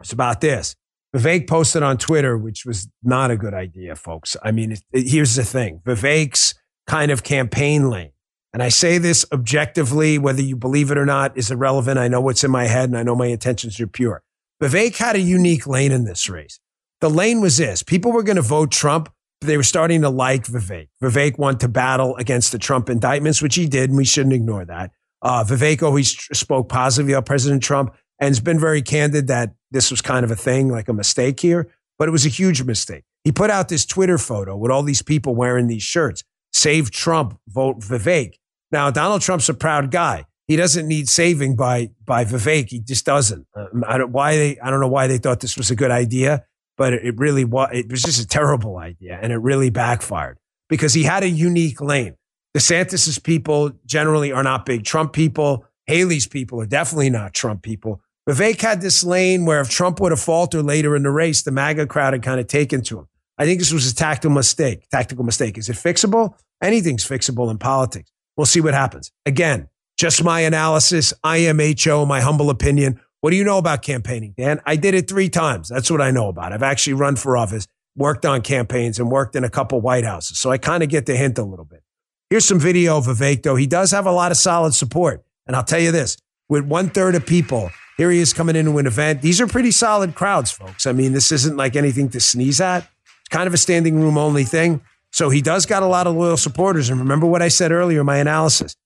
It's 0.00 0.12
about 0.12 0.42
this. 0.42 0.76
Vivek 1.16 1.48
posted 1.48 1.82
on 1.82 1.96
Twitter, 1.96 2.36
which 2.36 2.66
was 2.66 2.86
not 3.02 3.30
a 3.30 3.38
good 3.38 3.54
idea, 3.54 3.96
folks. 3.96 4.36
I 4.42 4.52
mean, 4.52 4.72
it, 4.72 4.82
it, 4.92 5.08
here's 5.08 5.36
the 5.36 5.42
thing 5.42 5.80
Vivek's 5.86 6.52
kind 6.86 7.10
of 7.10 7.22
campaign 7.22 7.88
lane, 7.88 8.12
and 8.52 8.62
I 8.62 8.68
say 8.68 8.98
this 8.98 9.24
objectively, 9.32 10.18
whether 10.18 10.42
you 10.42 10.54
believe 10.54 10.90
it 10.90 10.98
or 10.98 11.06
not, 11.06 11.38
is 11.38 11.50
irrelevant. 11.50 11.98
I 11.98 12.08
know 12.08 12.20
what's 12.20 12.44
in 12.44 12.50
my 12.50 12.66
head 12.66 12.90
and 12.90 12.98
I 12.98 13.04
know 13.04 13.16
my 13.16 13.28
intentions 13.28 13.80
are 13.80 13.86
pure. 13.86 14.22
Vivek 14.62 14.96
had 14.96 15.16
a 15.16 15.20
unique 15.20 15.66
lane 15.66 15.92
in 15.92 16.04
this 16.04 16.28
race. 16.28 16.60
The 17.00 17.10
lane 17.10 17.40
was 17.40 17.58
this 17.58 17.82
people 17.82 18.12
were 18.12 18.22
going 18.22 18.36
to 18.36 18.42
vote 18.42 18.70
Trump 18.70 19.10
but 19.40 19.48
they 19.48 19.56
were 19.56 19.62
starting 19.62 20.02
to 20.02 20.10
like 20.10 20.44
Vivek. 20.46 20.88
Vivek 21.02 21.38
wanted 21.38 21.60
to 21.60 21.68
battle 21.68 22.16
against 22.16 22.52
the 22.52 22.58
Trump 22.58 22.88
indictments, 22.88 23.42
which 23.42 23.54
he 23.54 23.66
did, 23.66 23.90
and 23.90 23.96
we 23.96 24.04
shouldn't 24.04 24.34
ignore 24.34 24.64
that. 24.64 24.92
Uh, 25.22 25.44
Vivek 25.44 25.82
always 25.82 26.10
spoke 26.32 26.68
positively 26.68 27.12
about 27.12 27.26
President 27.26 27.62
Trump 27.62 27.94
and 28.18 28.28
has 28.28 28.40
been 28.40 28.58
very 28.58 28.82
candid 28.82 29.26
that 29.26 29.54
this 29.70 29.90
was 29.90 30.00
kind 30.00 30.24
of 30.24 30.30
a 30.30 30.36
thing, 30.36 30.68
like 30.68 30.88
a 30.88 30.92
mistake 30.92 31.40
here, 31.40 31.68
but 31.98 32.08
it 32.08 32.12
was 32.12 32.24
a 32.24 32.30
huge 32.30 32.62
mistake. 32.62 33.04
He 33.24 33.32
put 33.32 33.50
out 33.50 33.68
this 33.68 33.84
Twitter 33.84 34.18
photo 34.18 34.56
with 34.56 34.70
all 34.70 34.82
these 34.82 35.02
people 35.02 35.34
wearing 35.34 35.66
these 35.66 35.82
shirts 35.82 36.22
Save 36.52 36.90
Trump, 36.90 37.38
vote 37.48 37.80
Vivek. 37.80 38.38
Now, 38.72 38.90
Donald 38.90 39.20
Trump's 39.20 39.48
a 39.48 39.54
proud 39.54 39.90
guy. 39.90 40.24
He 40.48 40.56
doesn't 40.56 40.86
need 40.86 41.08
saving 41.08 41.56
by, 41.56 41.90
by 42.04 42.24
Vivek. 42.24 42.68
He 42.68 42.80
just 42.80 43.04
doesn't. 43.04 43.46
Um, 43.54 43.84
I, 43.86 43.98
don't, 43.98 44.12
why 44.12 44.36
they, 44.36 44.58
I 44.60 44.70
don't 44.70 44.80
know 44.80 44.88
why 44.88 45.06
they 45.06 45.18
thought 45.18 45.40
this 45.40 45.56
was 45.56 45.70
a 45.70 45.76
good 45.76 45.90
idea 45.90 46.44
but 46.76 46.92
it 46.92 47.18
really 47.18 47.44
was, 47.44 47.70
it 47.72 47.90
was 47.90 48.02
just 48.02 48.20
a 48.20 48.26
terrible 48.26 48.78
idea 48.78 49.18
and 49.20 49.32
it 49.32 49.38
really 49.38 49.70
backfired 49.70 50.38
because 50.68 50.94
he 50.94 51.02
had 51.02 51.22
a 51.22 51.28
unique 51.28 51.80
lane. 51.80 52.14
DeSantis's 52.56 53.18
people 53.18 53.72
generally 53.84 54.32
are 54.32 54.42
not 54.42 54.66
big 54.66 54.84
Trump 54.84 55.12
people. 55.12 55.64
Haley's 55.86 56.26
people 56.26 56.60
are 56.60 56.66
definitely 56.66 57.10
not 57.10 57.34
Trump 57.34 57.62
people. 57.62 58.00
Vivek 58.28 58.60
had 58.60 58.80
this 58.80 59.04
lane 59.04 59.44
where 59.44 59.60
if 59.60 59.70
Trump 59.70 60.00
would 60.00 60.10
have 60.12 60.20
faltered 60.20 60.64
later 60.64 60.96
in 60.96 61.02
the 61.02 61.10
race, 61.10 61.42
the 61.42 61.52
MAGA 61.52 61.86
crowd 61.86 62.12
had 62.12 62.22
kind 62.22 62.40
of 62.40 62.46
taken 62.46 62.82
to 62.82 63.00
him. 63.00 63.08
I 63.38 63.44
think 63.44 63.60
this 63.60 63.72
was 63.72 63.90
a 63.90 63.94
tactical 63.94 64.30
mistake. 64.30 64.88
Tactical 64.90 65.24
mistake. 65.24 65.58
Is 65.58 65.68
it 65.68 65.76
fixable? 65.76 66.34
Anything's 66.62 67.06
fixable 67.06 67.50
in 67.50 67.58
politics. 67.58 68.10
We'll 68.36 68.46
see 68.46 68.60
what 68.60 68.74
happens. 68.74 69.12
Again, 69.26 69.68
just 69.96 70.22
my 70.22 70.40
analysis, 70.40 71.12
IMHO, 71.24 72.06
my 72.06 72.20
humble 72.20 72.50
opinion. 72.50 73.00
What 73.20 73.30
do 73.30 73.36
you 73.36 73.44
know 73.44 73.58
about 73.58 73.82
campaigning, 73.82 74.34
Dan? 74.36 74.60
I 74.66 74.76
did 74.76 74.94
it 74.94 75.08
three 75.08 75.28
times. 75.28 75.68
That's 75.68 75.90
what 75.90 76.00
I 76.00 76.10
know 76.10 76.28
about. 76.28 76.52
I've 76.52 76.62
actually 76.62 76.92
run 76.94 77.16
for 77.16 77.36
office, 77.36 77.66
worked 77.96 78.26
on 78.26 78.42
campaigns, 78.42 78.98
and 78.98 79.10
worked 79.10 79.34
in 79.34 79.42
a 79.42 79.50
couple 79.50 79.80
White 79.80 80.04
Houses. 80.04 80.38
So 80.38 80.50
I 80.50 80.58
kind 80.58 80.82
of 80.82 80.90
get 80.90 81.06
the 81.06 81.16
hint 81.16 81.38
a 81.38 81.42
little 81.42 81.64
bit. 81.64 81.82
Here's 82.28 82.44
some 82.44 82.58
video 82.58 82.98
of 82.98 83.06
Vivek, 83.06 83.42
though. 83.42 83.56
He 83.56 83.66
does 83.66 83.90
have 83.92 84.06
a 84.06 84.12
lot 84.12 84.30
of 84.30 84.36
solid 84.36 84.74
support. 84.74 85.24
And 85.46 85.56
I'll 85.56 85.64
tell 85.64 85.80
you 85.80 85.92
this 85.92 86.16
with 86.48 86.64
one 86.64 86.90
third 86.90 87.14
of 87.14 87.24
people, 87.24 87.70
here 87.96 88.10
he 88.10 88.18
is 88.18 88.32
coming 88.32 88.56
into 88.56 88.76
an 88.78 88.86
event. 88.86 89.22
These 89.22 89.40
are 89.40 89.46
pretty 89.46 89.70
solid 89.70 90.14
crowds, 90.14 90.50
folks. 90.50 90.86
I 90.86 90.92
mean, 90.92 91.12
this 91.12 91.32
isn't 91.32 91.56
like 91.56 91.76
anything 91.76 92.10
to 92.10 92.20
sneeze 92.20 92.60
at. 92.60 92.88
It's 93.20 93.28
kind 93.30 93.46
of 93.46 93.54
a 93.54 93.58
standing 93.58 94.00
room 94.00 94.18
only 94.18 94.44
thing. 94.44 94.82
So 95.12 95.30
he 95.30 95.40
does 95.40 95.66
got 95.66 95.82
a 95.82 95.86
lot 95.86 96.06
of 96.06 96.14
loyal 96.14 96.36
supporters. 96.36 96.90
And 96.90 97.00
remember 97.00 97.26
what 97.26 97.42
I 97.42 97.48
said 97.48 97.72
earlier, 97.72 98.04
my 98.04 98.18
analysis. 98.18 98.76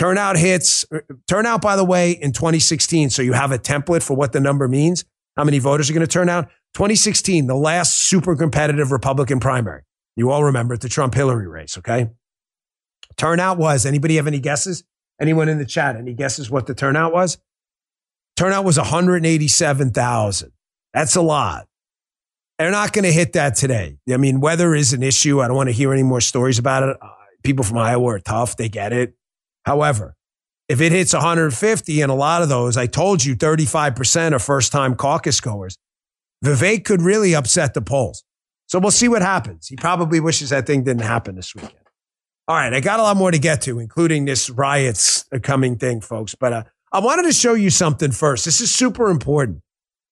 Turnout 0.00 0.38
hits, 0.38 0.86
turnout, 1.28 1.60
by 1.60 1.76
the 1.76 1.84
way, 1.84 2.12
in 2.12 2.32
2016. 2.32 3.10
So 3.10 3.20
you 3.20 3.34
have 3.34 3.52
a 3.52 3.58
template 3.58 4.02
for 4.02 4.14
what 4.14 4.32
the 4.32 4.40
number 4.40 4.66
means, 4.66 5.04
how 5.36 5.44
many 5.44 5.58
voters 5.58 5.90
are 5.90 5.92
going 5.92 6.06
to 6.06 6.10
turn 6.10 6.30
out. 6.30 6.48
2016, 6.72 7.46
the 7.46 7.54
last 7.54 8.08
super 8.08 8.34
competitive 8.34 8.92
Republican 8.92 9.40
primary. 9.40 9.82
You 10.16 10.30
all 10.30 10.42
remember 10.42 10.78
the 10.78 10.88
Trump 10.88 11.12
Hillary 11.12 11.46
race, 11.46 11.76
okay? 11.76 12.08
Turnout 13.18 13.58
was, 13.58 13.84
anybody 13.84 14.16
have 14.16 14.26
any 14.26 14.38
guesses? 14.38 14.84
Anyone 15.20 15.50
in 15.50 15.58
the 15.58 15.66
chat, 15.66 15.96
any 15.96 16.14
guesses 16.14 16.50
what 16.50 16.66
the 16.66 16.74
turnout 16.74 17.12
was? 17.12 17.36
Turnout 18.38 18.64
was 18.64 18.78
187,000. 18.78 20.52
That's 20.94 21.14
a 21.14 21.20
lot. 21.20 21.68
They're 22.58 22.70
not 22.70 22.94
going 22.94 23.04
to 23.04 23.12
hit 23.12 23.34
that 23.34 23.54
today. 23.54 23.98
I 24.10 24.16
mean, 24.16 24.40
weather 24.40 24.74
is 24.74 24.94
an 24.94 25.02
issue. 25.02 25.42
I 25.42 25.48
don't 25.48 25.58
want 25.58 25.68
to 25.68 25.74
hear 25.74 25.92
any 25.92 26.04
more 26.04 26.22
stories 26.22 26.58
about 26.58 26.84
it. 26.84 26.96
Uh, 27.02 27.08
people 27.44 27.66
from 27.66 27.76
Iowa 27.76 28.14
are 28.14 28.18
tough. 28.18 28.56
They 28.56 28.70
get 28.70 28.94
it. 28.94 29.14
However, 29.64 30.16
if 30.68 30.80
it 30.80 30.92
hits 30.92 31.12
150, 31.12 32.00
and 32.00 32.12
a 32.12 32.14
lot 32.14 32.42
of 32.42 32.48
those, 32.48 32.76
I 32.76 32.86
told 32.86 33.24
you 33.24 33.34
35% 33.34 34.32
are 34.32 34.38
first 34.38 34.70
time 34.72 34.94
caucus 34.94 35.40
goers, 35.40 35.76
Vivek 36.44 36.84
could 36.84 37.02
really 37.02 37.34
upset 37.34 37.74
the 37.74 37.82
polls. 37.82 38.24
So 38.66 38.78
we'll 38.78 38.92
see 38.92 39.08
what 39.08 39.20
happens. 39.20 39.66
He 39.66 39.76
probably 39.76 40.20
wishes 40.20 40.50
that 40.50 40.66
thing 40.66 40.84
didn't 40.84 41.02
happen 41.02 41.34
this 41.34 41.54
weekend. 41.54 41.74
All 42.46 42.56
right, 42.56 42.72
I 42.72 42.80
got 42.80 43.00
a 43.00 43.02
lot 43.02 43.16
more 43.16 43.30
to 43.30 43.38
get 43.38 43.62
to, 43.62 43.78
including 43.78 44.24
this 44.24 44.48
riots 44.48 45.24
coming 45.42 45.76
thing, 45.76 46.00
folks. 46.00 46.34
But 46.34 46.52
uh, 46.52 46.62
I 46.92 47.00
wanted 47.00 47.24
to 47.24 47.32
show 47.32 47.54
you 47.54 47.70
something 47.70 48.12
first. 48.12 48.44
This 48.44 48.60
is 48.60 48.72
super 48.72 49.10
important. 49.10 49.60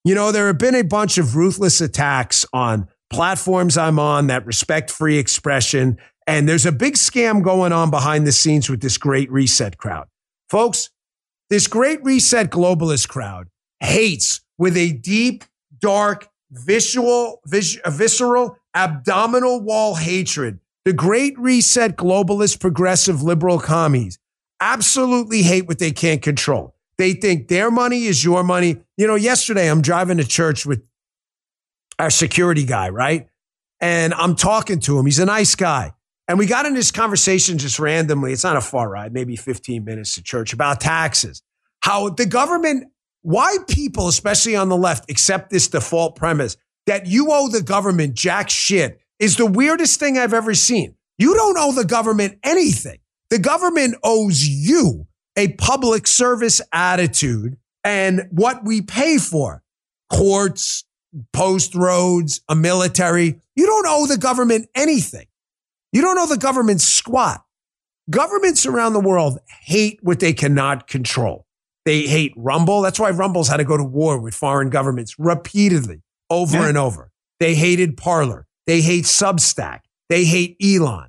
You 0.04 0.14
know, 0.14 0.32
there 0.32 0.48
have 0.48 0.58
been 0.58 0.74
a 0.74 0.82
bunch 0.82 1.18
of 1.18 1.36
ruthless 1.36 1.80
attacks 1.80 2.44
on 2.52 2.88
platforms 3.10 3.78
I'm 3.78 3.98
on 3.98 4.26
that 4.26 4.46
respect 4.46 4.90
free 4.90 5.18
expression 5.18 5.98
and 6.28 6.46
there's 6.46 6.66
a 6.66 6.72
big 6.72 6.94
scam 6.94 7.42
going 7.42 7.72
on 7.72 7.90
behind 7.90 8.26
the 8.26 8.32
scenes 8.32 8.68
with 8.68 8.82
this 8.82 8.98
great 8.98 9.32
reset 9.32 9.78
crowd. 9.78 10.06
Folks, 10.50 10.90
This 11.50 11.66
great 11.66 12.04
reset 12.04 12.50
globalist 12.50 13.08
crowd 13.08 13.48
hates 13.80 14.42
with 14.58 14.76
a 14.76 14.92
deep, 14.92 15.44
dark, 15.80 16.28
visual, 16.50 17.40
vis- 17.46 17.78
visceral, 17.86 18.58
abdominal 18.74 19.62
wall 19.62 19.94
hatred. 19.94 20.60
The 20.84 20.92
great 20.92 21.38
reset 21.38 21.96
globalist, 21.96 22.60
progressive, 22.60 23.22
liberal 23.22 23.58
commies 23.58 24.18
absolutely 24.60 25.42
hate 25.42 25.66
what 25.66 25.78
they 25.78 25.90
can't 25.90 26.20
control. 26.20 26.74
They 26.98 27.14
think 27.14 27.48
their 27.48 27.70
money 27.70 28.04
is 28.04 28.22
your 28.22 28.42
money. 28.44 28.82
You 28.98 29.06
know, 29.06 29.14
yesterday 29.14 29.70
I'm 29.70 29.80
driving 29.80 30.18
to 30.18 30.26
church 30.26 30.66
with 30.66 30.82
our 31.98 32.10
security 32.10 32.64
guy, 32.64 32.90
right? 32.90 33.28
And 33.80 34.12
I'm 34.12 34.36
talking 34.36 34.80
to 34.80 34.98
him. 34.98 35.06
He's 35.06 35.18
a 35.20 35.24
nice 35.26 35.54
guy. 35.54 35.92
And 36.28 36.38
we 36.38 36.46
got 36.46 36.66
in 36.66 36.74
this 36.74 36.90
conversation 36.90 37.56
just 37.56 37.78
randomly. 37.78 38.32
It's 38.32 38.44
not 38.44 38.56
a 38.56 38.60
far 38.60 38.90
ride, 38.90 39.14
maybe 39.14 39.34
15 39.34 39.82
minutes 39.82 40.14
to 40.14 40.22
church 40.22 40.52
about 40.52 40.80
taxes. 40.80 41.42
How 41.80 42.10
the 42.10 42.26
government, 42.26 42.92
why 43.22 43.56
people, 43.66 44.08
especially 44.08 44.54
on 44.54 44.68
the 44.68 44.76
left, 44.76 45.10
accept 45.10 45.50
this 45.50 45.68
default 45.68 46.16
premise 46.16 46.58
that 46.86 47.06
you 47.06 47.28
owe 47.30 47.48
the 47.48 47.62
government 47.62 48.14
jack 48.14 48.50
shit 48.50 49.00
is 49.18 49.36
the 49.36 49.46
weirdest 49.46 49.98
thing 49.98 50.18
I've 50.18 50.34
ever 50.34 50.54
seen. 50.54 50.94
You 51.16 51.34
don't 51.34 51.56
owe 51.58 51.72
the 51.72 51.84
government 51.84 52.38
anything. 52.44 52.98
The 53.30 53.38
government 53.38 53.96
owes 54.04 54.46
you 54.46 55.06
a 55.36 55.48
public 55.54 56.06
service 56.06 56.60
attitude 56.72 57.56
and 57.84 58.28
what 58.30 58.64
we 58.64 58.82
pay 58.82 59.18
for 59.18 59.62
courts, 60.10 60.84
post 61.32 61.74
roads, 61.74 62.42
a 62.48 62.54
military. 62.54 63.40
You 63.54 63.66
don't 63.66 63.86
owe 63.86 64.06
the 64.06 64.18
government 64.18 64.68
anything. 64.74 65.26
You 65.92 66.02
don't 66.02 66.16
know 66.16 66.26
the 66.26 66.36
government 66.36 66.80
squat. 66.80 67.44
Governments 68.10 68.66
around 68.66 68.94
the 68.94 69.00
world 69.00 69.38
hate 69.62 69.98
what 70.02 70.20
they 70.20 70.32
cannot 70.32 70.86
control. 70.86 71.46
They 71.84 72.02
hate 72.02 72.32
Rumble. 72.36 72.82
That's 72.82 73.00
why 73.00 73.10
Rumble's 73.10 73.48
had 73.48 73.58
to 73.58 73.64
go 73.64 73.76
to 73.76 73.84
war 73.84 74.18
with 74.20 74.34
foreign 74.34 74.70
governments 74.70 75.14
repeatedly, 75.18 76.02
over 76.30 76.58
yeah. 76.58 76.68
and 76.68 76.78
over. 76.78 77.10
They 77.40 77.54
hated 77.54 77.96
Parler. 77.96 78.46
They 78.66 78.80
hate 78.80 79.04
Substack. 79.04 79.80
They 80.08 80.24
hate 80.24 80.56
Elon. 80.62 81.08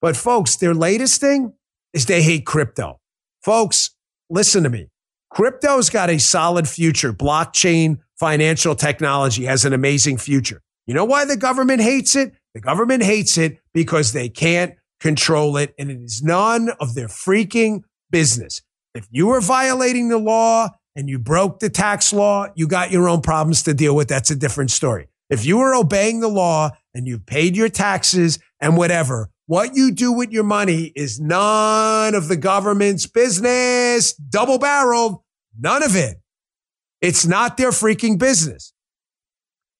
But 0.00 0.16
folks, 0.16 0.56
their 0.56 0.74
latest 0.74 1.20
thing 1.20 1.54
is 1.92 2.06
they 2.06 2.22
hate 2.22 2.46
crypto. 2.46 3.00
Folks, 3.42 3.90
listen 4.30 4.62
to 4.62 4.70
me. 4.70 4.88
Crypto's 5.30 5.90
got 5.90 6.10
a 6.10 6.18
solid 6.18 6.68
future. 6.68 7.12
Blockchain 7.12 7.98
financial 8.18 8.74
technology 8.74 9.44
has 9.44 9.64
an 9.64 9.72
amazing 9.72 10.18
future. 10.18 10.62
You 10.86 10.94
know 10.94 11.04
why 11.04 11.24
the 11.24 11.36
government 11.36 11.80
hates 11.80 12.14
it? 12.14 12.34
The 12.54 12.60
government 12.60 13.02
hates 13.02 13.36
it 13.36 13.58
because 13.72 14.12
they 14.12 14.28
can't 14.28 14.74
control 15.00 15.56
it 15.56 15.74
and 15.78 15.90
it 15.90 16.00
is 16.00 16.22
none 16.22 16.70
of 16.80 16.94
their 16.94 17.08
freaking 17.08 17.82
business. 18.10 18.62
If 18.94 19.08
you 19.10 19.26
were 19.26 19.40
violating 19.40 20.08
the 20.08 20.18
law 20.18 20.68
and 20.94 21.08
you 21.08 21.18
broke 21.18 21.58
the 21.58 21.68
tax 21.68 22.12
law, 22.12 22.46
you 22.54 22.68
got 22.68 22.92
your 22.92 23.08
own 23.08 23.20
problems 23.20 23.64
to 23.64 23.74
deal 23.74 23.96
with. 23.96 24.08
That's 24.08 24.30
a 24.30 24.36
different 24.36 24.70
story. 24.70 25.08
If 25.30 25.44
you 25.44 25.58
were 25.58 25.74
obeying 25.74 26.20
the 26.20 26.28
law 26.28 26.70
and 26.94 27.08
you 27.08 27.18
paid 27.18 27.56
your 27.56 27.68
taxes 27.68 28.38
and 28.60 28.76
whatever, 28.76 29.30
what 29.46 29.74
you 29.74 29.90
do 29.90 30.12
with 30.12 30.30
your 30.30 30.44
money 30.44 30.92
is 30.94 31.20
none 31.20 32.14
of 32.14 32.28
the 32.28 32.36
government's 32.36 33.06
business, 33.06 34.14
double 34.14 34.58
barreled, 34.58 35.22
none 35.58 35.82
of 35.82 35.96
it. 35.96 36.18
It's 37.00 37.26
not 37.26 37.56
their 37.56 37.70
freaking 37.70 38.18
business. 38.18 38.73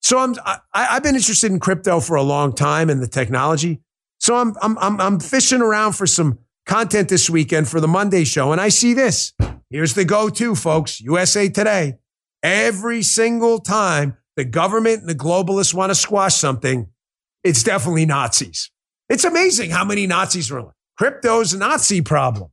So 0.05 0.19
I'm, 0.19 0.35
I, 0.45 0.59
I've 0.75 1.03
been 1.03 1.15
interested 1.15 1.51
in 1.51 1.59
crypto 1.59 1.99
for 1.99 2.15
a 2.15 2.23
long 2.23 2.53
time 2.53 2.91
and 2.91 3.03
the 3.03 3.09
technology. 3.09 3.81
So 4.21 4.37
I'm, 4.37 4.55
I'm, 4.61 4.77
I'm, 4.79 5.01
I'm 5.01 5.19
fishing 5.19 5.63
around 5.63 5.95
for 5.95 6.07
some 6.07 6.41
content 6.67 7.09
this 7.09 7.31
weekend 7.31 7.69
for 7.69 7.81
the 7.81 7.89
Monday 7.89 8.25
show. 8.25 8.53
And 8.53 8.61
I 8.61 8.69
see 8.69 8.93
this. 8.93 9.33
Here's 9.71 9.95
the 9.95 10.05
go 10.05 10.29
to, 10.29 10.55
folks 10.55 11.01
USA 11.01 11.49
Today. 11.49 11.95
Every 12.43 13.03
single 13.03 13.61
time 13.61 14.19
the 14.37 14.45
government 14.45 15.01
and 15.01 15.09
the 15.09 15.15
globalists 15.15 15.73
want 15.73 15.89
to 15.89 15.95
squash 15.95 16.35
something, 16.35 16.89
it's 17.43 17.63
definitely 17.63 18.05
Nazis. 18.05 18.71
It's 19.09 19.25
amazing 19.25 19.71
how 19.71 19.87
many 19.87 20.07
Nazis 20.07 20.53
are. 20.53 20.75
Crypto's 20.99 21.55
Nazi 21.55 22.03
problem. 22.03 22.51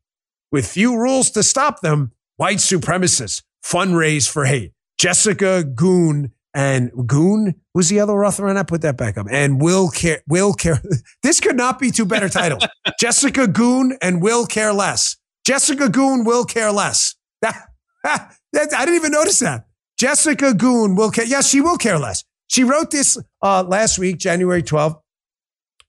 With 0.53 0.65
few 0.65 0.97
rules 0.97 1.29
to 1.31 1.43
stop 1.43 1.81
them, 1.81 2.13
white 2.37 2.59
supremacists 2.59 3.43
fundraise 3.61 4.29
for 4.29 4.45
hate. 4.45 4.71
Jessica 4.97 5.65
Goon 5.65 6.31
and 6.53 6.91
Goon 7.07 7.55
was 7.73 7.89
the 7.89 7.99
other 7.99 8.25
author 8.25 8.47
on 8.47 8.55
that. 8.55 8.67
Put 8.67 8.81
that 8.81 8.97
back 8.97 9.17
up. 9.17 9.27
And 9.29 9.61
Will 9.61 9.89
care. 9.89 10.21
Will 10.27 10.53
care. 10.53 10.81
This 11.23 11.39
could 11.39 11.55
not 11.55 11.79
be 11.79 11.91
two 11.91 12.05
better 12.05 12.29
titles. 12.29 12.67
Jessica 12.99 13.47
Goon 13.47 13.97
and 14.01 14.21
Will 14.21 14.45
care 14.45 14.73
less. 14.73 15.17
Jessica 15.45 15.89
Goon 15.89 16.23
will 16.23 16.45
care 16.45 16.71
less. 16.71 17.15
That, 17.41 17.55
that, 18.03 18.73
I 18.73 18.85
didn't 18.85 18.95
even 18.95 19.11
notice 19.11 19.39
that. 19.39 19.65
Jessica 19.97 20.53
Goon 20.53 20.95
will 20.95 21.11
care. 21.11 21.25
Yes, 21.25 21.49
she 21.49 21.61
will 21.61 21.77
care 21.77 21.99
less. 21.99 22.23
She 22.47 22.63
wrote 22.63 22.91
this 22.91 23.17
uh, 23.41 23.63
last 23.63 23.97
week, 23.97 24.17
January 24.17 24.63
12th, 24.63 24.99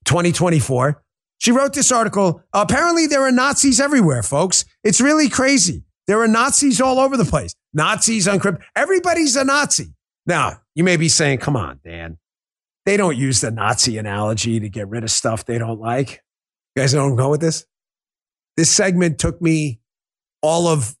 2024. 0.05 1.03
She 1.39 1.51
wrote 1.51 1.73
this 1.73 1.91
article. 1.91 2.41
Apparently, 2.53 3.05
there 3.07 3.21
are 3.21 3.31
Nazis 3.31 3.79
everywhere, 3.79 4.23
folks. 4.23 4.65
It's 4.83 5.01
really 5.01 5.29
crazy. 5.29 5.83
There 6.07 6.21
are 6.21 6.27
Nazis 6.27 6.79
all 6.79 6.99
over 6.99 7.17
the 7.17 7.25
place. 7.25 7.53
Nazis 7.73 8.27
on 8.27 8.39
crypto. 8.39 8.63
Everybody's 8.75 9.35
a 9.35 9.43
Nazi. 9.43 9.92
Now, 10.25 10.61
you 10.75 10.83
may 10.83 10.97
be 10.97 11.09
saying, 11.09 11.39
come 11.39 11.55
on, 11.55 11.79
Dan. 11.83 12.17
They 12.85 12.97
don't 12.97 13.17
use 13.17 13.41
the 13.41 13.51
Nazi 13.51 13.97
analogy 13.97 14.59
to 14.59 14.69
get 14.69 14.87
rid 14.89 15.03
of 15.03 15.11
stuff 15.11 15.45
they 15.45 15.57
don't 15.57 15.79
like. 15.79 16.21
You 16.75 16.81
guys 16.81 16.93
don't 16.93 17.15
go 17.15 17.29
with 17.29 17.41
this? 17.41 17.65
This 18.57 18.69
segment 18.69 19.19
took 19.19 19.41
me 19.41 19.79
all 20.41 20.67
of 20.67 20.95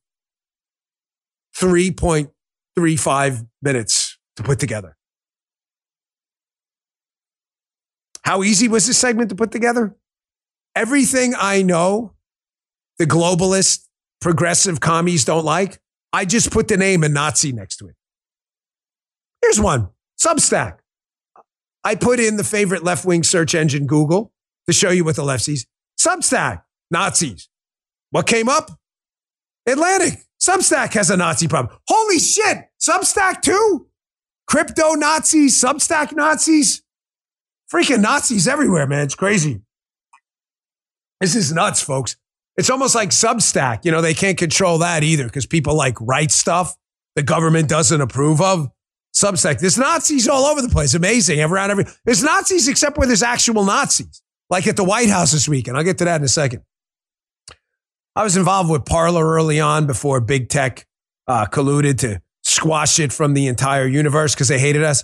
3.35 1.57 3.47
minutes 3.61 4.17
to 4.37 4.43
put 4.43 4.59
together. 4.59 4.97
How 8.23 8.43
easy 8.43 8.67
was 8.67 8.87
this 8.87 8.97
segment 8.97 9.29
to 9.29 9.35
put 9.35 9.51
together? 9.51 9.95
Everything 10.75 11.33
I 11.37 11.61
know 11.61 12.13
the 12.97 13.05
globalist, 13.05 13.87
progressive 14.21 14.79
commies 14.79 15.25
don't 15.25 15.43
like, 15.43 15.79
I 16.13 16.25
just 16.25 16.51
put 16.51 16.67
the 16.67 16.77
name 16.77 17.03
a 17.03 17.09
Nazi 17.09 17.51
next 17.51 17.77
to 17.77 17.87
it. 17.87 17.95
Here's 19.43 19.59
one 19.59 19.89
Substack. 20.17 20.77
I 21.83 21.95
put 21.95 22.19
in 22.19 22.37
the 22.37 22.45
favorite 22.45 22.83
left 22.83 23.03
wing 23.03 23.23
search 23.23 23.53
engine, 23.53 23.85
Google, 23.87 24.31
to 24.67 24.73
show 24.73 24.89
you 24.89 25.03
what 25.03 25.17
the 25.17 25.23
left 25.23 25.43
sees. 25.43 25.67
Substack, 25.99 26.63
Nazis. 26.89 27.49
What 28.11 28.25
came 28.25 28.47
up? 28.47 28.71
Atlantic. 29.67 30.23
Substack 30.41 30.93
has 30.93 31.09
a 31.09 31.17
Nazi 31.17 31.49
problem. 31.49 31.77
Holy 31.87 32.19
shit. 32.19 32.69
Substack 32.79 33.41
too? 33.41 33.87
Crypto 34.47 34.93
Nazis, 34.93 35.61
Substack 35.61 36.15
Nazis. 36.15 36.81
Freaking 37.71 38.01
Nazis 38.01 38.47
everywhere, 38.47 38.87
man. 38.87 39.03
It's 39.03 39.15
crazy. 39.15 39.61
This 41.19 41.35
is 41.35 41.51
nuts, 41.51 41.81
folks. 41.81 42.15
It's 42.55 42.69
almost 42.69 42.95
like 42.95 43.09
Substack. 43.09 43.83
You 43.83 43.91
know, 43.91 44.01
they 44.01 44.13
can't 44.13 44.37
control 44.37 44.77
that 44.79 45.03
either 45.03 45.25
because 45.25 45.45
people 45.45 45.75
like 45.75 45.99
write 45.99 46.31
stuff 46.31 46.75
the 47.15 47.23
government 47.23 47.69
doesn't 47.69 47.99
approve 47.99 48.41
of. 48.41 48.69
Substack. 49.15 49.59
There's 49.59 49.77
Nazis 49.77 50.27
all 50.27 50.45
over 50.45 50.61
the 50.61 50.69
place. 50.69 50.93
Amazing. 50.93 51.39
Around 51.39 51.71
every, 51.71 51.85
there's 52.05 52.23
Nazis 52.23 52.67
except 52.67 52.97
where 52.97 53.07
there's 53.07 53.23
actual 53.23 53.63
Nazis, 53.63 54.21
like 54.49 54.65
at 54.67 54.75
the 54.75 54.83
White 54.83 55.09
House 55.09 55.31
this 55.31 55.47
weekend. 55.47 55.77
I'll 55.77 55.83
get 55.83 55.99
to 55.99 56.05
that 56.05 56.15
in 56.17 56.23
a 56.23 56.27
second. 56.27 56.63
I 58.15 58.23
was 58.23 58.37
involved 58.37 58.69
with 58.69 58.85
Parler 58.85 59.25
early 59.25 59.59
on 59.59 59.87
before 59.87 60.19
big 60.21 60.49
tech 60.49 60.85
uh, 61.27 61.45
colluded 61.45 61.99
to 61.99 62.21
squash 62.43 62.99
it 62.99 63.11
from 63.13 63.33
the 63.33 63.47
entire 63.47 63.87
universe 63.87 64.35
because 64.35 64.47
they 64.47 64.59
hated 64.59 64.83
us. 64.83 65.03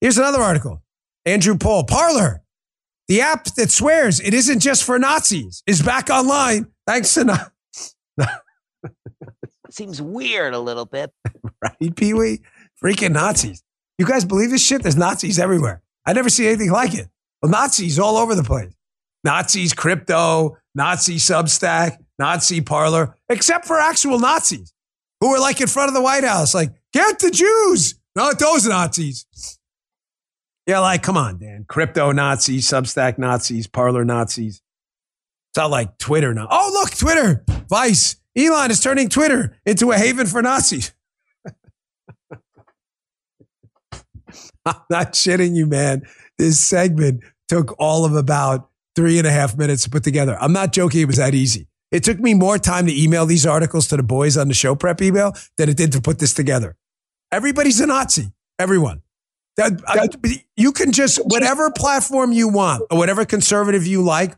Here's 0.00 0.18
another 0.18 0.40
article. 0.40 0.82
Andrew 1.24 1.56
Paul, 1.56 1.84
Parler, 1.84 2.42
the 3.08 3.20
app 3.20 3.44
that 3.56 3.70
swears 3.70 4.18
it 4.20 4.34
isn't 4.34 4.60
just 4.60 4.82
for 4.82 4.98
Nazis, 4.98 5.62
is 5.66 5.82
back 5.82 6.10
online 6.10 6.66
thanks 6.86 7.14
to. 7.14 7.24
Na- 7.24 7.46
Seems 9.70 10.02
weird 10.02 10.54
a 10.54 10.58
little 10.58 10.84
bit. 10.84 11.12
right, 11.62 11.96
Pee 11.96 12.14
Wee? 12.14 12.40
Freaking 12.82 13.12
Nazis. 13.12 13.62
You 13.98 14.06
guys 14.06 14.24
believe 14.24 14.50
this 14.50 14.64
shit? 14.64 14.82
There's 14.82 14.96
Nazis 14.96 15.38
everywhere. 15.38 15.82
I 16.04 16.12
never 16.12 16.28
see 16.28 16.46
anything 16.48 16.72
like 16.72 16.94
it. 16.94 17.08
Well, 17.40 17.50
Nazis 17.50 17.98
all 17.98 18.16
over 18.16 18.34
the 18.34 18.42
place. 18.42 18.74
Nazis, 19.24 19.72
crypto, 19.72 20.56
Nazi 20.74 21.16
Substack, 21.16 21.98
Nazi 22.18 22.60
Parler, 22.60 23.16
except 23.28 23.66
for 23.66 23.78
actual 23.78 24.18
Nazis 24.18 24.72
who 25.20 25.30
were 25.30 25.38
like 25.38 25.60
in 25.60 25.68
front 25.68 25.88
of 25.88 25.94
the 25.94 26.02
White 26.02 26.24
House, 26.24 26.52
like, 26.52 26.72
get 26.92 27.20
the 27.20 27.30
Jews, 27.30 27.94
not 28.16 28.40
those 28.40 28.66
Nazis. 28.66 29.24
Yeah, 30.66 30.80
like, 30.80 31.02
come 31.02 31.16
on, 31.16 31.38
Dan. 31.38 31.64
Crypto 31.68 32.10
Nazis, 32.10 32.68
Substack 32.68 33.18
Nazis, 33.18 33.68
Parler 33.68 34.04
Nazis. 34.04 34.62
It's 35.50 35.58
not 35.58 35.70
like 35.70 35.98
Twitter 35.98 36.34
now. 36.34 36.48
Oh, 36.50 36.70
look, 36.72 36.96
Twitter, 36.96 37.44
Vice. 37.68 38.16
Elon 38.36 38.70
is 38.70 38.80
turning 38.80 39.08
Twitter 39.08 39.56
into 39.66 39.92
a 39.92 39.98
haven 39.98 40.26
for 40.26 40.42
Nazis. 40.42 40.92
I'm 44.66 44.80
not 44.90 45.12
shitting 45.12 45.54
you, 45.54 45.66
man. 45.66 46.02
This 46.38 46.60
segment 46.60 47.22
took 47.48 47.74
all 47.78 48.04
of 48.04 48.14
about 48.14 48.68
three 48.94 49.18
and 49.18 49.26
a 49.26 49.30
half 49.30 49.56
minutes 49.56 49.84
to 49.84 49.90
put 49.90 50.04
together. 50.04 50.36
I'm 50.40 50.52
not 50.52 50.72
joking. 50.72 51.00
It 51.00 51.06
was 51.06 51.16
that 51.16 51.34
easy. 51.34 51.68
It 51.90 52.04
took 52.04 52.18
me 52.18 52.34
more 52.34 52.58
time 52.58 52.86
to 52.86 53.02
email 53.02 53.26
these 53.26 53.46
articles 53.46 53.86
to 53.88 53.96
the 53.96 54.02
boys 54.02 54.36
on 54.36 54.48
the 54.48 54.54
show 54.54 54.74
prep 54.74 55.02
email 55.02 55.34
than 55.58 55.68
it 55.68 55.76
did 55.76 55.92
to 55.92 56.00
put 56.00 56.18
this 56.18 56.32
together. 56.32 56.76
Everybody's 57.30 57.80
a 57.80 57.86
Nazi. 57.86 58.32
Everyone. 58.58 59.02
That, 59.56 59.82
I, 59.86 60.08
you 60.56 60.72
can 60.72 60.92
just, 60.92 61.18
whatever 61.18 61.70
platform 61.70 62.32
you 62.32 62.48
want 62.48 62.84
or 62.90 62.96
whatever 62.96 63.26
conservative 63.26 63.86
you 63.86 64.02
like, 64.02 64.36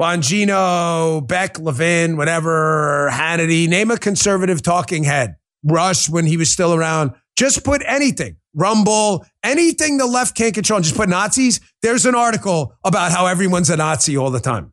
Bongino, 0.00 1.26
Beck, 1.26 1.58
Levin, 1.58 2.16
whatever, 2.16 3.08
Hannity, 3.12 3.68
name 3.68 3.90
a 3.90 3.98
conservative 3.98 4.62
talking 4.62 5.04
head. 5.04 5.36
Rush 5.64 6.08
when 6.08 6.26
he 6.26 6.36
was 6.36 6.50
still 6.50 6.74
around. 6.74 7.12
Just 7.36 7.64
put 7.64 7.82
anything. 7.86 8.36
Rumble, 8.54 9.24
anything 9.42 9.96
the 9.96 10.06
left 10.06 10.36
can't 10.36 10.54
control, 10.54 10.80
just 10.80 10.96
put 10.96 11.08
Nazis. 11.08 11.60
There's 11.80 12.04
an 12.04 12.14
article 12.14 12.74
about 12.84 13.10
how 13.10 13.26
everyone's 13.26 13.70
a 13.70 13.76
Nazi 13.76 14.16
all 14.16 14.30
the 14.30 14.40
time. 14.40 14.72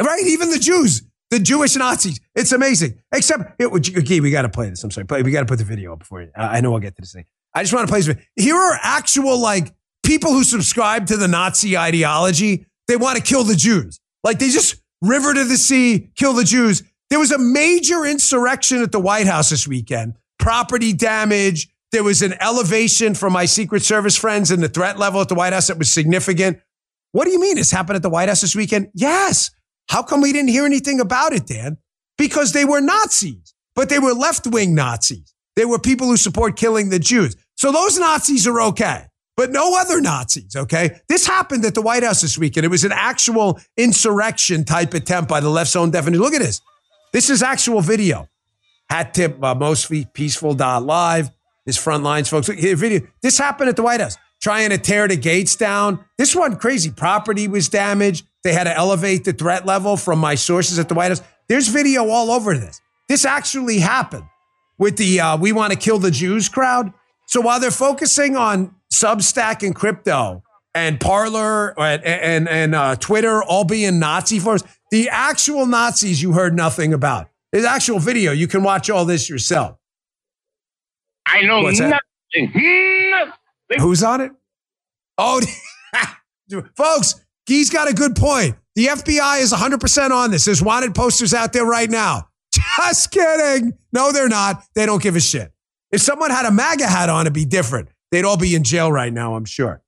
Right? 0.00 0.22
Even 0.26 0.50
the 0.50 0.58
Jews, 0.58 1.02
the 1.30 1.40
Jewish 1.40 1.74
Nazis. 1.74 2.20
It's 2.34 2.52
amazing. 2.52 3.00
Except, 3.12 3.60
it, 3.60 3.66
okay, 3.98 4.20
we 4.20 4.30
got 4.30 4.42
to 4.42 4.48
play 4.48 4.70
this. 4.70 4.84
I'm 4.84 4.90
sorry. 4.90 5.06
We 5.22 5.32
got 5.32 5.40
to 5.40 5.46
put 5.46 5.58
the 5.58 5.64
video 5.64 5.94
up 5.94 5.98
before 5.98 6.22
you. 6.22 6.30
I 6.36 6.60
know 6.60 6.72
I'll 6.74 6.80
get 6.80 6.94
to 6.96 7.02
this 7.02 7.12
thing. 7.12 7.24
I 7.54 7.62
just 7.62 7.72
want 7.74 7.88
to 7.88 7.90
play 7.90 8.02
this. 8.02 8.16
Here 8.36 8.54
are 8.54 8.78
actual, 8.82 9.40
like, 9.40 9.74
people 10.04 10.32
who 10.32 10.44
subscribe 10.44 11.06
to 11.06 11.16
the 11.16 11.26
Nazi 11.26 11.76
ideology. 11.76 12.66
They 12.86 12.96
want 12.96 13.16
to 13.16 13.22
kill 13.22 13.42
the 13.42 13.56
Jews. 13.56 13.98
Like, 14.22 14.38
they 14.38 14.50
just 14.50 14.76
river 15.02 15.34
to 15.34 15.44
the 15.44 15.56
sea, 15.56 16.10
kill 16.14 16.34
the 16.34 16.44
Jews. 16.44 16.84
There 17.10 17.18
was 17.18 17.32
a 17.32 17.38
major 17.38 18.04
insurrection 18.04 18.82
at 18.82 18.92
the 18.92 19.00
White 19.00 19.26
House 19.26 19.50
this 19.50 19.66
weekend, 19.66 20.14
property 20.46 20.92
damage. 20.92 21.66
There 21.90 22.04
was 22.04 22.22
an 22.22 22.34
elevation 22.40 23.16
from 23.16 23.32
my 23.32 23.46
Secret 23.46 23.82
Service 23.82 24.16
friends 24.16 24.52
in 24.52 24.60
the 24.60 24.68
threat 24.68 24.96
level 24.96 25.20
at 25.20 25.28
the 25.28 25.34
White 25.34 25.52
House 25.52 25.66
that 25.66 25.76
was 25.76 25.92
significant. 25.92 26.60
What 27.10 27.24
do 27.24 27.32
you 27.32 27.40
mean? 27.40 27.58
It's 27.58 27.72
happened 27.72 27.96
at 27.96 28.02
the 28.02 28.10
White 28.10 28.28
House 28.28 28.42
this 28.42 28.54
weekend? 28.54 28.90
Yes. 28.94 29.50
How 29.88 30.04
come 30.04 30.20
we 30.20 30.32
didn't 30.32 30.50
hear 30.50 30.64
anything 30.64 31.00
about 31.00 31.32
it, 31.32 31.48
Dan? 31.48 31.78
Because 32.16 32.52
they 32.52 32.64
were 32.64 32.80
Nazis, 32.80 33.54
but 33.74 33.88
they 33.88 33.98
were 33.98 34.12
left 34.12 34.46
wing 34.46 34.72
Nazis. 34.72 35.34
They 35.56 35.64
were 35.64 35.80
people 35.80 36.06
who 36.06 36.16
support 36.16 36.56
killing 36.56 36.90
the 36.90 37.00
Jews. 37.00 37.34
So 37.56 37.72
those 37.72 37.98
Nazis 37.98 38.46
are 38.46 38.60
okay, 38.60 39.06
but 39.36 39.50
no 39.50 39.76
other 39.76 40.00
Nazis, 40.00 40.54
okay? 40.54 41.00
This 41.08 41.26
happened 41.26 41.64
at 41.64 41.74
the 41.74 41.82
White 41.82 42.04
House 42.04 42.20
this 42.20 42.38
weekend. 42.38 42.64
It 42.64 42.70
was 42.70 42.84
an 42.84 42.92
actual 42.92 43.58
insurrection 43.76 44.64
type 44.64 44.94
attempt 44.94 45.28
by 45.28 45.40
the 45.40 45.50
left's 45.50 45.74
own 45.74 45.90
definition. 45.90 46.22
Look 46.22 46.34
at 46.34 46.40
this. 46.40 46.60
This 47.12 47.30
is 47.30 47.42
actual 47.42 47.80
video. 47.80 48.28
Hat 48.88 49.14
tip, 49.14 49.42
uh, 49.42 49.54
most 49.54 49.90
peaceful 50.12 50.52
live. 50.52 51.30
This 51.64 51.76
front 51.76 52.04
lines, 52.04 52.28
folks. 52.28 52.48
Look, 52.48 52.58
here, 52.58 52.76
video. 52.76 53.00
This 53.22 53.38
happened 53.38 53.68
at 53.68 53.76
the 53.76 53.82
White 53.82 54.00
House, 54.00 54.16
trying 54.40 54.70
to 54.70 54.78
tear 54.78 55.08
the 55.08 55.16
gates 55.16 55.56
down. 55.56 56.04
This 56.16 56.34
one 56.36 56.56
crazy. 56.56 56.90
Property 56.90 57.48
was 57.48 57.68
damaged. 57.68 58.24
They 58.44 58.52
had 58.52 58.64
to 58.64 58.76
elevate 58.76 59.24
the 59.24 59.32
threat 59.32 59.66
level 59.66 59.96
from 59.96 60.20
my 60.20 60.36
sources 60.36 60.78
at 60.78 60.88
the 60.88 60.94
White 60.94 61.08
House. 61.08 61.22
There's 61.48 61.66
video 61.66 62.08
all 62.08 62.30
over 62.30 62.56
this. 62.56 62.80
This 63.08 63.24
actually 63.24 63.80
happened 63.80 64.24
with 64.78 64.96
the 64.96 65.20
uh, 65.20 65.36
"We 65.36 65.50
Want 65.50 65.72
to 65.72 65.78
Kill 65.78 65.98
the 65.98 66.12
Jews" 66.12 66.48
crowd. 66.48 66.92
So 67.26 67.40
while 67.40 67.58
they're 67.58 67.72
focusing 67.72 68.36
on 68.36 68.76
Substack 68.92 69.64
and 69.66 69.74
crypto 69.74 70.44
and 70.72 71.00
Parler 71.00 71.74
and 71.80 72.04
and, 72.04 72.48
and 72.48 72.74
uh, 72.76 72.94
Twitter 72.94 73.42
all 73.42 73.64
being 73.64 73.98
Nazi 73.98 74.38
forms, 74.38 74.62
the 74.92 75.08
actual 75.08 75.66
Nazis 75.66 76.22
you 76.22 76.32
heard 76.32 76.54
nothing 76.54 76.94
about. 76.94 77.28
There's 77.56 77.64
actual 77.64 77.98
video. 77.98 78.32
You 78.32 78.48
can 78.48 78.62
watch 78.62 78.90
all 78.90 79.06
this 79.06 79.30
yourself. 79.30 79.78
I 81.26 81.40
know 81.40 81.62
What's 81.62 81.80
nothing. 81.80 82.52
nothing. 82.52 83.80
Who's 83.80 84.02
on 84.02 84.20
it? 84.20 84.32
Oh, 85.16 85.40
folks, 86.76 87.14
Guy's 87.48 87.70
got 87.70 87.88
a 87.88 87.94
good 87.94 88.14
point. 88.14 88.56
The 88.74 88.88
FBI 88.88 89.40
is 89.40 89.54
100% 89.54 90.10
on 90.10 90.32
this. 90.32 90.44
There's 90.44 90.62
wanted 90.62 90.94
posters 90.94 91.32
out 91.32 91.54
there 91.54 91.64
right 91.64 91.88
now. 91.88 92.28
Just 92.52 93.10
kidding. 93.10 93.72
No, 93.90 94.12
they're 94.12 94.28
not. 94.28 94.62
They 94.74 94.84
don't 94.84 95.02
give 95.02 95.16
a 95.16 95.20
shit. 95.20 95.50
If 95.90 96.02
someone 96.02 96.30
had 96.30 96.44
a 96.44 96.50
MAGA 96.50 96.86
hat 96.86 97.08
on, 97.08 97.22
it'd 97.22 97.32
be 97.32 97.46
different. 97.46 97.88
They'd 98.10 98.26
all 98.26 98.36
be 98.36 98.54
in 98.54 98.64
jail 98.64 98.92
right 98.92 99.10
now, 99.14 99.34
I'm 99.34 99.46
sure. 99.46 99.82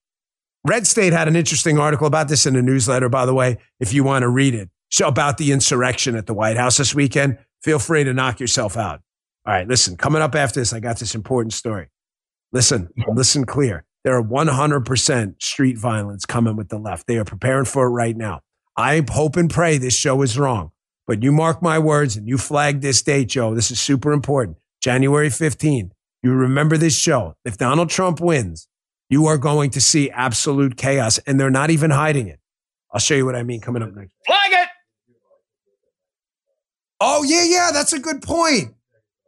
Red 0.67 0.87
State 0.87 1.13
had 1.13 1.29
an 1.29 1.37
interesting 1.37 1.79
article 1.79 2.07
about 2.07 2.29
this 2.29 2.47
in 2.47 2.55
the 2.55 2.63
newsletter, 2.63 3.11
by 3.11 3.27
the 3.27 3.35
way, 3.35 3.59
if 3.79 3.93
you 3.93 4.05
want 4.05 4.23
to 4.23 4.31
read 4.31 4.55
it. 4.55 4.71
So 4.91 5.07
about 5.07 5.37
the 5.37 5.53
insurrection 5.53 6.17
at 6.17 6.25
the 6.25 6.33
White 6.33 6.57
House 6.57 6.79
this 6.79 6.95
weekend. 6.95 7.37
Feel 7.63 7.79
free 7.79 8.05
to 8.05 8.13
knock 8.13 8.41
yourself 8.41 8.77
out. 8.77 9.01
All 9.47 9.55
right, 9.55 9.67
listen, 9.67 9.97
coming 9.97 10.23
up 10.23 10.35
after 10.35 10.61
this, 10.61 10.73
I 10.73 10.81
got 10.81 10.99
this 10.99 11.15
important 11.15 11.53
story. 11.53 11.89
Listen, 12.53 12.89
listen 13.09 13.45
clear. 13.45 13.85
There 14.05 14.17
are 14.17 14.23
100% 14.23 15.43
street 15.43 15.77
violence 15.77 16.25
coming 16.25 16.57
with 16.57 16.69
the 16.69 16.79
left. 16.79 17.07
They 17.07 17.19
are 17.19 17.25
preparing 17.25 17.65
for 17.65 17.87
it 17.87 17.91
right 17.91 18.17
now. 18.17 18.41
I 18.77 19.03
hope 19.11 19.37
and 19.37 19.51
pray 19.51 19.77
this 19.77 19.97
show 19.97 20.23
is 20.23 20.39
wrong, 20.39 20.71
but 21.07 21.23
you 21.23 21.33
mark 21.33 21.63
my 21.63 21.79
words 21.79 22.17
and 22.17 22.29
you 22.29 22.39
flag 22.39 22.81
this 22.81 23.03
date, 23.03 23.29
Joe. 23.29 23.55
This 23.55 23.71
is 23.71 23.81
super 23.81 24.13
important. 24.13 24.59
January 24.81 25.29
15th. 25.29 25.91
You 26.23 26.33
remember 26.33 26.77
this 26.77 26.97
show. 26.97 27.35
If 27.45 27.59
Donald 27.59 27.91
Trump 27.91 28.21
wins, 28.21 28.69
you 29.11 29.27
are 29.27 29.39
going 29.39 29.71
to 29.71 29.81
see 29.81 30.11
absolute 30.11 30.77
chaos, 30.77 31.19
and 31.19 31.41
they're 31.41 31.51
not 31.51 31.71
even 31.71 31.91
hiding 31.91 32.29
it. 32.29 32.39
I'll 32.93 33.01
show 33.01 33.15
you 33.15 33.25
what 33.25 33.35
I 33.35 33.43
mean 33.43 33.61
coming 33.61 33.83
up 33.83 33.95
next. 33.95 34.13
Flag 34.27 34.53
it. 34.53 34.69
Oh 37.01 37.23
yeah, 37.23 37.45
yeah, 37.45 37.71
that's 37.73 37.93
a 37.93 37.99
good 37.99 38.23
point. 38.23 38.75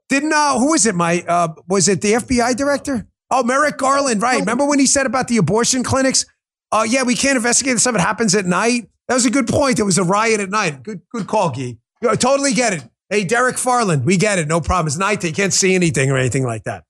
Didn't 0.09 0.33
uh, 0.33 0.59
who 0.59 0.71
was 0.71 0.87
it? 0.87 0.95
My 0.95 1.25
uh, 1.27 1.49
was 1.69 1.89
it 1.89 2.01
the 2.01 2.15
FBI 2.15 2.57
director? 2.57 3.07
Oh, 3.31 3.45
Merrick 3.45 3.77
Garland, 3.77 4.23
right? 4.23 4.41
Remember 4.41 4.67
when 4.67 4.81
he 4.81 4.87
said 4.87 5.07
about 5.07 5.29
the 5.29 5.37
abortion 5.37 5.85
clinics? 5.85 6.27
Oh 6.73 6.83
yeah, 6.83 7.05
we 7.05 7.15
can't 7.15 7.37
investigate 7.37 7.75
this 7.75 7.83
stuff. 7.83 7.95
It 7.95 8.01
happens 8.01 8.35
at 8.35 8.45
night. 8.45 8.89
That 9.09 9.15
was 9.15 9.27
a 9.27 9.31
good 9.31 9.47
point. 9.47 9.79
It 9.79 9.85
was 9.85 9.99
a 9.99 10.05
riot 10.05 10.41
at 10.41 10.51
night. 10.51 10.83
Good, 10.83 11.03
good 11.11 11.27
call, 11.27 11.51
Guy. 11.51 11.77
I 12.09 12.17
totally 12.17 12.53
get 12.53 12.73
it. 12.73 12.85
Hey, 13.09 13.25
Derek 13.25 13.57
Farland, 13.57 14.05
we 14.05 14.17
get 14.17 14.39
it. 14.39 14.47
No 14.47 14.61
problem. 14.61 14.87
It's 14.87 14.97
night. 14.97 15.21
They 15.21 15.33
can't 15.33 15.53
see 15.53 15.75
anything 15.75 16.11
or 16.11 16.17
anything 16.17 16.45
like 16.45 16.65
that. 16.65 16.85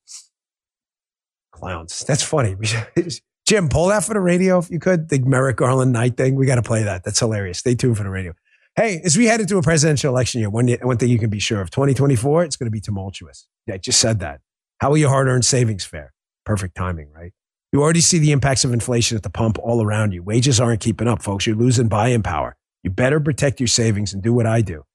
Clowns. 1.51 2.05
That's 2.07 2.23
funny. 2.23 2.57
Jim, 3.47 3.69
pull 3.69 3.89
that 3.89 4.05
for 4.05 4.15
the 4.15 4.21
radio 4.21 4.59
if 4.59 4.71
you 4.71 4.79
could. 4.79 5.09
The 5.09 5.19
Merrick 5.21 5.57
Garland 5.57 5.93
night 5.93 6.17
thing. 6.17 6.37
We 6.37 6.47
got 6.47 6.57
to 6.57 6.63
play 6.63 6.83
that. 6.83 7.05
That's 7.05 7.19
hilarious. 7.19 7.59
Stay 7.59 7.75
tuned 7.75 7.97
for 7.97 8.03
the 8.03 8.11
radio. 8.11 8.35
Hey, 8.81 8.99
as 9.05 9.15
we 9.15 9.27
head 9.27 9.43
into 9.43 9.59
a 9.59 9.63
presidential 9.63 10.11
election 10.11 10.41
year, 10.41 10.49
one, 10.49 10.67
one 10.81 10.97
thing 10.97 11.11
you 11.11 11.19
can 11.19 11.29
be 11.29 11.39
sure 11.39 11.61
of 11.61 11.71
2024, 11.71 12.45
it's 12.45 12.57
going 12.57 12.65
to 12.67 12.71
be 12.71 12.81
tumultuous. 12.81 13.47
I 13.71 13.77
just 13.77 14.01
said 14.01 14.21
that. 14.21 14.41
How 14.79 14.89
will 14.89 14.97
your 14.97 15.11
hard 15.11 15.29
earned 15.29 15.45
savings 15.45 15.85
fare? 15.85 16.15
Perfect 16.47 16.77
timing, 16.77 17.13
right? 17.15 17.35
You 17.75 17.83
already 17.83 18.01
see 18.01 18.19
the 18.19 18.33
impacts 18.33 18.65
of 18.65 18.73
inflation 18.73 19.19
at 19.19 19.23
the 19.23 19.29
pump 19.29 19.59
all 19.59 19.85
around 19.85 20.13
you. 20.13 20.23
Wages 20.23 20.59
aren't 20.59 20.81
keeping 20.81 21.09
up, 21.09 21.21
folks. 21.21 21.47
You're 21.47 21.57
losing 21.57 21.89
buying 21.89 22.23
power. 22.23 22.57
You 22.83 22.89
better 22.89 23.21
protect 23.21 23.61
your 23.61 23.67
savings 23.67 24.15
and 24.15 24.23
do 24.23 24.33
what 24.33 24.47
I 24.47 24.63
do. 24.63 24.87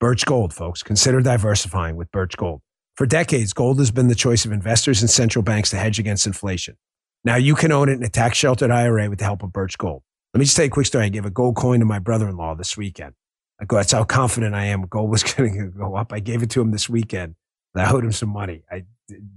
Birch 0.00 0.26
Gold, 0.26 0.52
folks. 0.52 0.82
Consider 0.82 1.20
diversifying 1.20 1.94
with 1.94 2.10
Birch 2.10 2.36
Gold. 2.36 2.60
For 2.96 3.06
decades, 3.06 3.52
gold 3.52 3.78
has 3.78 3.92
been 3.92 4.08
the 4.08 4.16
choice 4.16 4.44
of 4.44 4.50
investors 4.50 5.00
and 5.00 5.08
central 5.08 5.44
banks 5.44 5.70
to 5.70 5.76
hedge 5.76 6.00
against 6.00 6.26
inflation. 6.26 6.76
Now 7.22 7.36
you 7.36 7.54
can 7.54 7.70
own 7.70 7.88
it 7.88 7.98
in 7.98 8.02
a 8.02 8.08
tax 8.08 8.36
sheltered 8.36 8.72
IRA 8.72 9.08
with 9.08 9.20
the 9.20 9.26
help 9.26 9.44
of 9.44 9.52
Birch 9.52 9.78
Gold. 9.78 10.02
Let 10.36 10.40
me 10.40 10.44
just 10.44 10.56
tell 10.56 10.66
you 10.66 10.68
a 10.68 10.70
quick 10.70 10.84
story. 10.84 11.06
I 11.06 11.08
gave 11.08 11.24
a 11.24 11.30
gold 11.30 11.56
coin 11.56 11.80
to 11.80 11.86
my 11.86 11.98
brother 11.98 12.28
in 12.28 12.36
law 12.36 12.54
this 12.54 12.76
weekend. 12.76 13.14
I 13.58 13.64
go, 13.64 13.76
that's 13.76 13.92
how 13.92 14.04
confident 14.04 14.54
I 14.54 14.66
am 14.66 14.82
gold 14.82 15.10
was 15.10 15.22
going 15.32 15.54
to 15.54 15.68
go 15.68 15.96
up. 15.96 16.12
I 16.12 16.20
gave 16.20 16.42
it 16.42 16.50
to 16.50 16.60
him 16.60 16.72
this 16.72 16.90
weekend. 16.90 17.36
I 17.74 17.90
owed 17.90 18.04
him 18.04 18.12
some 18.12 18.28
money. 18.28 18.62
I, 18.70 18.84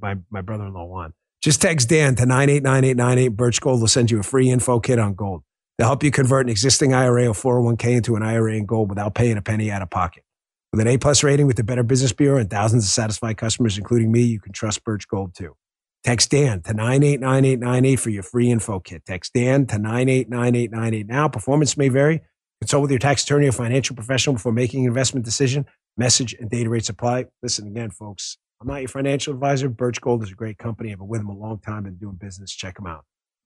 my, 0.02 0.18
my 0.30 0.42
brother 0.42 0.66
in 0.66 0.74
law 0.74 0.84
won. 0.84 1.14
Just 1.42 1.62
text 1.62 1.88
Dan 1.88 2.16
to 2.16 2.26
989898. 2.26 3.30
Birch 3.30 3.62
Gold 3.62 3.80
will 3.80 3.88
send 3.88 4.12
you 4.12 4.20
a 4.20 4.24
free 4.24 4.50
info 4.50 4.82
kit 4.82 5.00
on 5.00 5.14
gold. 5.14 5.44
They'll 5.78 5.88
help 5.88 6.04
you 6.04 6.12
convert 6.12 6.48
an 6.48 6.50
existing 6.50 6.94
IRA 6.94 7.28
or 7.28 7.34
401k 7.34 7.96
into 7.96 8.18
an 8.18 8.24
IRA 8.24 8.56
in 8.56 8.66
gold 8.66 8.90
without 8.90 9.16
paying 9.16 9.38
a 9.38 9.42
penny 9.42 9.72
out 9.72 9.82
of 9.82 9.90
pocket. 9.90 10.26
With 10.74 10.82
an 10.82 10.88
A 10.88 10.98
plus 10.98 11.24
rating 11.24 11.48
with 11.48 11.56
the 11.56 11.64
Better 11.64 11.84
Business 11.84 12.12
Bureau 12.12 12.42
and 12.42 12.50
thousands 12.50 12.84
of 12.84 12.90
satisfied 12.90 13.38
customers, 13.38 13.78
including 13.78 14.12
me, 14.12 14.24
you 14.24 14.42
can 14.42 14.52
trust 14.52 14.84
Birch 14.84 15.08
Gold 15.08 15.34
too. 15.34 15.56
Text 16.04 16.32
Dan 16.32 16.62
to 16.62 16.74
989898 16.74 17.96
for 17.98 18.10
your 18.10 18.24
free 18.24 18.50
info 18.50 18.80
kit. 18.80 19.06
Text 19.06 19.34
Dan 19.34 19.66
to 19.68 19.78
989898 19.78 21.08
now. 21.08 21.28
Performance 21.28 21.78
may 21.78 21.90
vary. 21.90 22.22
Consult 22.62 22.84
with 22.84 22.92
your 22.92 23.00
tax 23.00 23.24
attorney 23.24 23.48
or 23.48 23.52
financial 23.52 23.96
professional 23.96 24.34
before 24.34 24.52
making 24.52 24.82
an 24.82 24.88
investment 24.88 25.26
decision. 25.26 25.66
Message 25.98 26.34
and 26.34 26.50
data 26.50 26.70
rates 26.70 26.90
apply. 26.90 27.26
Listen 27.44 27.68
again, 27.68 27.90
folks. 27.90 28.38
I'm 28.62 28.68
not 28.68 28.78
your 28.78 28.90
financial 28.90 29.34
advisor. 29.34 29.70
Birch 29.70 30.02
Gold 30.02 30.24
is 30.24 30.32
a 30.32 30.36
great 30.36 30.58
company. 30.58 30.92
I've 30.92 31.00
been 31.00 31.08
with 31.08 31.22
them 31.22 31.30
a 31.30 31.38
long 31.38 31.60
time 31.60 31.86
and 31.86 32.00
doing 32.00 32.16
business. 32.16 32.52
Check 32.52 32.76
them 32.76 32.88
out. 32.88 33.06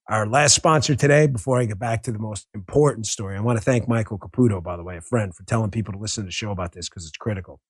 Our 0.10 0.28
last 0.28 0.54
sponsor 0.56 0.96
today, 0.96 1.28
before 1.28 1.60
I 1.60 1.66
get 1.66 1.80
back 1.80 2.04
to 2.04 2.12
the 2.12 2.20
most 2.20 2.48
important 2.54 3.06
story, 3.06 3.38
I 3.38 3.40
want 3.40 3.58
to 3.58 3.64
thank 3.64 3.88
Michael 3.88 4.20
Caputo, 4.20 4.62
by 4.62 4.76
the 4.76 4.84
way, 4.84 4.98
a 4.98 5.02
friend, 5.02 5.34
for 5.34 5.44
telling 5.44 5.72
people 5.72 5.94
to 5.94 6.00
listen 6.00 6.24
to 6.24 6.28
the 6.28 6.32
show 6.32 6.52
about 6.52 6.74
this 6.74 6.90
because 6.90 7.06
it's 7.06 7.18
critical. 7.18 7.62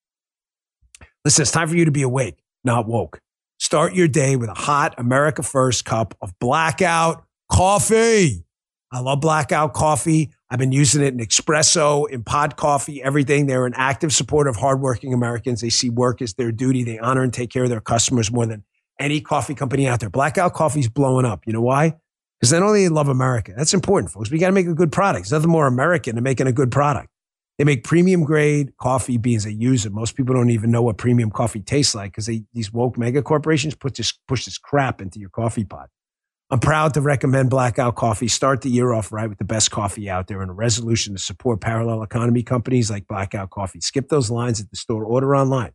Listen, 1.23 1.43
it's 1.43 1.51
time 1.51 1.67
for 1.67 1.75
you 1.75 1.85
to 1.85 1.91
be 1.91 2.01
awake, 2.01 2.43
not 2.63 2.87
woke. 2.87 3.19
Start 3.63 3.95
your 3.95 4.09
day 4.09 4.35
with 4.35 4.49
a 4.49 4.53
hot 4.53 4.93
America 4.97 5.41
First 5.41 5.85
cup 5.85 6.17
of 6.21 6.37
blackout 6.37 7.23
coffee. 7.49 8.43
I 8.91 8.99
love 8.99 9.21
blackout 9.21 9.71
coffee. 9.71 10.31
I've 10.49 10.59
been 10.59 10.73
using 10.73 11.01
it 11.01 11.13
in 11.13 11.21
espresso, 11.21 12.09
in 12.09 12.25
pod 12.25 12.57
coffee, 12.57 13.01
everything. 13.01 13.45
They're 13.45 13.65
an 13.65 13.73
active 13.77 14.11
supporter 14.11 14.49
of 14.49 14.57
hardworking 14.57 15.13
Americans. 15.13 15.61
They 15.61 15.69
see 15.69 15.89
work 15.89 16.21
as 16.21 16.33
their 16.33 16.51
duty. 16.51 16.83
They 16.83 16.99
honor 16.99 17.23
and 17.23 17.33
take 17.33 17.51
care 17.51 17.63
of 17.63 17.69
their 17.69 17.79
customers 17.79 18.29
more 18.33 18.45
than 18.45 18.65
any 18.99 19.21
coffee 19.21 19.55
company 19.55 19.87
out 19.87 20.01
there. 20.01 20.09
Blackout 20.09 20.53
coffee's 20.53 20.89
blowing 20.89 21.25
up. 21.25 21.47
You 21.47 21.53
know 21.53 21.61
why? 21.61 21.95
Because 22.41 22.51
not 22.51 22.63
only 22.63 22.83
they 22.83 22.89
love 22.89 23.07
America, 23.07 23.53
that's 23.55 23.73
important, 23.73 24.11
folks. 24.11 24.29
We 24.29 24.39
got 24.39 24.47
to 24.47 24.51
make 24.51 24.67
a 24.67 24.73
good 24.73 24.91
product. 24.91 25.23
There's 25.23 25.31
nothing 25.31 25.51
more 25.51 25.67
American 25.67 26.15
than 26.15 26.25
making 26.25 26.47
a 26.47 26.53
good 26.53 26.69
product. 26.69 27.12
They 27.57 27.63
make 27.63 27.83
premium 27.83 28.23
grade 28.23 28.73
coffee 28.77 29.17
beans. 29.17 29.43
They 29.43 29.51
use 29.51 29.85
it. 29.85 29.91
Most 29.91 30.15
people 30.15 30.33
don't 30.33 30.49
even 30.49 30.71
know 30.71 30.81
what 30.81 30.97
premium 30.97 31.29
coffee 31.29 31.61
tastes 31.61 31.93
like 31.93 32.11
because 32.11 32.25
these 32.25 32.73
woke 32.73 32.97
mega 32.97 33.21
corporations 33.21 33.75
put 33.75 33.95
this, 33.95 34.11
push 34.27 34.45
this 34.45 34.57
crap 34.57 35.01
into 35.01 35.19
your 35.19 35.29
coffee 35.29 35.63
pot. 35.63 35.89
I'm 36.49 36.59
proud 36.59 36.93
to 36.95 37.01
recommend 37.01 37.49
Blackout 37.49 37.95
Coffee. 37.95 38.27
Start 38.27 38.61
the 38.61 38.69
year 38.69 38.93
off 38.93 39.11
right 39.11 39.27
with 39.27 39.39
the 39.39 39.43
best 39.43 39.71
coffee 39.71 40.09
out 40.09 40.27
there 40.27 40.41
and 40.41 40.51
a 40.51 40.53
resolution 40.53 41.13
to 41.13 41.19
support 41.19 41.61
parallel 41.61 42.03
economy 42.03 42.43
companies 42.43 42.91
like 42.91 43.07
Blackout 43.07 43.49
Coffee. 43.49 43.81
Skip 43.81 44.09
those 44.09 44.29
lines 44.29 44.61
at 44.61 44.69
the 44.69 44.75
store. 44.75 45.03
Order 45.03 45.35
online. 45.35 45.71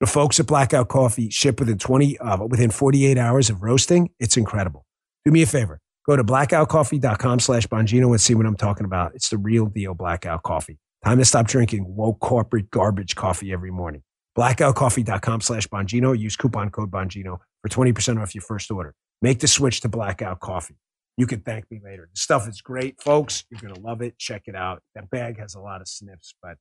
The 0.00 0.06
folks 0.06 0.40
at 0.40 0.46
Blackout 0.46 0.88
Coffee 0.88 1.28
ship 1.28 1.60
within 1.60 1.76
20, 1.76 2.18
uh, 2.18 2.46
within 2.46 2.70
48 2.70 3.18
hours 3.18 3.50
of 3.50 3.62
roasting. 3.62 4.08
It's 4.18 4.38
incredible. 4.38 4.86
Do 5.26 5.32
me 5.32 5.42
a 5.42 5.46
favor. 5.46 5.80
Go 6.06 6.16
to 6.16 6.24
blackoutcoffee.com 6.24 7.40
slash 7.40 7.66
Bongino 7.66 8.10
and 8.10 8.20
see 8.20 8.34
what 8.34 8.46
I'm 8.46 8.56
talking 8.56 8.86
about. 8.86 9.14
It's 9.14 9.28
the 9.28 9.36
real 9.36 9.66
deal 9.66 9.92
Blackout 9.92 10.42
Coffee. 10.42 10.78
Time 11.04 11.18
to 11.18 11.24
stop 11.24 11.48
drinking 11.48 11.96
woke 11.96 12.20
corporate 12.20 12.70
garbage 12.70 13.16
coffee 13.16 13.52
every 13.52 13.70
morning. 13.70 14.02
Blackoutcoffee.com 14.36 15.40
slash 15.40 15.66
Bongino. 15.68 16.18
Use 16.18 16.36
coupon 16.36 16.70
code 16.70 16.90
Bongino 16.90 17.38
for 17.62 17.68
20% 17.68 18.20
off 18.20 18.34
your 18.34 18.42
first 18.42 18.70
order. 18.70 18.94
Make 19.22 19.40
the 19.40 19.48
switch 19.48 19.80
to 19.80 19.88
Blackout 19.88 20.40
Coffee. 20.40 20.76
You 21.16 21.26
can 21.26 21.40
thank 21.40 21.70
me 21.70 21.80
later. 21.82 22.08
The 22.12 22.20
stuff 22.20 22.48
is 22.48 22.60
great, 22.60 23.00
folks. 23.00 23.44
You're 23.50 23.60
going 23.60 23.74
to 23.74 23.80
love 23.80 24.02
it. 24.02 24.18
Check 24.18 24.42
it 24.46 24.54
out. 24.54 24.82
That 24.94 25.10
bag 25.10 25.38
has 25.38 25.54
a 25.54 25.60
lot 25.60 25.80
of 25.80 25.88
sniffs, 25.88 26.34
but 26.42 26.56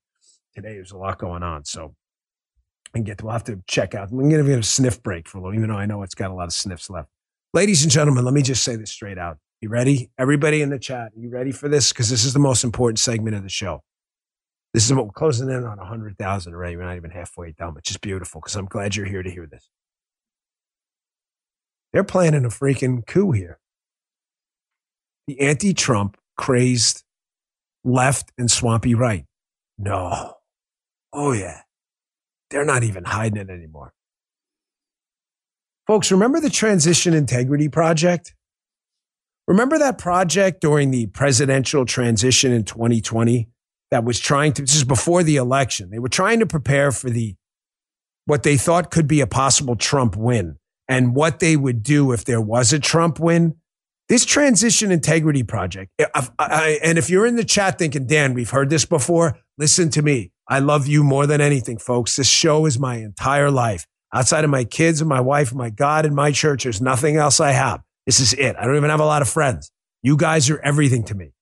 today 0.55 0.73
there's 0.73 0.91
a 0.91 0.97
lot 0.97 1.19
going 1.19 1.43
on. 1.43 1.65
So 1.65 1.95
and 2.93 3.05
get 3.05 3.19
to, 3.19 3.25
we'll 3.25 3.33
have 3.33 3.43
to 3.45 3.61
check 3.67 3.93
out. 3.93 4.09
I'm 4.09 4.17
going 4.17 4.29
to 4.29 4.43
get 4.43 4.59
a 4.59 4.63
sniff 4.63 5.03
break 5.03 5.27
for 5.27 5.37
a 5.37 5.41
little, 5.41 5.55
even 5.55 5.69
though 5.69 5.77
I 5.77 5.85
know 5.85 6.01
it's 6.03 6.15
got 6.15 6.31
a 6.31 6.33
lot 6.33 6.45
of 6.45 6.53
sniffs 6.53 6.89
left. 6.89 7.09
Ladies 7.53 7.83
and 7.83 7.91
gentlemen, 7.91 8.25
let 8.25 8.33
me 8.33 8.41
just 8.41 8.63
say 8.63 8.75
this 8.75 8.91
straight 8.91 9.17
out. 9.17 9.37
You 9.61 9.69
ready? 9.69 10.09
Everybody 10.17 10.61
in 10.61 10.69
the 10.69 10.79
chat, 10.79 11.11
you 11.15 11.29
ready 11.29 11.51
for 11.51 11.67
this? 11.67 11.91
Because 11.91 12.09
this 12.09 12.23
is 12.23 12.33
the 12.33 12.39
most 12.39 12.63
important 12.63 12.99
segment 12.99 13.35
of 13.35 13.43
the 13.43 13.49
show. 13.49 13.83
This 14.73 14.85
is 14.85 14.93
what 14.93 15.05
we're 15.05 15.11
closing 15.11 15.49
in 15.49 15.63
on 15.65 15.77
100,000 15.77 16.53
already. 16.53 16.75
We're 16.75 16.83
not 16.83 16.95
even 16.95 17.11
halfway 17.11 17.51
done, 17.51 17.73
which 17.73 17.89
is 17.89 17.97
beautiful 17.97 18.39
because 18.41 18.55
I'm 18.55 18.65
glad 18.65 18.95
you're 18.95 19.07
here 19.07 19.23
to 19.23 19.31
hear 19.31 19.47
this. 19.47 19.69
They're 21.91 22.03
planning 22.03 22.45
a 22.45 22.49
freaking 22.49 23.05
coup 23.05 23.31
here. 23.31 23.59
The 25.27 25.39
anti 25.41 25.73
Trump 25.73 26.17
crazed 26.37 27.03
left 27.83 28.31
and 28.37 28.49
swampy 28.49 28.93
right. 28.93 29.25
No. 29.77 30.35
Oh, 31.13 31.31
yeah. 31.31 31.61
They're 32.51 32.65
not 32.65 32.83
even 32.83 33.05
hiding 33.05 33.37
it 33.37 33.49
anymore. 33.49 33.93
Folks, 35.87 36.11
remember 36.11 36.39
the 36.39 36.49
Transition 36.49 37.15
Integrity 37.15 37.69
Project? 37.69 38.35
Remember 39.47 39.79
that 39.79 39.97
project 39.97 40.61
during 40.61 40.91
the 40.91 41.07
presidential 41.07 41.85
transition 41.85 42.51
in 42.51 42.63
2020 42.63 43.49
that 43.91 44.03
was 44.03 44.19
trying 44.19 44.53
to, 44.53 44.61
this 44.61 44.75
is 44.75 44.83
before 44.83 45.23
the 45.23 45.37
election. 45.37 45.89
They 45.89 45.99
were 45.99 46.09
trying 46.09 46.39
to 46.39 46.45
prepare 46.45 46.91
for 46.91 47.09
the, 47.09 47.35
what 48.25 48.43
they 48.43 48.57
thought 48.57 48.91
could 48.91 49.07
be 49.07 49.21
a 49.21 49.27
possible 49.27 49.75
Trump 49.75 50.15
win 50.15 50.57
and 50.87 51.15
what 51.15 51.39
they 51.39 51.55
would 51.55 51.83
do 51.83 52.11
if 52.11 52.25
there 52.25 52.41
was 52.41 52.73
a 52.73 52.79
Trump 52.79 53.19
win. 53.19 53.55
This 54.07 54.25
transition 54.25 54.91
integrity 54.91 55.43
project, 55.43 55.91
I, 55.99 56.27
I, 56.39 56.79
and 56.83 56.97
if 56.97 57.09
you're 57.09 57.27
in 57.27 57.35
the 57.35 57.43
chat 57.43 57.77
thinking, 57.77 58.07
Dan, 58.07 58.33
we've 58.33 58.49
heard 58.49 58.69
this 58.71 58.85
before, 58.85 59.37
listen 59.57 59.89
to 59.91 60.01
me. 60.01 60.31
I 60.47 60.59
love 60.59 60.87
you 60.87 61.03
more 61.03 61.27
than 61.27 61.41
anything, 61.41 61.77
folks. 61.77 62.15
This 62.15 62.27
show 62.27 62.65
is 62.65 62.79
my 62.79 62.95
entire 62.95 63.51
life. 63.51 63.85
Outside 64.11 64.43
of 64.43 64.49
my 64.49 64.63
kids 64.63 64.99
and 64.99 65.07
my 65.07 65.21
wife, 65.21 65.53
my 65.53 65.69
God 65.69 66.07
and 66.07 66.15
my 66.15 66.31
church, 66.31 66.63
there's 66.63 66.81
nothing 66.81 67.17
else 67.17 67.39
I 67.39 67.51
have. 67.51 67.81
This 68.07 68.19
is 68.19 68.33
it. 68.33 68.55
I 68.57 68.65
don't 68.65 68.75
even 68.75 68.89
have 68.89 68.99
a 68.99 69.05
lot 69.05 69.21
of 69.21 69.29
friends. 69.29 69.71
You 70.01 70.17
guys 70.17 70.49
are 70.49 70.59
everything 70.61 71.03
to 71.03 71.15
me. 71.15 71.33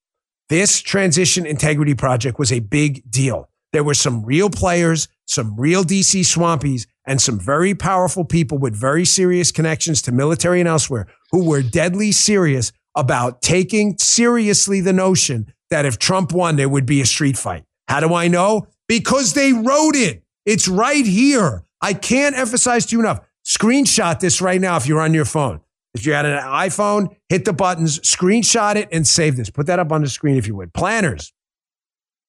This 0.48 0.80
transition 0.80 1.44
integrity 1.44 1.94
project 1.94 2.38
was 2.38 2.50
a 2.50 2.60
big 2.60 3.02
deal. 3.10 3.50
There 3.74 3.84
were 3.84 3.92
some 3.92 4.24
real 4.24 4.48
players, 4.48 5.06
some 5.26 5.54
real 5.60 5.84
DC 5.84 6.20
swampies, 6.20 6.86
and 7.06 7.20
some 7.20 7.38
very 7.38 7.74
powerful 7.74 8.24
people 8.24 8.56
with 8.56 8.74
very 8.74 9.04
serious 9.04 9.52
connections 9.52 10.00
to 10.02 10.12
military 10.12 10.60
and 10.60 10.68
elsewhere 10.68 11.06
who 11.32 11.44
were 11.44 11.60
deadly 11.60 12.12
serious 12.12 12.72
about 12.96 13.42
taking 13.42 13.98
seriously 13.98 14.80
the 14.80 14.94
notion 14.94 15.52
that 15.68 15.84
if 15.84 15.98
Trump 15.98 16.32
won, 16.32 16.56
there 16.56 16.68
would 16.68 16.86
be 16.86 17.02
a 17.02 17.06
street 17.06 17.36
fight. 17.36 17.64
How 17.86 18.00
do 18.00 18.14
I 18.14 18.28
know? 18.28 18.66
Because 18.86 19.34
they 19.34 19.52
wrote 19.52 19.96
it. 19.96 20.22
It's 20.46 20.66
right 20.66 21.04
here. 21.04 21.64
I 21.82 21.92
can't 21.92 22.34
emphasize 22.34 22.86
to 22.86 22.96
you 22.96 23.00
enough. 23.00 23.20
Screenshot 23.46 24.18
this 24.18 24.40
right 24.40 24.60
now 24.60 24.78
if 24.78 24.86
you're 24.86 25.00
on 25.00 25.12
your 25.12 25.26
phone. 25.26 25.60
If 25.98 26.06
you 26.06 26.12
had 26.12 26.26
an 26.26 26.38
iPhone, 26.38 27.14
hit 27.28 27.44
the 27.44 27.52
buttons, 27.52 27.98
screenshot 28.00 28.76
it, 28.76 28.88
and 28.92 29.06
save 29.06 29.36
this. 29.36 29.50
Put 29.50 29.66
that 29.66 29.78
up 29.78 29.92
on 29.92 30.02
the 30.02 30.08
screen 30.08 30.36
if 30.36 30.46
you 30.46 30.54
would. 30.56 30.72
Planners, 30.72 31.32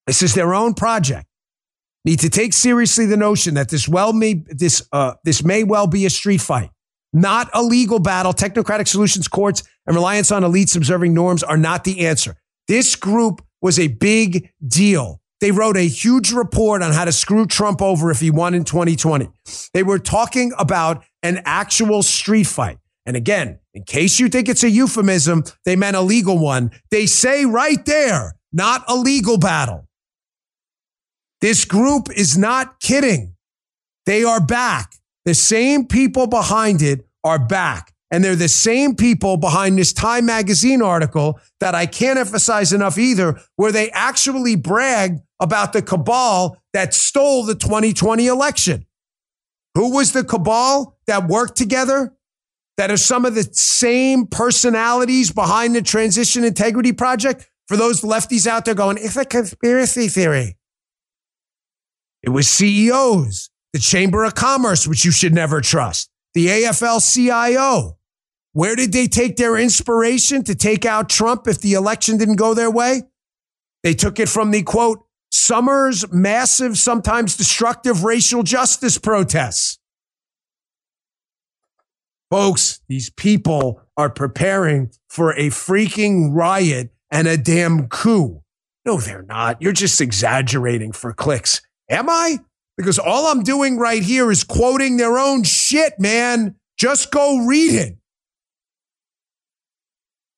this 0.07 0.22
is 0.22 0.34
their 0.34 0.53
own 0.53 0.74
project. 0.74 1.28
Need 2.05 2.20
to 2.22 2.30
take 2.30 2.53
seriously 2.53 3.05
the 3.05 3.17
notion 3.17 3.55
that 3.55 3.70
this 3.70 3.88
well 3.88 4.13
may 4.13 4.43
this 4.47 4.88
uh, 4.91 5.15
this 5.24 5.43
may 5.43 5.63
well 5.63 5.86
be 5.86 6.05
a 6.05 6.09
street 6.09 6.41
fight, 6.41 6.72
not 7.13 7.49
a 7.53 7.61
legal 7.61 7.99
battle. 7.99 8.34
Technocratic 8.34 8.88
solutions 8.88 9.28
courts 9.28 9.63
and 9.86 9.95
reliance 9.95 10.32
on 10.32 10.43
elites 10.43 10.76
observing 10.76 11.13
norms 11.13 11.43
are 11.43 11.57
not 11.57 11.84
the 11.84 12.07
answer. 12.07 12.38
This 12.67 12.95
group 12.95 13.41
was 13.61 13.78
a 13.78 13.88
big 13.88 14.49
deal. 14.65 15.22
They 15.41 15.51
wrote 15.51 15.78
a 15.78 15.88
huge 15.88 16.32
report 16.32 16.82
on 16.82 16.91
how 16.91 17.05
to 17.05 17.11
screw 17.11 17.45
Trump 17.45 17.82
over 17.82 18.11
if 18.11 18.20
he 18.20 18.30
won 18.30 18.53
in 18.53 18.63
2020. 18.63 19.30
They 19.74 19.84
were 19.84 19.99
talking 19.99 20.51
about 20.57 21.03
an 21.24 21.41
actual 21.45 22.03
street 22.03 22.47
fight. 22.47 22.78
And 23.10 23.18
again, 23.18 23.57
in 23.74 23.82
case 23.86 24.20
you 24.20 24.30
think 24.30 24.47
it's 24.47 24.64
a 24.64 24.70
euphemism, 24.70 25.43
they 25.66 25.76
meant 25.76 25.95
a 25.95 26.01
legal 26.01 26.38
one. 26.38 26.70
They 26.91 27.07
say 27.07 27.43
right 27.43 27.84
there, 27.88 28.36
not 28.53 28.84
a 28.88 28.95
legal 28.95 29.39
battle. 29.39 29.88
This 31.41 31.66
group 31.66 32.16
is 32.16 32.38
not 32.38 32.80
kidding. 32.80 33.34
They 34.05 34.24
are 34.24 34.39
back. 34.39 34.93
The 35.26 35.34
same 35.34 35.88
people 35.88 36.28
behind 36.28 36.84
it 36.84 37.07
are 37.24 37.39
back. 37.39 37.95
And 38.12 38.24
they're 38.24 38.36
the 38.36 38.47
same 38.47 38.95
people 38.95 39.38
behind 39.38 39.80
this 39.80 39.91
Time 39.91 40.28
magazine 40.28 40.84
article 40.84 41.39
that 41.62 41.74
I 41.74 41.88
can't 41.88 42.20
emphasize 42.20 42.72
enough 42.72 42.99
either, 42.99 43.39
where 43.55 43.72
they 43.72 43.89
actually 43.89 44.55
bragged 44.55 45.20
about 45.39 45.74
the 45.74 45.82
cabal 45.82 46.62
that 46.74 46.93
stole 46.93 47.43
the 47.43 47.55
2020 47.55 48.28
election. 48.28 48.86
Who 49.74 49.95
was 49.95 50.12
the 50.12 50.24
cabal 50.24 50.99
that 51.07 51.28
worked 51.28 51.57
together? 51.57 52.14
That 52.80 52.92
are 52.92 52.96
some 52.96 53.26
of 53.26 53.36
the 53.36 53.46
same 53.52 54.26
personalities 54.26 55.34
behind 55.34 55.76
the 55.76 55.82
Transition 55.82 56.46
Integrity 56.46 56.94
Project? 56.94 57.46
For 57.68 57.76
those 57.76 58.04
lefties 58.04 58.48
out 58.48 58.64
there 58.64 58.74
going, 58.74 58.98
it's 58.98 59.18
a 59.18 59.26
conspiracy 59.26 60.08
theory. 60.08 60.56
It 62.24 62.30
was 62.30 62.48
CEOs, 62.48 63.50
the 63.74 63.80
Chamber 63.80 64.24
of 64.24 64.34
Commerce, 64.34 64.88
which 64.88 65.04
you 65.04 65.12
should 65.12 65.34
never 65.34 65.60
trust, 65.60 66.10
the 66.34 66.48
AFL 66.48 67.02
CIO. 67.02 67.98
Where 68.54 68.78
did 68.78 68.94
they 68.94 69.08
take 69.08 69.36
their 69.36 69.58
inspiration 69.58 70.46
to 70.46 70.56
take 70.56 70.86
out 70.86 71.10
Trump 71.10 71.50
if 71.50 71.60
the 71.60 71.74
election 71.74 72.18
didn't 72.18 72.38
go 72.38 72.54
their 72.54 72.72
way? 72.72 73.02
They 73.84 73.94
took 73.94 74.22
it 74.22 74.30
from 74.30 74.52
the 74.52 74.64
quote, 74.64 75.06
Summer's 75.34 76.10
massive, 76.14 76.78
sometimes 76.78 77.36
destructive 77.36 78.06
racial 78.06 78.42
justice 78.42 78.98
protests. 78.98 79.79
Folks, 82.30 82.82
these 82.88 83.10
people 83.10 83.82
are 83.98 84.10
preparing 84.10 84.92
for 85.10 85.32
a 85.32 85.48
freaking 85.48 86.30
riot 86.32 86.92
and 87.12 87.28
a 87.28 87.38
damn 87.38 87.88
coup. 87.88 88.44
No, 88.86 88.98
they're 88.98 89.24
not. 89.24 89.62
You're 89.62 89.74
just 89.74 90.00
exaggerating 90.00 90.92
for 90.92 91.12
clicks. 91.12 91.62
Am 91.90 92.10
I? 92.10 92.38
Because 92.78 93.00
all 93.00 93.28
I'm 93.28 93.44
doing 93.44 93.78
right 93.78 94.02
here 94.02 94.32
is 94.32 94.44
quoting 94.44 94.98
their 94.98 95.18
own 95.18 95.44
shit, 95.44 96.00
man. 96.00 96.56
Just 96.78 97.12
go 97.12 97.46
read 97.46 97.74
it. 97.74 97.98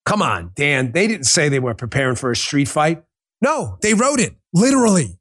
Come 0.06 0.22
on, 0.22 0.52
Dan. 0.56 0.92
They 0.92 1.08
didn't 1.08 1.26
say 1.26 1.50
they 1.50 1.60
were 1.60 1.76
preparing 1.76 2.16
for 2.16 2.32
a 2.32 2.36
street 2.36 2.68
fight. 2.68 3.04
No, 3.42 3.78
they 3.82 3.94
wrote 3.94 4.20
it 4.20 4.36
literally. 4.54 5.20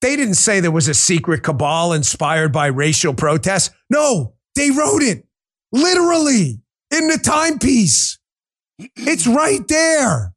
They 0.00 0.16
didn't 0.16 0.34
say 0.34 0.60
there 0.60 0.70
was 0.70 0.88
a 0.88 0.94
secret 0.94 1.42
cabal 1.42 1.92
inspired 1.92 2.52
by 2.52 2.66
racial 2.66 3.12
protests. 3.12 3.74
No, 3.90 4.34
they 4.54 4.70
wrote 4.70 5.02
it 5.02 5.26
literally 5.72 6.60
in 6.90 7.08
the 7.08 7.18
timepiece. 7.18 8.18
It's 8.96 9.26
right 9.26 9.66
there. 9.68 10.32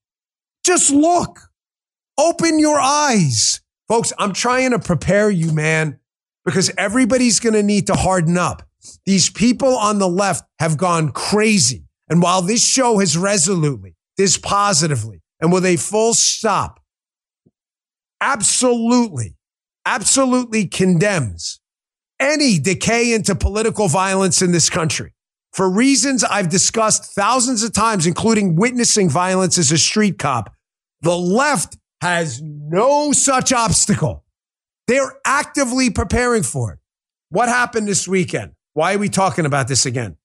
Just 0.66 0.92
look. 0.92 1.40
Open 2.18 2.60
your 2.60 2.80
eyes. 2.80 3.62
Folks, 3.88 4.12
I'm 4.20 4.34
trying 4.34 4.72
to 4.72 4.80
prepare 4.80 5.30
you, 5.30 5.54
man, 5.54 6.00
because 6.44 6.70
everybody's 6.78 7.40
going 7.40 7.54
to 7.54 7.64
need 7.64 7.88
to 7.88 7.96
harden 7.96 8.38
up. 8.38 8.64
These 9.06 9.30
people 9.30 9.78
on 9.78 10.00
the 10.00 10.10
left 10.10 10.44
have 10.60 10.78
gone 10.78 11.12
crazy. 11.12 11.86
And 12.10 12.22
while 12.22 12.42
this 12.42 12.66
show 12.66 13.00
has 13.00 13.18
resolutely, 13.18 13.96
this 14.18 14.38
positively, 14.38 15.22
and 15.40 15.52
with 15.52 15.66
a 15.66 15.78
full 15.78 16.14
stop, 16.14 16.82
absolutely, 18.20 19.36
absolutely 19.86 20.68
condemns 20.68 21.62
any 22.20 22.60
decay 22.60 23.14
into 23.14 23.36
political 23.36 23.88
violence 23.88 24.42
in 24.42 24.52
this 24.52 24.70
country 24.70 25.14
for 25.54 25.70
reasons 25.70 26.24
I've 26.24 26.50
discussed 26.50 27.14
thousands 27.14 27.64
of 27.64 27.72
times, 27.74 28.06
including 28.06 28.56
witnessing 28.56 29.10
violence 29.10 29.58
as 29.58 29.72
a 29.72 29.78
street 29.78 30.18
cop. 30.18 30.54
The 31.02 31.16
left 31.16 31.78
has 32.02 32.42
no 32.42 33.12
such 33.12 33.54
obstacle. 33.54 34.26
They're 34.88 35.14
actively 35.26 35.90
preparing 35.90 36.44
for 36.44 36.74
it. 36.74 36.80
What 37.30 37.50
happened 37.50 37.88
this 37.88 38.08
weekend? 38.08 38.54
Why 38.74 38.96
are 38.96 38.98
we 38.98 39.10
talking 39.10 39.46
about 39.46 39.68
this 39.68 39.86
again? 39.86 40.18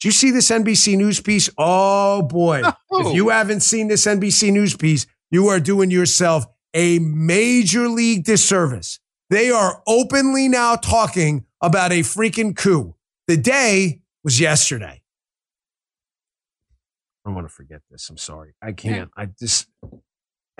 Do 0.00 0.08
you 0.08 0.12
see 0.12 0.30
this 0.32 0.50
NBC 0.50 0.96
News 0.96 1.20
piece? 1.20 1.48
Oh 1.56 2.22
boy. 2.22 2.62
Oh. 2.90 3.08
If 3.08 3.14
you 3.14 3.30
haven't 3.30 3.60
seen 3.60 3.88
this 3.88 4.04
NBC 4.04 4.52
News 4.52 4.76
piece, 4.76 5.06
you 5.30 5.46
are 5.48 5.60
doing 5.60 5.90
yourself 5.90 6.44
a 6.74 6.98
major 6.98 7.88
league 7.88 8.24
disservice. 8.24 8.98
They 9.30 9.50
are 9.50 9.82
openly 9.86 10.48
now 10.48 10.76
talking 10.76 11.46
about 11.62 11.92
a 11.92 12.00
freaking 12.00 12.54
coup. 12.54 12.96
The 13.28 13.36
day 13.38 14.01
was 14.24 14.40
yesterday. 14.40 15.02
I 17.24 17.30
want 17.30 17.46
to 17.46 17.52
forget 17.52 17.80
this. 17.90 18.08
I'm 18.10 18.16
sorry. 18.16 18.54
I 18.60 18.72
can't. 18.72 19.10
I 19.16 19.26
just 19.26 19.68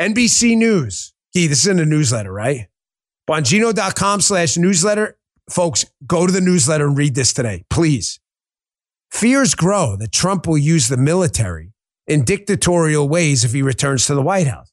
NBC 0.00 0.56
News. 0.56 1.14
Gee, 1.34 1.46
this 1.46 1.62
is 1.62 1.66
in 1.66 1.78
the 1.78 1.86
newsletter, 1.86 2.32
right? 2.32 2.68
Bongino.com 3.28 4.20
slash 4.20 4.56
newsletter. 4.56 5.16
Folks, 5.50 5.84
go 6.06 6.26
to 6.26 6.32
the 6.32 6.40
newsletter 6.40 6.86
and 6.86 6.96
read 6.96 7.14
this 7.14 7.32
today, 7.32 7.64
please. 7.70 8.20
Fears 9.10 9.54
grow 9.54 9.96
that 9.96 10.12
Trump 10.12 10.46
will 10.46 10.58
use 10.58 10.88
the 10.88 10.96
military 10.96 11.72
in 12.06 12.24
dictatorial 12.24 13.08
ways 13.08 13.44
if 13.44 13.52
he 13.52 13.62
returns 13.62 14.06
to 14.06 14.14
the 14.14 14.22
White 14.22 14.46
House. 14.46 14.70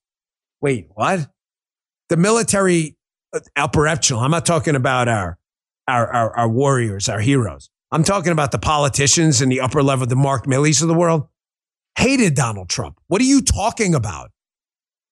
Wait, 0.62 0.88
what? 0.94 1.30
The 2.10 2.18
military 2.18 2.98
uh, 3.34 3.40
upper 3.56 3.88
echelon. 3.88 4.26
I'm 4.26 4.32
not 4.32 4.46
talking 4.46 4.76
about 4.76 5.08
our, 5.08 5.38
our, 5.88 6.08
our, 6.08 6.38
our 6.38 6.50
warriors, 6.50 7.10
our 7.10 7.20
heroes. 7.20 7.70
I'm 7.92 8.04
talking 8.04 8.32
about 8.32 8.52
the 8.52 8.60
politicians 8.60 9.42
and 9.42 9.52
the 9.52 9.62
upper 9.62 9.82
level, 9.82 10.06
the 10.06 10.16
Mark 10.16 10.48
Milleys 10.48 10.82
of 10.82 10.88
the 10.88 10.94
world, 10.94 11.28
hated 11.98 12.36
Donald 12.36 12.70
Trump. 12.70 13.00
What 13.08 13.22
are 13.22 13.26
you 13.26 13.42
talking 13.42 13.96
about? 13.96 14.32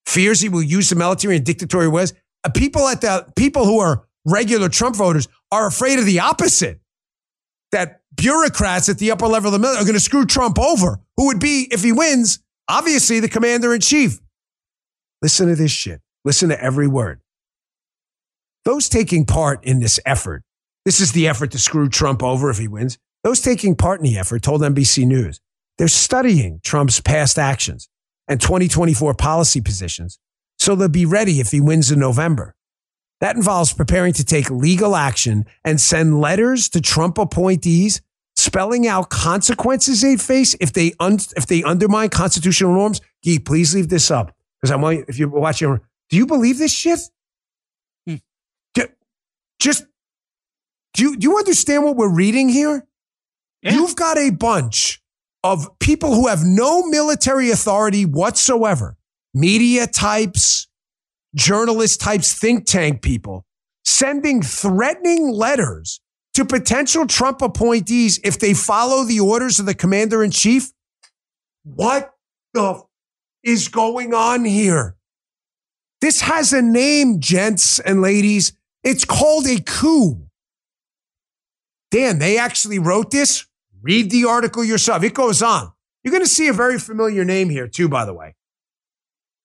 Fears 0.05 0.39
he 0.39 0.49
will 0.49 0.63
use 0.63 0.89
the 0.89 0.95
military 0.95 1.35
in 1.35 1.43
dictatorial 1.43 1.91
ways. 1.91 2.13
Uh, 2.43 2.49
People 2.49 2.87
at 2.87 3.01
the 3.01 3.25
people 3.35 3.65
who 3.65 3.79
are 3.79 4.05
regular 4.25 4.69
Trump 4.69 4.95
voters 4.95 5.27
are 5.51 5.67
afraid 5.67 5.99
of 5.99 6.05
the 6.05 6.19
opposite. 6.19 6.79
That 7.71 8.01
bureaucrats 8.15 8.87
at 8.89 8.99
the 8.99 9.11
upper 9.11 9.27
level 9.27 9.47
of 9.47 9.53
the 9.53 9.59
military 9.59 9.81
are 9.83 9.85
going 9.85 9.95
to 9.95 9.99
screw 9.99 10.25
Trump 10.25 10.57
over, 10.59 10.99
who 11.17 11.27
would 11.27 11.39
be, 11.39 11.67
if 11.71 11.83
he 11.83 11.91
wins, 11.91 12.39
obviously 12.69 13.19
the 13.19 13.27
commander 13.27 13.73
in 13.73 13.81
chief. 13.81 14.19
Listen 15.21 15.47
to 15.47 15.55
this 15.55 15.71
shit. 15.71 16.01
Listen 16.23 16.49
to 16.49 16.63
every 16.63 16.87
word. 16.87 17.21
Those 18.65 18.87
taking 18.87 19.25
part 19.25 19.63
in 19.63 19.79
this 19.79 19.99
effort, 20.05 20.43
this 20.87 21.01
is 21.01 21.11
the 21.11 21.27
effort 21.27 21.51
to 21.51 21.59
screw 21.59 21.89
Trump 21.89 22.23
over 22.23 22.49
if 22.49 22.59
he 22.59 22.69
wins. 22.69 22.97
Those 23.21 23.41
taking 23.41 23.75
part 23.75 23.99
in 23.99 24.05
the 24.05 24.17
effort 24.17 24.41
told 24.41 24.61
NBC 24.61 25.05
News 25.05 25.41
they're 25.77 25.89
studying 25.89 26.61
Trump's 26.63 27.01
past 27.01 27.37
actions 27.37 27.89
and 28.29 28.39
2024 28.39 29.13
policy 29.15 29.59
positions 29.59 30.17
so 30.57 30.75
they'll 30.75 30.87
be 30.87 31.05
ready 31.05 31.41
if 31.41 31.51
he 31.51 31.59
wins 31.59 31.91
in 31.91 31.99
November. 31.99 32.55
That 33.19 33.35
involves 33.35 33.73
preparing 33.73 34.13
to 34.13 34.23
take 34.23 34.49
legal 34.49 34.95
action 34.95 35.45
and 35.65 35.81
send 35.81 36.21
letters 36.21 36.69
to 36.69 36.79
Trump 36.79 37.17
appointees 37.17 38.01
spelling 38.37 38.87
out 38.87 39.09
consequences 39.09 40.01
they'd 40.03 40.21
face 40.21 40.55
if 40.61 40.71
they 40.71 40.93
un- 41.01 41.19
if 41.35 41.47
they 41.47 41.63
undermine 41.63 42.07
constitutional 42.11 42.73
norms. 42.73 43.01
Gee, 43.25 43.39
please 43.39 43.75
leave 43.75 43.89
this 43.89 44.09
up 44.09 44.33
because 44.61 44.71
I 44.71 44.77
want 44.77 45.03
if 45.09 45.19
you're 45.19 45.27
watching. 45.27 45.81
Do 46.09 46.15
you 46.15 46.25
believe 46.25 46.57
this 46.59 46.71
shit? 46.71 47.01
Hmm. 48.07 48.15
Ju- 48.73 48.93
Just 49.59 49.83
do 50.97 51.03
you 51.03 51.15
do 51.15 51.29
you 51.29 51.37
understand 51.37 51.83
what 51.83 51.95
we're 51.95 52.13
reading 52.13 52.49
here? 52.49 52.87
Yeah. 53.61 53.73
You've 53.73 53.95
got 53.95 54.17
a 54.17 54.31
bunch 54.31 54.99
of 55.43 55.67
people 55.79 56.15
who 56.15 56.27
have 56.27 56.43
no 56.43 56.87
military 56.87 57.51
authority 57.51 58.03
whatsoever, 58.03 58.97
media 59.33 59.85
types, 59.85 60.67
journalist 61.35 62.01
types, 62.01 62.33
think 62.33 62.65
tank 62.65 63.03
people, 63.03 63.45
sending 63.85 64.41
threatening 64.41 65.29
letters 65.29 66.01
to 66.33 66.43
potential 66.43 67.05
Trump 67.05 67.43
appointees 67.43 68.19
if 68.23 68.39
they 68.39 68.55
follow 68.55 69.03
the 69.03 69.19
orders 69.19 69.59
of 69.59 69.67
the 69.67 69.75
commander 69.75 70.23
in 70.23 70.31
chief. 70.31 70.71
What 71.63 72.11
the 72.55 72.71
f- 72.71 72.83
is 73.43 73.67
going 73.67 74.15
on 74.15 74.45
here? 74.45 74.95
This 76.01 76.21
has 76.21 76.53
a 76.53 76.61
name, 76.61 77.19
gents 77.19 77.79
and 77.79 78.01
ladies. 78.01 78.53
It's 78.83 79.05
called 79.05 79.45
a 79.45 79.61
coup. 79.61 80.26
Dan, 81.91 82.19
they 82.19 82.37
actually 82.37 82.79
wrote 82.79 83.11
this. 83.11 83.45
Read 83.81 84.11
the 84.11 84.25
article 84.25 84.63
yourself. 84.63 85.03
It 85.03 85.13
goes 85.13 85.41
on. 85.41 85.71
You're 86.03 86.11
going 86.11 86.23
to 86.23 86.29
see 86.29 86.47
a 86.47 86.53
very 86.53 86.79
familiar 86.79 87.23
name 87.23 87.49
here, 87.49 87.67
too, 87.67 87.87
by 87.87 88.05
the 88.05 88.13
way. 88.13 88.35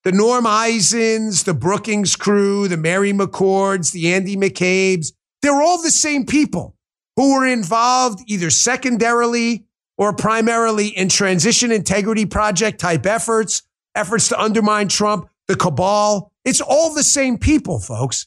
The 0.04 0.12
Norm 0.12 0.44
Eisens, 0.44 1.44
the 1.44 1.54
Brookings 1.54 2.16
crew, 2.16 2.66
the 2.66 2.76
Mary 2.76 3.12
McCords, 3.12 3.92
the 3.92 4.12
Andy 4.12 4.36
McCabe's, 4.36 5.12
they're 5.42 5.62
all 5.62 5.80
the 5.80 5.90
same 5.90 6.26
people 6.26 6.76
who 7.16 7.34
were 7.34 7.46
involved 7.46 8.20
either 8.26 8.50
secondarily 8.50 9.66
or 9.98 10.12
primarily 10.12 10.88
in 10.88 11.08
transition 11.08 11.70
integrity 11.70 12.26
project 12.26 12.80
type 12.80 13.06
efforts, 13.06 13.62
efforts 13.94 14.28
to 14.28 14.40
undermine 14.40 14.88
Trump, 14.88 15.28
the 15.46 15.54
cabal. 15.54 16.32
It's 16.44 16.60
all 16.60 16.92
the 16.94 17.04
same 17.04 17.38
people, 17.38 17.78
folks. 17.78 18.26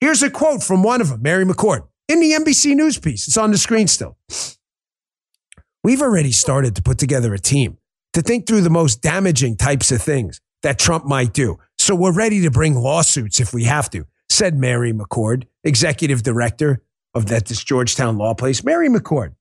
Here's 0.00 0.22
a 0.22 0.30
quote 0.30 0.62
from 0.62 0.82
one 0.82 1.00
of 1.00 1.10
them, 1.10 1.22
Mary 1.22 1.44
McCord, 1.44 1.86
in 2.12 2.20
the 2.20 2.32
NBC 2.32 2.76
News 2.76 2.98
piece. 2.98 3.26
It's 3.26 3.38
on 3.38 3.50
the 3.50 3.58
screen 3.58 3.88
still. 3.88 4.18
We've 5.82 6.02
already 6.02 6.30
started 6.30 6.76
to 6.76 6.82
put 6.82 6.98
together 6.98 7.32
a 7.32 7.38
team 7.38 7.78
to 8.12 8.22
think 8.22 8.46
through 8.46 8.60
the 8.60 8.70
most 8.70 9.00
damaging 9.00 9.56
types 9.56 9.90
of 9.90 10.02
things 10.02 10.40
that 10.62 10.78
Trump 10.78 11.06
might 11.06 11.32
do. 11.32 11.58
So 11.78 11.94
we're 11.94 12.14
ready 12.14 12.42
to 12.42 12.50
bring 12.50 12.74
lawsuits 12.74 13.40
if 13.40 13.52
we 13.52 13.64
have 13.64 13.90
to, 13.90 14.04
said 14.28 14.56
Mary 14.56 14.92
McCord, 14.92 15.44
executive 15.64 16.22
director 16.22 16.82
of 17.14 17.26
that 17.26 17.46
this 17.46 17.64
Georgetown 17.64 18.18
law 18.18 18.34
place. 18.34 18.62
Mary 18.62 18.88
McCord. 18.88 19.34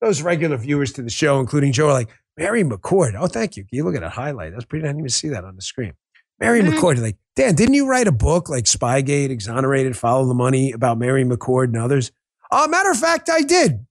Those 0.00 0.22
regular 0.22 0.56
viewers 0.56 0.92
to 0.94 1.02
the 1.02 1.10
show, 1.10 1.40
including 1.40 1.72
Joe, 1.72 1.88
are 1.88 1.92
like, 1.92 2.08
Mary 2.38 2.64
McCord. 2.64 3.14
Oh, 3.18 3.26
thank 3.26 3.56
you. 3.56 3.66
You 3.70 3.84
look 3.84 3.94
at 3.94 4.00
that 4.00 4.12
highlight. 4.12 4.52
That's 4.52 4.64
pretty. 4.64 4.84
I 4.84 4.88
didn't 4.88 5.00
even 5.00 5.10
see 5.10 5.28
that 5.28 5.44
on 5.44 5.54
the 5.54 5.62
screen. 5.62 5.92
Mary 6.40 6.62
mm-hmm. 6.62 6.76
McCord. 6.76 7.00
Like, 7.00 7.16
Dan, 7.34 7.54
didn't 7.54 7.74
you 7.74 7.86
write 7.86 8.08
a 8.08 8.12
book 8.12 8.50
like 8.50 8.64
Spygate, 8.64 9.30
Exonerated, 9.30 9.96
Follow 9.96 10.26
the 10.26 10.34
Money 10.34 10.72
about 10.72 10.98
Mary 10.98 11.24
McCord 11.24 11.64
and 11.64 11.78
others? 11.78 12.12
Uh, 12.50 12.66
matter 12.68 12.90
of 12.90 12.98
fact, 12.98 13.30
I 13.30 13.40
did. 13.40 13.86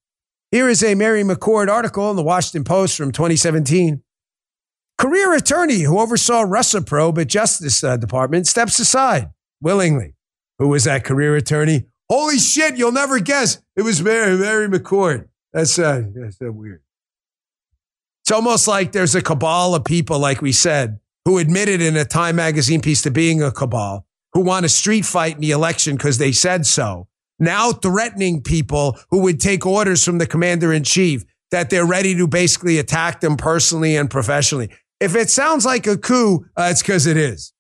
Here 0.52 0.70
is 0.70 0.84
a 0.84 0.94
Mary 0.94 1.24
McCord 1.24 1.68
article 1.68 2.10
in 2.12 2.18
the 2.18 2.24
Washington 2.24 2.64
Post 2.64 2.98
from 2.98 3.12
2017. 3.12 4.04
Career 4.98 5.34
attorney 5.34 5.80
who 5.80 6.00
oversaw 6.00 6.42
Russia 6.42 6.82
probe 6.82 7.18
at 7.18 7.28
Justice 7.28 7.84
uh, 7.84 7.98
Department 7.98 8.46
steps 8.46 8.78
aside 8.78 9.32
willingly. 9.60 10.14
Who 10.60 10.68
was 10.68 10.84
that 10.84 11.04
career 11.04 11.36
attorney? 11.36 11.86
Holy 12.08 12.38
shit, 12.38 12.78
you'll 12.78 12.92
never 12.92 13.20
guess. 13.20 13.60
It 13.76 13.82
was 13.82 14.04
Mary, 14.04 14.38
Mary 14.38 14.68
McCord. 14.68 15.30
That's, 15.54 15.80
uh, 15.80 16.04
that's 16.14 16.39
uh, 16.39 16.52
weird. 16.52 16.84
It's 18.24 18.32
almost 18.32 18.68
like 18.68 18.92
there's 18.92 19.16
a 19.16 19.22
cabal 19.22 19.74
of 19.74 19.86
people, 19.86 20.20
like 20.20 20.42
we 20.44 20.52
said, 20.52 21.00
who 21.26 21.38
admitted 21.38 21.82
in 21.82 21.96
a 21.96 22.06
Time 22.06 22.36
magazine 22.36 22.82
piece 22.82 23.02
to 23.04 23.12
being 23.12 23.42
a 23.42 23.52
cabal, 23.52 24.06
who 24.34 24.42
want 24.42 24.66
a 24.66 24.70
street 24.70 25.06
fight 25.06 25.36
in 25.36 25.42
the 25.42 25.52
election 25.52 25.96
because 25.96 26.18
they 26.18 26.32
said 26.32 26.66
so. 26.66 27.08
Now 27.40 27.72
threatening 27.72 28.42
people 28.42 28.98
who 29.10 29.22
would 29.22 29.40
take 29.40 29.66
orders 29.66 30.04
from 30.04 30.20
the 30.20 30.28
commander 30.28 30.72
in 30.72 30.84
chief 30.84 31.24
that 31.52 31.70
they're 31.70 31.86
ready 31.86 32.16
to 32.16 32.28
basically 32.28 32.78
attack 32.78 33.20
them 33.22 33.36
personally 33.36 33.96
and 33.96 34.10
professionally. 34.10 34.70
If 35.00 35.16
it 35.16 35.30
sounds 35.30 35.66
like 35.66 35.88
a 35.88 35.98
coup, 35.98 36.46
uh, 36.56 36.70
it's 36.72 36.82
because 36.82 37.08
it 37.08 37.18
is. 37.18 37.54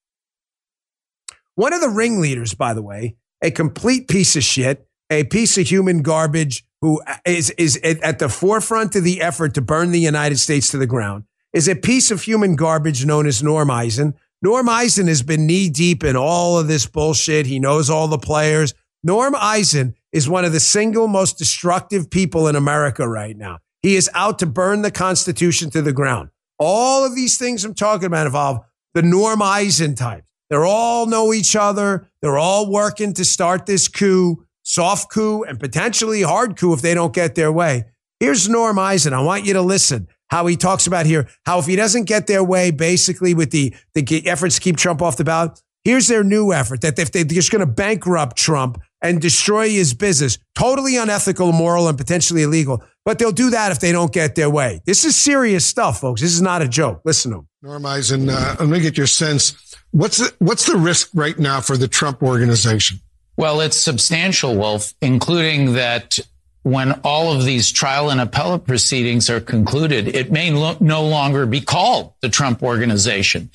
One 1.55 1.73
of 1.73 1.81
the 1.81 1.89
ringleaders, 1.89 2.53
by 2.53 2.73
the 2.73 2.81
way, 2.81 3.17
a 3.41 3.51
complete 3.51 4.07
piece 4.07 4.35
of 4.35 4.43
shit, 4.43 4.87
a 5.09 5.23
piece 5.25 5.57
of 5.57 5.67
human 5.67 6.01
garbage 6.01 6.63
who 6.81 7.01
is, 7.25 7.49
is 7.51 7.77
at 7.77 8.19
the 8.19 8.29
forefront 8.29 8.95
of 8.95 9.03
the 9.03 9.21
effort 9.21 9.53
to 9.55 9.61
burn 9.61 9.91
the 9.91 9.99
United 9.99 10.39
States 10.39 10.71
to 10.71 10.77
the 10.77 10.87
ground, 10.87 11.25
is 11.53 11.67
a 11.67 11.75
piece 11.75 12.11
of 12.11 12.21
human 12.21 12.55
garbage 12.55 13.05
known 13.05 13.27
as 13.27 13.43
Norm 13.43 13.69
Eisen. 13.69 14.15
Norm 14.41 14.69
Eisen 14.69 15.07
has 15.07 15.21
been 15.21 15.45
knee 15.45 15.69
deep 15.69 16.03
in 16.03 16.15
all 16.15 16.57
of 16.57 16.67
this 16.67 16.85
bullshit. 16.85 17.45
He 17.45 17.59
knows 17.59 17.89
all 17.89 18.07
the 18.07 18.17
players. 18.17 18.73
Norm 19.03 19.35
Eisen 19.35 19.95
is 20.11 20.29
one 20.29 20.45
of 20.45 20.51
the 20.51 20.59
single 20.59 21.07
most 21.07 21.37
destructive 21.37 22.09
people 22.09 22.47
in 22.47 22.55
America 22.55 23.07
right 23.07 23.35
now. 23.35 23.59
He 23.81 23.95
is 23.95 24.09
out 24.13 24.39
to 24.39 24.45
burn 24.45 24.81
the 24.81 24.91
Constitution 24.91 25.69
to 25.71 25.81
the 25.81 25.93
ground. 25.93 26.29
All 26.59 27.03
of 27.03 27.15
these 27.15 27.37
things 27.37 27.65
I'm 27.65 27.73
talking 27.73 28.05
about 28.05 28.27
involve 28.27 28.59
the 28.93 29.01
Norm 29.01 29.41
Eisen 29.41 29.95
types. 29.95 30.27
They're 30.49 30.65
all 30.65 31.05
know 31.07 31.33
each 31.33 31.55
other. 31.55 32.09
They're 32.21 32.37
all 32.37 32.69
working 32.69 33.13
to 33.13 33.25
start 33.25 33.65
this 33.65 33.87
coup, 33.87 34.45
soft 34.63 35.09
coup, 35.09 35.43
and 35.43 35.59
potentially 35.59 36.21
hard 36.21 36.57
coup 36.57 36.73
if 36.73 36.81
they 36.81 36.93
don't 36.93 37.13
get 37.13 37.35
their 37.35 37.51
way. 37.51 37.85
Here's 38.19 38.47
Norm 38.47 38.77
Eisen. 38.77 39.13
I 39.13 39.21
want 39.21 39.45
you 39.45 39.53
to 39.53 39.61
listen 39.61 40.07
how 40.31 40.47
he 40.47 40.55
talks 40.55 40.87
about 40.87 41.05
here 41.05 41.29
how 41.45 41.59
if 41.59 41.65
he 41.67 41.75
doesn't 41.75 42.05
get 42.05 42.25
their 42.25 42.43
way, 42.43 42.71
basically 42.71 43.33
with 43.33 43.51
the, 43.51 43.75
the 43.93 44.27
efforts 44.27 44.55
to 44.55 44.61
keep 44.61 44.77
Trump 44.77 45.01
off 45.01 45.17
the 45.17 45.23
ballot, 45.23 45.61
here's 45.83 46.07
their 46.07 46.23
new 46.23 46.51
effort 46.51 46.81
that 46.81 46.97
if 46.97 47.11
they're 47.11 47.23
just 47.23 47.51
going 47.51 47.59
to 47.59 47.71
bankrupt 47.71 48.37
Trump 48.37 48.81
and 49.03 49.21
destroy 49.21 49.69
his 49.69 49.93
business, 49.93 50.39
totally 50.55 50.97
unethical, 50.97 51.49
immoral, 51.49 51.87
and 51.87 51.97
potentially 51.97 52.43
illegal. 52.43 52.83
But 53.05 53.19
they'll 53.19 53.31
do 53.31 53.49
that 53.51 53.71
if 53.71 53.79
they 53.79 53.91
don't 53.91 54.13
get 54.13 54.35
their 54.35 54.49
way. 54.49 54.81
This 54.85 55.05
is 55.05 55.15
serious 55.15 55.65
stuff, 55.65 55.99
folks. 55.99 56.21
This 56.21 56.33
is 56.33 56.41
not 56.41 56.61
a 56.61 56.67
joke. 56.67 57.01
Listen 57.03 57.31
to 57.31 57.37
him. 57.39 57.47
Norm 57.63 57.85
Eisen, 57.85 58.29
uh, 58.29 58.55
let 58.59 58.69
me 58.69 58.79
get 58.79 58.97
your 58.97 59.07
sense 59.07 59.71
What's 59.91 60.17
the, 60.17 60.33
what's 60.39 60.65
the 60.65 60.77
risk 60.77 61.09
right 61.13 61.37
now 61.37 61.59
for 61.59 61.75
the 61.75 61.87
Trump 61.87 62.23
organization? 62.23 62.99
Well, 63.37 63.59
it's 63.59 63.77
substantial, 63.77 64.55
Wolf, 64.55 64.93
including 65.01 65.73
that 65.73 66.17
when 66.63 66.91
all 67.03 67.33
of 67.33 67.43
these 67.45 67.71
trial 67.71 68.09
and 68.09 68.21
appellate 68.21 68.65
proceedings 68.65 69.29
are 69.29 69.39
concluded, 69.39 70.07
it 70.07 70.31
may 70.31 70.51
lo- 70.51 70.77
no 70.79 71.05
longer 71.05 71.45
be 71.45 71.61
called 71.61 72.13
the 72.21 72.29
Trump 72.29 72.61
organization. 72.61 73.49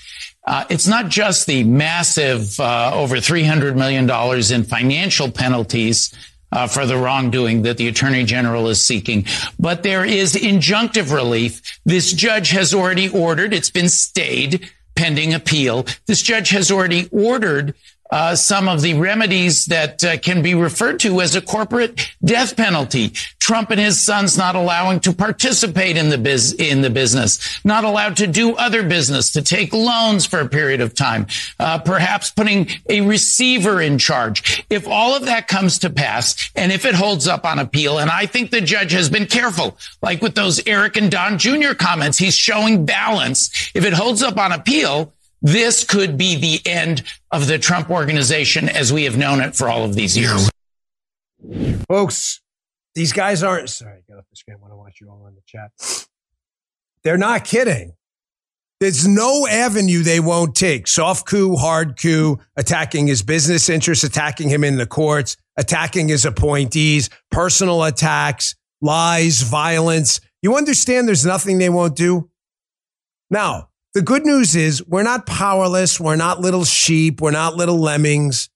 Uh, 0.47 0.65
it's 0.71 0.87
not 0.87 1.09
just 1.09 1.47
the 1.47 1.65
massive 1.65 2.59
uh, 2.59 2.93
over 2.95 3.17
$300 3.17 3.77
million 3.77 4.09
in 4.53 4.65
financial 4.65 5.31
penalties 5.31 6.15
uh, 6.53 6.67
for 6.67 6.87
the 6.87 6.97
wrongdoing 6.97 7.63
that 7.63 7.77
the 7.77 7.89
attorney 7.89 8.25
general 8.25 8.69
is 8.69 8.81
seeking. 8.81 9.27
But 9.59 9.83
there 9.83 10.05
is 10.05 10.35
injunctive 10.35 11.13
relief. 11.13 11.81
This 11.85 12.13
judge 12.13 12.51
has 12.51 12.73
already 12.73 13.09
ordered, 13.09 13.53
it's 13.53 13.71
been 13.71 13.89
stayed 13.89 14.71
pending 14.97 15.35
appeal. 15.35 15.87
This 16.07 16.23
judge 16.23 16.51
has 16.51 16.71
already 16.71 17.09
ordered 17.13 17.75
uh, 18.11 18.35
some 18.35 18.69
of 18.69 18.83
the 18.83 18.95
remedies 18.95 19.67
that 19.67 20.03
uh, 20.05 20.17
can 20.19 20.43
be 20.43 20.55
referred 20.55 21.01
to 21.01 21.21
as 21.21 21.35
a 21.35 21.41
corporate 21.41 22.13
death 22.25 22.57
penalty. 22.57 23.13
Trump 23.39 23.71
and 23.71 23.81
his 23.81 24.01
sons 24.01 24.37
not 24.37 24.57
allowing 24.57 25.01
to 25.01 25.13
participate 25.13 25.97
in 25.97 26.09
the 26.09 26.19
biz 26.19 26.53
in 26.55 26.81
the 26.81 26.91
business, 26.91 27.65
not 27.65 27.85
allowed 27.85 28.17
to 28.17 28.27
do 28.27 28.57
other 28.57 28.83
business, 28.83 29.31
to 29.33 29.43
take 29.43 29.73
loans 29.73 30.27
for 30.27 30.41
a 30.41 30.49
period 30.49 30.81
of 30.81 30.95
time, 30.95 31.27
uh, 31.61 31.79
perhaps 31.79 32.31
putting 32.31 32.69
a 32.89 33.01
receiver 33.03 33.81
in 33.81 33.99
charge. 33.99 34.65
If 34.69 34.89
all 34.89 35.15
of 35.15 35.27
that 35.27 35.47
comes 35.47 35.79
to 35.81 35.91
pass, 35.91 36.51
and 36.57 36.73
if 36.73 36.85
it 36.85 36.95
holds 36.95 37.29
up 37.29 37.45
on 37.45 37.59
appeal, 37.59 37.99
and 37.99 38.11
I 38.11 38.27
think 38.27 38.51
the 38.51 38.61
judge 38.61 38.93
has 38.93 39.09
been 39.09 39.27
careful, 39.27 39.79
like 40.03 40.23
with 40.23 40.35
those 40.35 40.67
Eric 40.67 40.97
and 40.97 41.11
Don 41.11 41.39
Jr. 41.39 41.75
comments, 41.75 42.19
he's 42.19 42.35
showing 42.35 42.85
balance. 42.85 43.71
If 43.75 43.85
it 43.85 43.93
holds 43.93 44.23
up 44.23 44.39
on 44.39 44.53
appeal, 44.53 45.13
this 45.43 45.85
could 45.85 46.17
be 46.17 46.37
the 46.37 46.69
end 46.69 47.03
of 47.31 47.47
the 47.47 47.59
Trump 47.59 47.91
organization 47.91 48.69
as 48.69 48.93
we 48.93 49.05
have 49.05 49.17
known 49.17 49.41
it 49.41 49.55
for 49.55 49.69
all 49.69 49.85
of 49.85 49.95
these 49.95 50.17
years. 50.17 50.51
Folks, 51.89 52.41
these 52.95 53.13
guys 53.13 53.43
aren't 53.43 53.69
sorry, 53.71 54.03
get 54.09 54.17
off 54.17 54.25
the 54.31 54.37
screen. 54.37 54.57
I 54.57 54.61
want 54.61 54.73
to 54.73 54.77
watch 54.77 55.01
you 55.01 55.09
all 55.11 55.25
on 55.27 55.35
the 55.35 55.43
chat. 55.47 55.71
They're 57.05 57.19
not 57.19 57.45
kidding. 57.45 57.93
There's 58.81 59.07
no 59.07 59.47
avenue 59.47 60.03
they 60.03 60.21
won't 60.21 60.55
take. 60.55 60.87
Soft 60.87 61.27
coup, 61.27 61.57
hard 61.57 61.99
coup, 61.99 62.39
attacking 62.57 63.07
his 63.07 63.23
business 63.23 63.69
interests, 63.69 64.05
attacking 64.05 64.51
him 64.51 64.65
in 64.65 64.77
the 64.77 64.87
courts, 64.87 65.37
attacking 65.57 66.09
his 66.09 66.27
appointees, 66.27 67.09
personal 67.31 67.85
attacks, 67.85 68.55
lies, 68.83 69.41
violence. 69.43 70.21
You 70.43 70.57
understand 70.57 71.09
there's 71.09 71.25
nothing 71.25 71.57
they 71.59 71.71
won't 71.71 71.97
do? 71.97 72.29
Now, 73.31 73.71
the 73.97 74.03
good 74.03 74.27
news 74.27 74.55
is 74.55 74.87
we're 74.87 75.03
not 75.03 75.25
powerless. 75.25 75.99
We're 75.99 76.17
not 76.17 76.39
little 76.39 76.67
sheep. 76.67 77.23
We're 77.23 77.31
not 77.31 77.57
little 77.57 77.79
lemmings. 77.79 78.51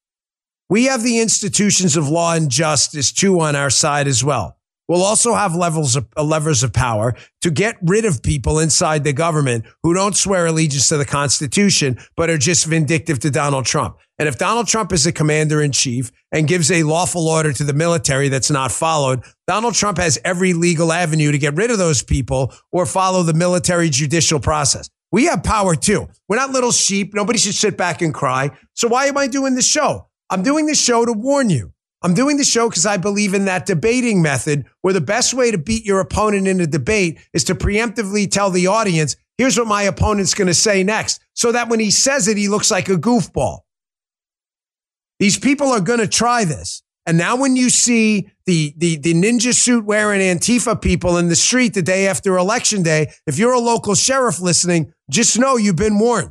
We 0.68 0.84
have 0.84 1.02
the 1.02 1.18
institutions 1.18 1.96
of 1.96 2.10
law 2.10 2.34
and 2.34 2.50
justice 2.50 3.10
too 3.10 3.40
on 3.40 3.56
our 3.56 3.70
side 3.70 4.06
as 4.06 4.22
well. 4.22 4.58
We'll 4.86 5.02
also 5.02 5.32
have 5.32 5.54
levels 5.54 5.96
of 5.96 6.06
uh, 6.14 6.24
levers 6.24 6.62
of 6.62 6.74
power 6.74 7.14
to 7.40 7.50
get 7.50 7.78
rid 7.80 8.04
of 8.04 8.22
people 8.22 8.58
inside 8.58 9.02
the 9.02 9.14
government 9.14 9.64
who 9.82 9.94
don't 9.94 10.14
swear 10.14 10.44
allegiance 10.44 10.88
to 10.88 10.98
the 10.98 11.06
Constitution, 11.06 11.98
but 12.18 12.28
are 12.28 12.36
just 12.36 12.66
vindictive 12.66 13.18
to 13.20 13.30
Donald 13.30 13.64
Trump. 13.64 13.96
And 14.18 14.28
if 14.28 14.36
Donald 14.36 14.68
Trump 14.68 14.92
is 14.92 15.04
the 15.04 15.12
commander 15.12 15.62
in 15.62 15.72
chief 15.72 16.12
and 16.30 16.48
gives 16.48 16.70
a 16.70 16.82
lawful 16.82 17.26
order 17.26 17.54
to 17.54 17.64
the 17.64 17.72
military 17.72 18.28
that's 18.28 18.50
not 18.50 18.72
followed, 18.72 19.22
Donald 19.46 19.72
Trump 19.72 19.96
has 19.96 20.18
every 20.22 20.52
legal 20.52 20.92
avenue 20.92 21.32
to 21.32 21.38
get 21.38 21.56
rid 21.56 21.70
of 21.70 21.78
those 21.78 22.02
people 22.02 22.52
or 22.72 22.84
follow 22.84 23.22
the 23.22 23.32
military 23.32 23.88
judicial 23.88 24.38
process. 24.38 24.90
We 25.12 25.24
have 25.26 25.42
power 25.42 25.74
too. 25.74 26.08
We're 26.28 26.36
not 26.36 26.50
little 26.50 26.72
sheep. 26.72 27.14
Nobody 27.14 27.38
should 27.38 27.54
sit 27.54 27.76
back 27.76 28.00
and 28.02 28.14
cry. 28.14 28.50
So 28.74 28.88
why 28.88 29.06
am 29.06 29.18
I 29.18 29.26
doing 29.26 29.54
this 29.54 29.66
show? 29.66 30.08
I'm 30.30 30.42
doing 30.42 30.66
this 30.66 30.80
show 30.80 31.04
to 31.04 31.12
warn 31.12 31.50
you. 31.50 31.72
I'm 32.02 32.14
doing 32.14 32.38
the 32.38 32.44
show 32.44 32.68
because 32.68 32.86
I 32.86 32.96
believe 32.96 33.34
in 33.34 33.44
that 33.44 33.66
debating 33.66 34.22
method 34.22 34.64
where 34.80 34.94
the 34.94 35.00
best 35.00 35.34
way 35.34 35.50
to 35.50 35.58
beat 35.58 35.84
your 35.84 36.00
opponent 36.00 36.46
in 36.46 36.60
a 36.60 36.66
debate 36.66 37.18
is 37.34 37.44
to 37.44 37.54
preemptively 37.54 38.30
tell 38.30 38.50
the 38.50 38.68
audience, 38.68 39.16
here's 39.36 39.58
what 39.58 39.66
my 39.66 39.82
opponent's 39.82 40.32
going 40.32 40.48
to 40.48 40.54
say 40.54 40.82
next. 40.82 41.20
So 41.34 41.52
that 41.52 41.68
when 41.68 41.80
he 41.80 41.90
says 41.90 42.26
it, 42.26 42.38
he 42.38 42.48
looks 42.48 42.70
like 42.70 42.88
a 42.88 42.96
goofball. 42.96 43.60
These 45.18 45.38
people 45.38 45.68
are 45.68 45.80
going 45.80 45.98
to 45.98 46.08
try 46.08 46.44
this. 46.44 46.82
And 47.10 47.18
now 47.18 47.34
when 47.34 47.56
you 47.56 47.70
see 47.70 48.30
the, 48.46 48.72
the, 48.76 48.94
the 48.94 49.14
ninja 49.14 49.52
suit 49.52 49.84
wearing 49.84 50.20
Antifa 50.20 50.80
people 50.80 51.18
in 51.18 51.26
the 51.26 51.34
street 51.34 51.74
the 51.74 51.82
day 51.82 52.06
after 52.06 52.38
election 52.38 52.84
day, 52.84 53.10
if 53.26 53.36
you're 53.36 53.52
a 53.52 53.58
local 53.58 53.96
sheriff 53.96 54.38
listening, 54.38 54.92
just 55.10 55.36
know 55.36 55.56
you've 55.56 55.74
been 55.74 55.98
warned. 55.98 56.30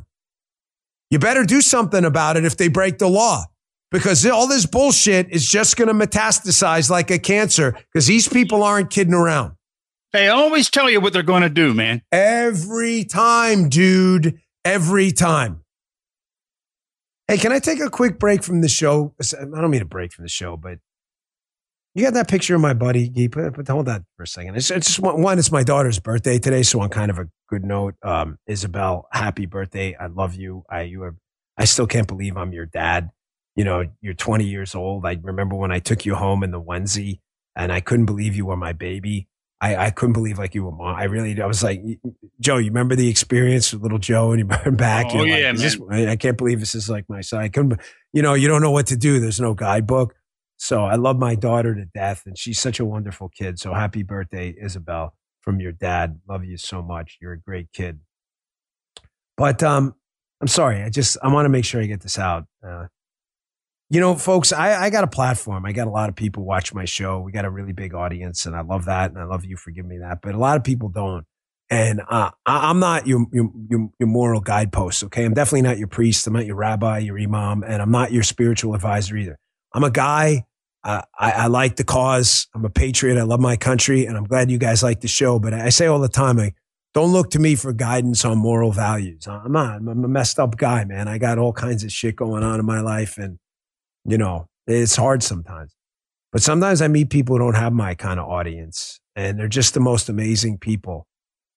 You 1.10 1.18
better 1.18 1.44
do 1.44 1.60
something 1.60 2.02
about 2.02 2.38
it 2.38 2.46
if 2.46 2.56
they 2.56 2.68
break 2.68 2.96
the 2.96 3.08
law 3.08 3.44
because 3.90 4.24
all 4.24 4.46
this 4.46 4.64
bullshit 4.64 5.28
is 5.28 5.46
just 5.46 5.76
going 5.76 5.88
to 5.88 6.06
metastasize 6.06 6.88
like 6.88 7.10
a 7.10 7.18
cancer 7.18 7.72
because 7.92 8.06
these 8.06 8.26
people 8.26 8.62
aren't 8.62 8.88
kidding 8.88 9.12
around. 9.12 9.56
They 10.14 10.28
always 10.28 10.70
tell 10.70 10.88
you 10.88 11.02
what 11.02 11.12
they're 11.12 11.22
going 11.22 11.42
to 11.42 11.50
do, 11.50 11.74
man. 11.74 12.00
Every 12.10 13.04
time, 13.04 13.68
dude. 13.68 14.40
Every 14.64 15.12
time. 15.12 15.62
Hey, 17.30 17.38
can 17.38 17.52
I 17.52 17.60
take 17.60 17.78
a 17.78 17.88
quick 17.88 18.18
break 18.18 18.42
from 18.42 18.60
the 18.60 18.68
show? 18.68 19.14
I 19.40 19.44
don't 19.44 19.70
mean 19.70 19.82
a 19.82 19.84
break 19.84 20.12
from 20.12 20.24
the 20.24 20.28
show, 20.28 20.56
but 20.56 20.80
you 21.94 22.02
got 22.02 22.14
that 22.14 22.26
picture 22.26 22.56
of 22.56 22.60
my 22.60 22.74
buddy. 22.74 23.28
Put, 23.28 23.68
hold 23.68 23.86
that 23.86 24.02
for 24.16 24.24
a 24.24 24.26
second. 24.26 24.56
It's, 24.56 24.68
it's 24.72 24.88
just 24.88 24.98
one, 24.98 25.22
one, 25.22 25.38
it's 25.38 25.52
my 25.52 25.62
daughter's 25.62 26.00
birthday 26.00 26.40
today. 26.40 26.64
So 26.64 26.80
on 26.80 26.88
kind 26.88 27.08
of 27.08 27.20
a 27.20 27.28
good 27.48 27.62
note, 27.62 27.94
um, 28.02 28.36
Isabel, 28.48 29.06
happy 29.12 29.46
birthday. 29.46 29.94
I 29.94 30.08
love 30.08 30.34
you. 30.34 30.64
I, 30.68 30.82
you 30.82 31.04
are, 31.04 31.14
I 31.56 31.66
still 31.66 31.86
can't 31.86 32.08
believe 32.08 32.36
I'm 32.36 32.52
your 32.52 32.66
dad. 32.66 33.10
You 33.54 33.62
know, 33.62 33.84
you're 34.00 34.14
20 34.14 34.44
years 34.44 34.74
old. 34.74 35.06
I 35.06 35.16
remember 35.22 35.54
when 35.54 35.70
I 35.70 35.78
took 35.78 36.04
you 36.04 36.16
home 36.16 36.42
in 36.42 36.50
the 36.50 36.60
onesie 36.60 37.20
and 37.54 37.70
I 37.70 37.78
couldn't 37.78 38.06
believe 38.06 38.34
you 38.34 38.46
were 38.46 38.56
my 38.56 38.72
baby. 38.72 39.28
I, 39.60 39.76
I 39.76 39.90
couldn't 39.90 40.14
believe 40.14 40.38
like 40.38 40.54
you 40.54 40.64
were 40.64 40.72
mom. 40.72 40.94
I 40.96 41.04
really, 41.04 41.40
I 41.40 41.46
was 41.46 41.62
like, 41.62 41.82
Joe, 42.40 42.56
you 42.56 42.68
remember 42.68 42.96
the 42.96 43.08
experience 43.08 43.72
with 43.72 43.82
little 43.82 43.98
Joe 43.98 44.30
and 44.32 44.38
you 44.38 44.44
brought 44.46 44.76
back? 44.76 45.06
Oh, 45.10 45.22
yeah, 45.22 45.34
like, 45.34 45.42
man. 45.42 45.56
This, 45.56 46.08
I 46.08 46.16
can't 46.16 46.38
believe 46.38 46.60
this 46.60 46.74
is 46.74 46.88
like 46.88 47.04
my 47.08 47.20
son. 47.20 47.40
I 47.40 47.48
couldn't, 47.48 47.78
you 48.12 48.22
know, 48.22 48.34
you 48.34 48.48
don't 48.48 48.62
know 48.62 48.70
what 48.70 48.86
to 48.86 48.96
do. 48.96 49.20
There's 49.20 49.40
no 49.40 49.52
guidebook. 49.52 50.14
So 50.56 50.84
I 50.84 50.94
love 50.96 51.18
my 51.18 51.34
daughter 51.34 51.74
to 51.74 51.84
death 51.84 52.24
and 52.26 52.38
she's 52.38 52.60
such 52.60 52.80
a 52.80 52.84
wonderful 52.84 53.28
kid. 53.28 53.58
So 53.58 53.74
happy 53.74 54.02
birthday, 54.02 54.54
Isabel, 54.60 55.14
from 55.40 55.60
your 55.60 55.72
dad. 55.72 56.20
Love 56.28 56.44
you 56.44 56.56
so 56.56 56.82
much. 56.82 57.18
You're 57.20 57.32
a 57.32 57.40
great 57.40 57.72
kid. 57.72 58.00
But, 59.36 59.62
um, 59.62 59.94
I'm 60.40 60.48
sorry. 60.48 60.82
I 60.82 60.88
just, 60.88 61.18
I 61.22 61.28
want 61.28 61.44
to 61.44 61.50
make 61.50 61.66
sure 61.66 61.82
I 61.82 61.86
get 61.86 62.00
this 62.00 62.18
out. 62.18 62.46
Uh, 62.66 62.86
you 63.90 63.98
know, 63.98 64.14
folks, 64.14 64.52
I, 64.52 64.84
I 64.84 64.90
got 64.90 65.02
a 65.02 65.08
platform. 65.08 65.66
I 65.66 65.72
got 65.72 65.88
a 65.88 65.90
lot 65.90 66.08
of 66.08 66.14
people 66.14 66.44
watch 66.44 66.72
my 66.72 66.84
show. 66.84 67.18
We 67.18 67.32
got 67.32 67.44
a 67.44 67.50
really 67.50 67.72
big 67.72 67.92
audience, 67.92 68.46
and 68.46 68.54
I 68.54 68.60
love 68.60 68.84
that, 68.84 69.10
and 69.10 69.18
I 69.18 69.24
love 69.24 69.44
you 69.44 69.56
for 69.56 69.72
giving 69.72 69.88
me 69.88 69.98
that. 69.98 70.20
But 70.22 70.36
a 70.36 70.38
lot 70.38 70.56
of 70.56 70.62
people 70.62 70.88
don't. 70.88 71.26
And 71.68 72.00
uh, 72.08 72.30
I, 72.46 72.70
I'm 72.70 72.78
not 72.78 73.08
your, 73.08 73.26
your 73.32 73.50
your 73.68 74.08
moral 74.08 74.40
guidepost. 74.40 75.04
Okay, 75.04 75.24
I'm 75.24 75.34
definitely 75.34 75.62
not 75.62 75.78
your 75.78 75.88
priest. 75.88 76.26
I'm 76.26 76.32
not 76.32 76.46
your 76.46 76.56
rabbi, 76.56 76.98
your 76.98 77.18
imam, 77.18 77.64
and 77.64 77.82
I'm 77.82 77.90
not 77.90 78.12
your 78.12 78.22
spiritual 78.22 78.74
advisor 78.74 79.16
either. 79.16 79.38
I'm 79.74 79.84
a 79.84 79.90
guy. 79.90 80.46
Uh, 80.82 81.02
I, 81.18 81.32
I 81.32 81.46
like 81.48 81.76
the 81.76 81.84
cause. 81.84 82.46
I'm 82.54 82.64
a 82.64 82.70
patriot. 82.70 83.18
I 83.18 83.24
love 83.24 83.40
my 83.40 83.56
country, 83.56 84.06
and 84.06 84.16
I'm 84.16 84.24
glad 84.24 84.52
you 84.52 84.58
guys 84.58 84.84
like 84.84 85.00
the 85.00 85.08
show. 85.08 85.40
But 85.40 85.52
I 85.52 85.68
say 85.68 85.86
all 85.86 86.00
the 86.00 86.08
time, 86.08 86.38
I 86.38 86.54
don't 86.94 87.12
look 87.12 87.30
to 87.30 87.40
me 87.40 87.56
for 87.56 87.72
guidance 87.72 88.24
on 88.24 88.38
moral 88.38 88.70
values. 88.70 89.26
I'm 89.26 89.52
not. 89.52 89.76
I'm 89.76 90.04
a 90.04 90.08
messed 90.08 90.38
up 90.38 90.56
guy, 90.56 90.84
man. 90.84 91.08
I 91.08 91.18
got 91.18 91.38
all 91.38 91.52
kinds 91.52 91.82
of 91.82 91.90
shit 91.90 92.14
going 92.14 92.44
on 92.44 92.60
in 92.60 92.66
my 92.66 92.80
life, 92.80 93.18
and 93.18 93.38
you 94.04 94.18
know, 94.18 94.48
it's 94.66 94.96
hard 94.96 95.22
sometimes. 95.22 95.74
But 96.32 96.42
sometimes 96.42 96.80
I 96.80 96.88
meet 96.88 97.10
people 97.10 97.36
who 97.36 97.42
don't 97.42 97.56
have 97.56 97.72
my 97.72 97.94
kind 97.94 98.20
of 98.20 98.28
audience 98.28 99.00
and 99.16 99.38
they're 99.38 99.48
just 99.48 99.74
the 99.74 99.80
most 99.80 100.08
amazing 100.08 100.58
people. 100.58 101.06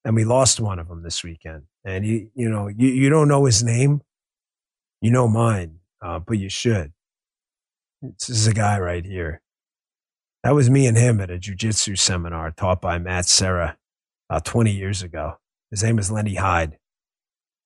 And 0.03 0.15
we 0.15 0.25
lost 0.25 0.59
one 0.59 0.79
of 0.79 0.87
them 0.87 1.03
this 1.03 1.23
weekend. 1.23 1.63
And 1.85 2.05
you, 2.05 2.29
you 2.33 2.49
know, 2.49 2.67
you, 2.67 2.87
you 2.89 3.09
don't 3.09 3.27
know 3.27 3.45
his 3.45 3.63
name. 3.63 4.01
You 5.01 5.11
know 5.11 5.27
mine, 5.27 5.79
uh, 6.01 6.19
but 6.19 6.39
you 6.39 6.49
should. 6.49 6.93
This 8.01 8.29
is 8.29 8.47
a 8.47 8.53
guy 8.53 8.79
right 8.79 9.05
here. 9.05 9.41
That 10.43 10.55
was 10.55 10.69
me 10.69 10.87
and 10.87 10.97
him 10.97 11.21
at 11.21 11.29
a 11.29 11.37
jujitsu 11.37 11.97
seminar 11.97 12.51
taught 12.51 12.81
by 12.81 12.97
Matt 12.99 13.25
Serra 13.25 13.77
about 14.29 14.45
20 14.45 14.71
years 14.71 15.01
ago. 15.01 15.37
His 15.71 15.83
name 15.83 15.99
is 15.99 16.11
Lenny 16.11 16.35
Hyde. 16.35 16.77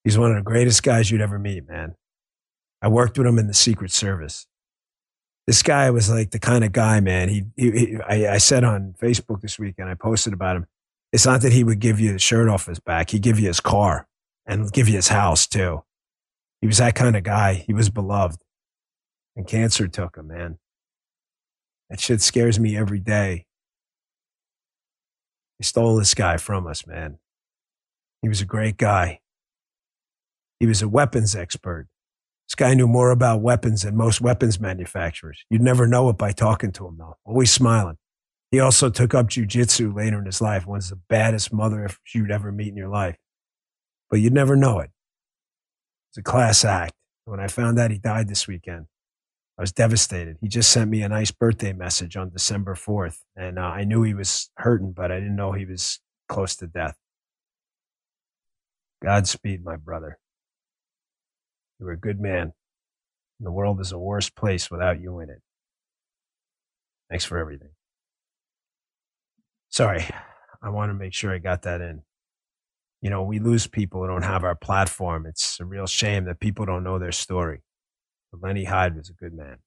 He's 0.04 0.18
one 0.18 0.30
of 0.30 0.36
the 0.36 0.42
greatest 0.42 0.82
guys 0.82 1.10
you'd 1.10 1.20
ever 1.20 1.38
meet, 1.38 1.68
man. 1.68 1.94
I 2.80 2.88
worked 2.88 3.18
with 3.18 3.26
him 3.26 3.38
in 3.38 3.48
the 3.48 3.54
Secret 3.54 3.90
Service 3.90 4.46
this 5.48 5.62
guy 5.62 5.90
was 5.90 6.10
like 6.10 6.30
the 6.30 6.38
kind 6.38 6.62
of 6.62 6.72
guy, 6.72 7.00
man. 7.00 7.30
He, 7.30 7.44
he, 7.56 7.70
he 7.70 7.96
I, 8.06 8.34
I, 8.34 8.36
said 8.36 8.64
on 8.64 8.94
Facebook 9.00 9.40
this 9.40 9.58
week, 9.58 9.76
and 9.78 9.88
I 9.88 9.94
posted 9.94 10.34
about 10.34 10.56
him. 10.56 10.66
It's 11.10 11.24
not 11.24 11.40
that 11.40 11.54
he 11.54 11.64
would 11.64 11.78
give 11.78 11.98
you 11.98 12.12
the 12.12 12.18
shirt 12.18 12.50
off 12.50 12.66
his 12.66 12.80
back; 12.80 13.10
he'd 13.10 13.22
give 13.22 13.40
you 13.40 13.46
his 13.46 13.58
car 13.58 14.06
and 14.44 14.70
give 14.70 14.88
you 14.88 14.96
his 14.96 15.08
house 15.08 15.46
too. 15.46 15.84
He 16.60 16.66
was 16.66 16.76
that 16.76 16.94
kind 16.94 17.16
of 17.16 17.22
guy. 17.22 17.54
He 17.54 17.72
was 17.72 17.88
beloved, 17.88 18.42
and 19.36 19.46
cancer 19.46 19.88
took 19.88 20.18
him, 20.18 20.28
man. 20.28 20.58
That 21.88 21.98
shit 21.98 22.20
scares 22.20 22.60
me 22.60 22.76
every 22.76 23.00
day. 23.00 23.46
They 25.58 25.64
stole 25.64 25.96
this 25.96 26.12
guy 26.12 26.36
from 26.36 26.66
us, 26.66 26.86
man. 26.86 27.20
He 28.20 28.28
was 28.28 28.42
a 28.42 28.46
great 28.46 28.76
guy. 28.76 29.20
He 30.60 30.66
was 30.66 30.82
a 30.82 30.88
weapons 30.90 31.34
expert. 31.34 31.88
This 32.48 32.54
guy 32.54 32.72
knew 32.72 32.88
more 32.88 33.10
about 33.10 33.42
weapons 33.42 33.82
than 33.82 33.94
most 33.94 34.22
weapons 34.22 34.58
manufacturers. 34.58 35.44
You'd 35.50 35.60
never 35.60 35.86
know 35.86 36.08
it 36.08 36.16
by 36.16 36.32
talking 36.32 36.72
to 36.72 36.86
him, 36.86 36.96
though. 36.98 37.18
Always 37.26 37.52
smiling. 37.52 37.98
He 38.50 38.58
also 38.58 38.88
took 38.88 39.12
up 39.12 39.26
jujitsu 39.26 39.94
later 39.94 40.18
in 40.18 40.24
his 40.24 40.40
life. 40.40 40.66
One's 40.66 40.88
the 40.88 40.96
baddest 40.96 41.52
mother 41.52 41.90
you'd 42.14 42.30
ever 42.30 42.50
meet 42.50 42.68
in 42.68 42.76
your 42.76 42.88
life. 42.88 43.16
But 44.08 44.20
you'd 44.20 44.32
never 44.32 44.56
know 44.56 44.78
it. 44.78 44.90
It's 46.10 46.18
a 46.18 46.22
class 46.22 46.64
act. 46.64 46.94
When 47.26 47.38
I 47.38 47.48
found 47.48 47.78
out 47.78 47.90
he 47.90 47.98
died 47.98 48.28
this 48.28 48.48
weekend, 48.48 48.86
I 49.58 49.62
was 49.62 49.72
devastated. 49.72 50.38
He 50.40 50.48
just 50.48 50.70
sent 50.70 50.90
me 50.90 51.02
a 51.02 51.08
nice 51.10 51.30
birthday 51.30 51.74
message 51.74 52.16
on 52.16 52.30
December 52.30 52.74
4th. 52.74 53.18
And 53.36 53.58
uh, 53.58 53.62
I 53.62 53.84
knew 53.84 54.02
he 54.02 54.14
was 54.14 54.50
hurting, 54.56 54.92
but 54.92 55.12
I 55.12 55.16
didn't 55.16 55.36
know 55.36 55.52
he 55.52 55.66
was 55.66 56.00
close 56.30 56.56
to 56.56 56.66
death. 56.66 56.96
Godspeed, 59.02 59.62
my 59.62 59.76
brother. 59.76 60.18
You 61.78 61.86
were 61.86 61.92
a 61.92 61.98
good 61.98 62.20
man. 62.20 62.52
The 63.40 63.52
world 63.52 63.80
is 63.80 63.92
a 63.92 63.98
worse 63.98 64.30
place 64.30 64.70
without 64.70 65.00
you 65.00 65.20
in 65.20 65.30
it. 65.30 65.40
Thanks 67.08 67.24
for 67.24 67.38
everything. 67.38 67.70
Sorry, 69.70 70.04
I 70.62 70.70
want 70.70 70.90
to 70.90 70.94
make 70.94 71.14
sure 71.14 71.32
I 71.32 71.38
got 71.38 71.62
that 71.62 71.80
in. 71.80 72.02
You 73.00 73.10
know, 73.10 73.22
we 73.22 73.38
lose 73.38 73.66
people 73.68 74.00
who 74.00 74.08
don't 74.08 74.22
have 74.22 74.42
our 74.42 74.56
platform. 74.56 75.24
It's 75.24 75.60
a 75.60 75.64
real 75.64 75.86
shame 75.86 76.24
that 76.24 76.40
people 76.40 76.66
don't 76.66 76.82
know 76.82 76.98
their 76.98 77.12
story. 77.12 77.60
But 78.32 78.42
Lenny 78.42 78.64
Hyde 78.64 78.96
was 78.96 79.08
a 79.08 79.12
good 79.12 79.32
man. 79.32 79.58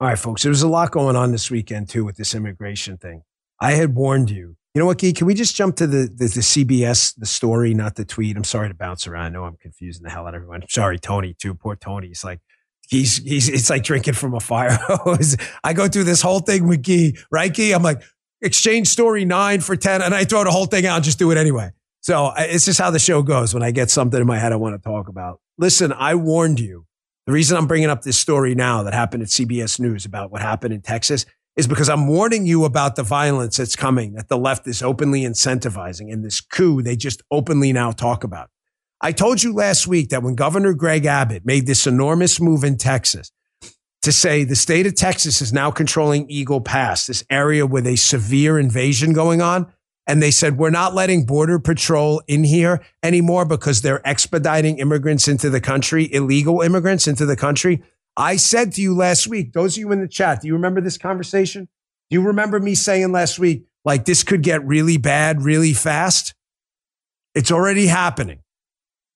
All 0.00 0.08
right, 0.08 0.18
folks, 0.18 0.42
there 0.42 0.50
was 0.50 0.62
a 0.62 0.68
lot 0.68 0.90
going 0.90 1.16
on 1.16 1.32
this 1.32 1.50
weekend, 1.50 1.88
too, 1.88 2.04
with 2.04 2.16
this 2.16 2.34
immigration 2.34 2.98
thing. 2.98 3.22
I 3.60 3.72
had 3.72 3.94
warned 3.94 4.30
you. 4.30 4.56
You 4.78 4.84
know 4.84 4.86
what, 4.86 4.98
Gee? 4.98 5.12
Can 5.12 5.26
we 5.26 5.34
just 5.34 5.56
jump 5.56 5.74
to 5.78 5.88
the, 5.88 6.06
the, 6.06 6.26
the 6.26 6.40
CBS, 6.40 7.12
the 7.16 7.26
story, 7.26 7.74
not 7.74 7.96
the 7.96 8.04
tweet? 8.04 8.36
I'm 8.36 8.44
sorry 8.44 8.68
to 8.68 8.76
bounce 8.76 9.08
around. 9.08 9.24
I 9.24 9.28
know 9.30 9.42
I'm 9.42 9.56
confusing 9.56 10.04
the 10.04 10.10
hell 10.10 10.22
out 10.28 10.28
of 10.28 10.36
everyone. 10.36 10.62
Sorry, 10.68 11.00
Tony, 11.00 11.34
too. 11.34 11.52
Poor 11.52 11.74
Tony. 11.74 12.06
He's 12.06 12.22
like, 12.22 12.38
he's, 12.88 13.16
he's, 13.16 13.48
it's 13.48 13.70
like 13.70 13.82
drinking 13.82 14.14
from 14.14 14.34
a 14.34 14.38
fire 14.38 14.78
hose. 14.88 15.36
I 15.64 15.72
go 15.72 15.88
through 15.88 16.04
this 16.04 16.22
whole 16.22 16.38
thing 16.38 16.68
with 16.68 16.84
Gee, 16.84 17.16
right, 17.32 17.52
Gee? 17.52 17.72
I'm 17.72 17.82
like, 17.82 18.02
exchange 18.40 18.86
story 18.86 19.24
nine 19.24 19.62
for 19.62 19.74
10, 19.74 20.00
and 20.00 20.14
I 20.14 20.24
throw 20.24 20.44
the 20.44 20.52
whole 20.52 20.66
thing 20.66 20.86
out 20.86 21.02
just 21.02 21.18
do 21.18 21.32
it 21.32 21.38
anyway. 21.38 21.72
So 22.00 22.32
it's 22.36 22.64
just 22.64 22.78
how 22.78 22.92
the 22.92 23.00
show 23.00 23.20
goes. 23.22 23.52
When 23.52 23.64
I 23.64 23.72
get 23.72 23.90
something 23.90 24.20
in 24.20 24.28
my 24.28 24.38
head 24.38 24.52
I 24.52 24.56
want 24.56 24.80
to 24.80 24.88
talk 24.88 25.08
about. 25.08 25.40
Listen, 25.58 25.92
I 25.92 26.14
warned 26.14 26.60
you. 26.60 26.86
The 27.26 27.32
reason 27.32 27.56
I'm 27.56 27.66
bringing 27.66 27.90
up 27.90 28.02
this 28.02 28.16
story 28.16 28.54
now 28.54 28.84
that 28.84 28.94
happened 28.94 29.24
at 29.24 29.28
CBS 29.28 29.80
News 29.80 30.04
about 30.04 30.30
what 30.30 30.40
happened 30.40 30.72
in 30.72 30.82
Texas 30.82 31.26
is 31.58 31.66
because 31.66 31.88
I'm 31.88 32.06
warning 32.06 32.46
you 32.46 32.64
about 32.64 32.94
the 32.94 33.02
violence 33.02 33.56
that's 33.56 33.74
coming 33.74 34.14
that 34.14 34.28
the 34.28 34.38
left 34.38 34.66
is 34.68 34.80
openly 34.80 35.22
incentivizing 35.22 36.12
and 36.12 36.24
this 36.24 36.40
coup 36.40 36.82
they 36.82 36.94
just 36.94 37.20
openly 37.32 37.72
now 37.72 37.90
talk 37.90 38.22
about. 38.22 38.48
I 39.00 39.10
told 39.10 39.42
you 39.42 39.52
last 39.52 39.88
week 39.88 40.10
that 40.10 40.22
when 40.22 40.36
Governor 40.36 40.72
Greg 40.72 41.04
Abbott 41.04 41.44
made 41.44 41.66
this 41.66 41.84
enormous 41.86 42.40
move 42.40 42.62
in 42.62 42.76
Texas 42.78 43.32
to 44.02 44.12
say 44.12 44.44
the 44.44 44.54
state 44.54 44.86
of 44.86 44.94
Texas 44.94 45.42
is 45.42 45.52
now 45.52 45.72
controlling 45.72 46.30
Eagle 46.30 46.60
Pass, 46.60 47.08
this 47.08 47.24
area 47.28 47.66
with 47.66 47.88
a 47.88 47.96
severe 47.96 48.58
invasion 48.58 49.12
going 49.12 49.42
on. 49.42 49.72
And 50.06 50.22
they 50.22 50.30
said, 50.30 50.56
we're 50.56 50.70
not 50.70 50.94
letting 50.94 51.26
Border 51.26 51.58
Patrol 51.58 52.22
in 52.26 52.44
here 52.44 52.80
anymore 53.02 53.44
because 53.44 53.82
they're 53.82 54.00
expediting 54.08 54.78
immigrants 54.78 55.28
into 55.28 55.50
the 55.50 55.60
country, 55.60 56.12
illegal 56.14 56.62
immigrants 56.62 57.06
into 57.06 57.26
the 57.26 57.36
country. 57.36 57.82
I 58.18 58.34
said 58.34 58.72
to 58.72 58.82
you 58.82 58.96
last 58.96 59.28
week, 59.28 59.52
those 59.52 59.76
of 59.76 59.80
you 59.80 59.92
in 59.92 60.00
the 60.00 60.08
chat, 60.08 60.40
do 60.40 60.48
you 60.48 60.54
remember 60.54 60.80
this 60.80 60.98
conversation? 60.98 61.68
Do 62.10 62.16
you 62.16 62.20
remember 62.20 62.58
me 62.58 62.74
saying 62.74 63.12
last 63.12 63.38
week, 63.38 63.66
like 63.84 64.06
this 64.06 64.24
could 64.24 64.42
get 64.42 64.66
really 64.66 64.96
bad 64.96 65.42
really 65.42 65.72
fast? 65.72 66.34
It's 67.36 67.52
already 67.52 67.86
happening. 67.86 68.40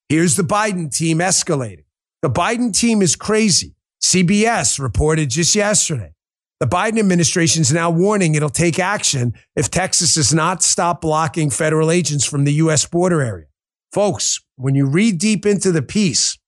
Here's 0.09 0.37
the 0.37 0.45
Biden 0.45 0.95
team 0.95 1.19
escalating. 1.19 1.85
The 2.23 2.31
Biden 2.31 2.73
team 2.73 3.03
is 3.03 3.17
crazy. 3.17 3.75
CBS 4.01 4.79
reported 4.79 5.31
just 5.31 5.57
yesterday. 5.57 6.13
The 6.61 6.69
Biden 6.69 7.01
administration 7.01 7.63
is 7.63 7.73
now 7.73 7.91
warning 7.91 8.37
it'll 8.37 8.51
take 8.51 8.79
action 8.79 9.35
if 9.57 9.69
Texas 9.69 10.15
does 10.15 10.33
not 10.33 10.63
stop 10.63 11.01
blocking 11.01 11.51
federal 11.51 11.91
agents 11.91 12.25
from 12.25 12.45
the 12.45 12.53
U.S. 12.55 12.87
border 12.87 13.21
area. 13.21 13.47
Folks, 13.91 14.41
when 14.55 14.77
you 14.77 14.87
read 14.87 15.19
deep 15.19 15.45
into 15.45 15.73
the 15.73 15.83
piece, 15.83 16.39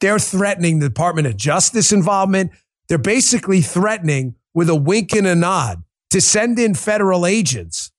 they're 0.00 0.18
threatening 0.18 0.78
the 0.78 0.88
Department 0.88 1.26
of 1.26 1.36
Justice 1.36 1.92
involvement. 1.92 2.52
They're 2.88 2.98
basically 2.98 3.60
threatening 3.60 4.36
with 4.54 4.68
a 4.68 4.74
wink 4.74 5.12
and 5.12 5.26
a 5.26 5.34
nod 5.34 5.82
to 6.10 6.20
send 6.20 6.58
in 6.58 6.74
federal 6.74 7.26
agents 7.26 7.92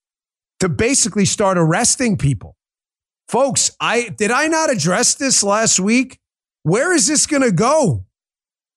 to 0.59 0.69
basically 0.69 1.25
start 1.25 1.57
arresting 1.57 2.17
people. 2.17 2.55
Folks, 3.27 3.71
I 3.79 4.09
did 4.09 4.31
I 4.31 4.47
not 4.47 4.71
address 4.71 5.15
this 5.15 5.43
last 5.43 5.79
week? 5.79 6.19
Where 6.63 6.93
is 6.93 7.07
this 7.07 7.25
going 7.25 7.43
to 7.43 7.51
go? 7.51 8.05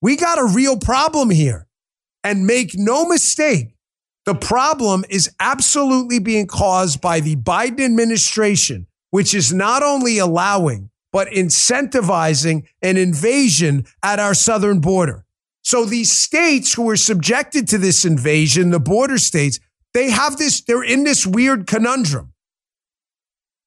We 0.00 0.16
got 0.16 0.38
a 0.38 0.44
real 0.44 0.78
problem 0.78 1.30
here. 1.30 1.66
And 2.24 2.46
make 2.46 2.70
no 2.74 3.04
mistake, 3.04 3.74
the 4.26 4.34
problem 4.34 5.04
is 5.08 5.34
absolutely 5.40 6.20
being 6.20 6.46
caused 6.46 7.00
by 7.00 7.18
the 7.18 7.34
Biden 7.34 7.84
administration, 7.84 8.86
which 9.10 9.34
is 9.34 9.52
not 9.52 9.82
only 9.82 10.18
allowing 10.18 10.90
but 11.12 11.28
incentivizing 11.28 12.66
an 12.80 12.96
invasion 12.96 13.84
at 14.02 14.18
our 14.18 14.34
southern 14.34 14.80
border. 14.80 15.24
So 15.62 15.84
these 15.84 16.10
states 16.10 16.72
who 16.74 16.88
are 16.90 16.96
subjected 16.96 17.68
to 17.68 17.78
this 17.78 18.04
invasion, 18.04 18.70
the 18.70 18.80
border 18.80 19.18
states, 19.18 19.60
they 19.94 20.10
have 20.10 20.38
this, 20.38 20.62
they're 20.62 20.82
in 20.82 21.04
this 21.04 21.26
weird 21.26 21.66
conundrum. 21.66 22.32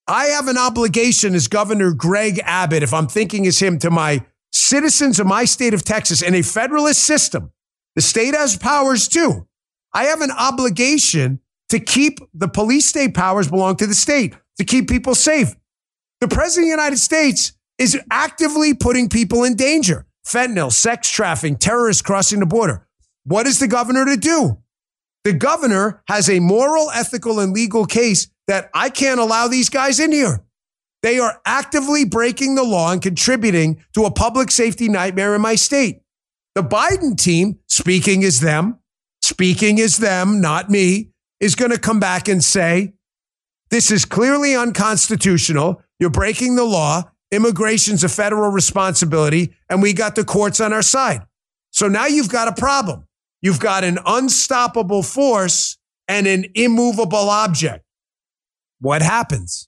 I 0.08 0.26
have 0.26 0.48
an 0.48 0.58
obligation 0.58 1.34
as 1.34 1.48
Governor 1.48 1.94
Greg 1.94 2.40
Abbott, 2.44 2.84
if 2.84 2.94
I'm 2.94 3.08
thinking 3.08 3.48
as 3.48 3.60
him, 3.60 3.80
to 3.80 3.90
my 3.90 4.26
citizens 4.52 5.20
of 5.20 5.28
my 5.28 5.46
state 5.46 5.74
of 5.74 5.84
Texas 5.84 6.22
in 6.22 6.36
a 6.36 6.42
federalist 6.42 7.04
system. 7.04 7.52
The 7.96 8.02
state 8.02 8.34
has 8.34 8.58
powers 8.58 9.08
too. 9.08 9.48
I 9.94 10.06
have 10.06 10.22
an 10.22 10.32
obligation 10.32 11.40
to 11.70 11.80
keep 11.80 12.20
the 12.34 12.48
police 12.48 12.86
state 12.86 13.14
powers 13.14 13.50
belong 13.50 13.78
to 13.78 13.88
the 13.88 13.96
state, 13.96 14.36
to 14.58 14.64
keep 14.64 14.90
people 14.90 15.16
safe. 15.16 15.56
The 16.26 16.36
president 16.36 16.64
of 16.64 16.78
the 16.78 16.82
United 16.82 16.98
States 16.98 17.54
is 17.78 18.02
actively 18.10 18.74
putting 18.74 19.10
people 19.10 19.44
in 19.44 19.56
danger. 19.56 20.08
Fentanyl, 20.26 20.72
sex 20.72 21.08
trafficking, 21.08 21.56
terrorists 21.56 22.02
crossing 22.02 22.40
the 22.40 22.48
border. 22.48 22.88
What 23.26 23.46
is 23.46 23.60
the 23.60 23.68
governor 23.68 24.06
to 24.06 24.18
do? 24.18 24.58
The 25.24 25.34
governor 25.34 26.02
has 26.08 26.28
a 26.28 26.40
moral, 26.40 26.90
ethical, 26.90 27.40
and 27.40 27.54
legal 27.54 27.86
case 27.86 28.28
that 28.48 28.72
I 28.74 28.90
can't 28.90 29.20
allow 29.20 29.48
these 29.48 29.70
guys 29.70 30.00
in 30.00 30.12
here. 30.12 30.44
They 31.04 31.20
are 31.20 31.40
actively 31.46 32.06
breaking 32.06 32.56
the 32.56 32.64
law 32.64 32.92
and 32.92 33.04
contributing 33.04 33.84
to 33.94 34.06
a 34.06 34.12
public 34.12 34.50
safety 34.50 34.90
nightmare 34.90 35.36
in 35.36 35.42
my 35.42 35.54
state. 35.54 36.02
The 36.56 36.64
Biden 36.64 37.16
team, 37.16 37.60
speaking 37.68 38.24
as 38.24 38.40
them, 38.40 38.80
speaking 39.22 39.80
as 39.80 39.98
them, 39.98 40.42
not 40.42 40.72
me, 40.72 41.12
is 41.40 41.54
going 41.54 41.70
to 41.70 41.78
come 41.78 42.00
back 42.00 42.28
and 42.28 42.44
say, 42.44 42.94
this 43.70 43.92
is 43.92 44.06
clearly 44.06 44.56
unconstitutional. 44.56 45.84
You're 46.00 46.10
breaking 46.10 46.56
the 46.56 46.64
law. 46.64 47.04
Immigration's 47.32 48.04
a 48.04 48.10
federal 48.10 48.52
responsibility, 48.52 49.56
and 49.70 49.82
we 49.82 49.94
got 49.94 50.16
the 50.16 50.24
courts 50.24 50.60
on 50.60 50.74
our 50.74 50.82
side. 50.82 51.22
So 51.72 51.88
now 51.88 52.06
you've 52.06 52.30
got 52.30 52.48
a 52.48 52.54
problem. 52.54 53.08
You've 53.42 53.60
got 53.60 53.84
an 53.84 54.00
unstoppable 54.06 55.04
force 55.04 55.78
and 56.08 56.28
an 56.28 56.46
immovable 56.56 57.30
object. 57.30 57.84
What 58.80 59.02
happens? 59.02 59.68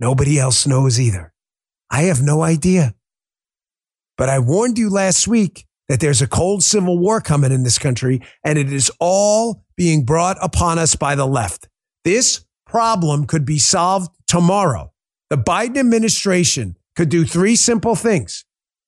Nobody 0.00 0.38
else 0.38 0.66
knows 0.66 1.00
either. 1.00 1.32
I 1.90 2.02
have 2.02 2.22
no 2.22 2.42
idea. 2.42 2.94
But 4.16 4.28
I 4.28 4.38
warned 4.38 4.78
you 4.78 4.90
last 4.90 5.28
week 5.28 5.66
that 5.88 6.00
there's 6.00 6.22
a 6.22 6.26
cold 6.26 6.62
civil 6.62 6.98
war 6.98 7.20
coming 7.20 7.52
in 7.52 7.62
this 7.62 7.78
country, 7.78 8.22
and 8.44 8.58
it 8.58 8.72
is 8.72 8.90
all 8.98 9.64
being 9.76 10.04
brought 10.04 10.38
upon 10.40 10.78
us 10.78 10.96
by 10.96 11.14
the 11.14 11.26
left. 11.26 11.68
This 12.04 12.44
problem 12.66 13.26
could 13.26 13.44
be 13.44 13.58
solved 13.58 14.10
tomorrow. 14.32 14.90
The 15.28 15.36
Biden 15.36 15.76
administration 15.76 16.76
could 16.96 17.10
do 17.10 17.26
three 17.26 17.54
simple 17.54 17.94
things 17.94 18.46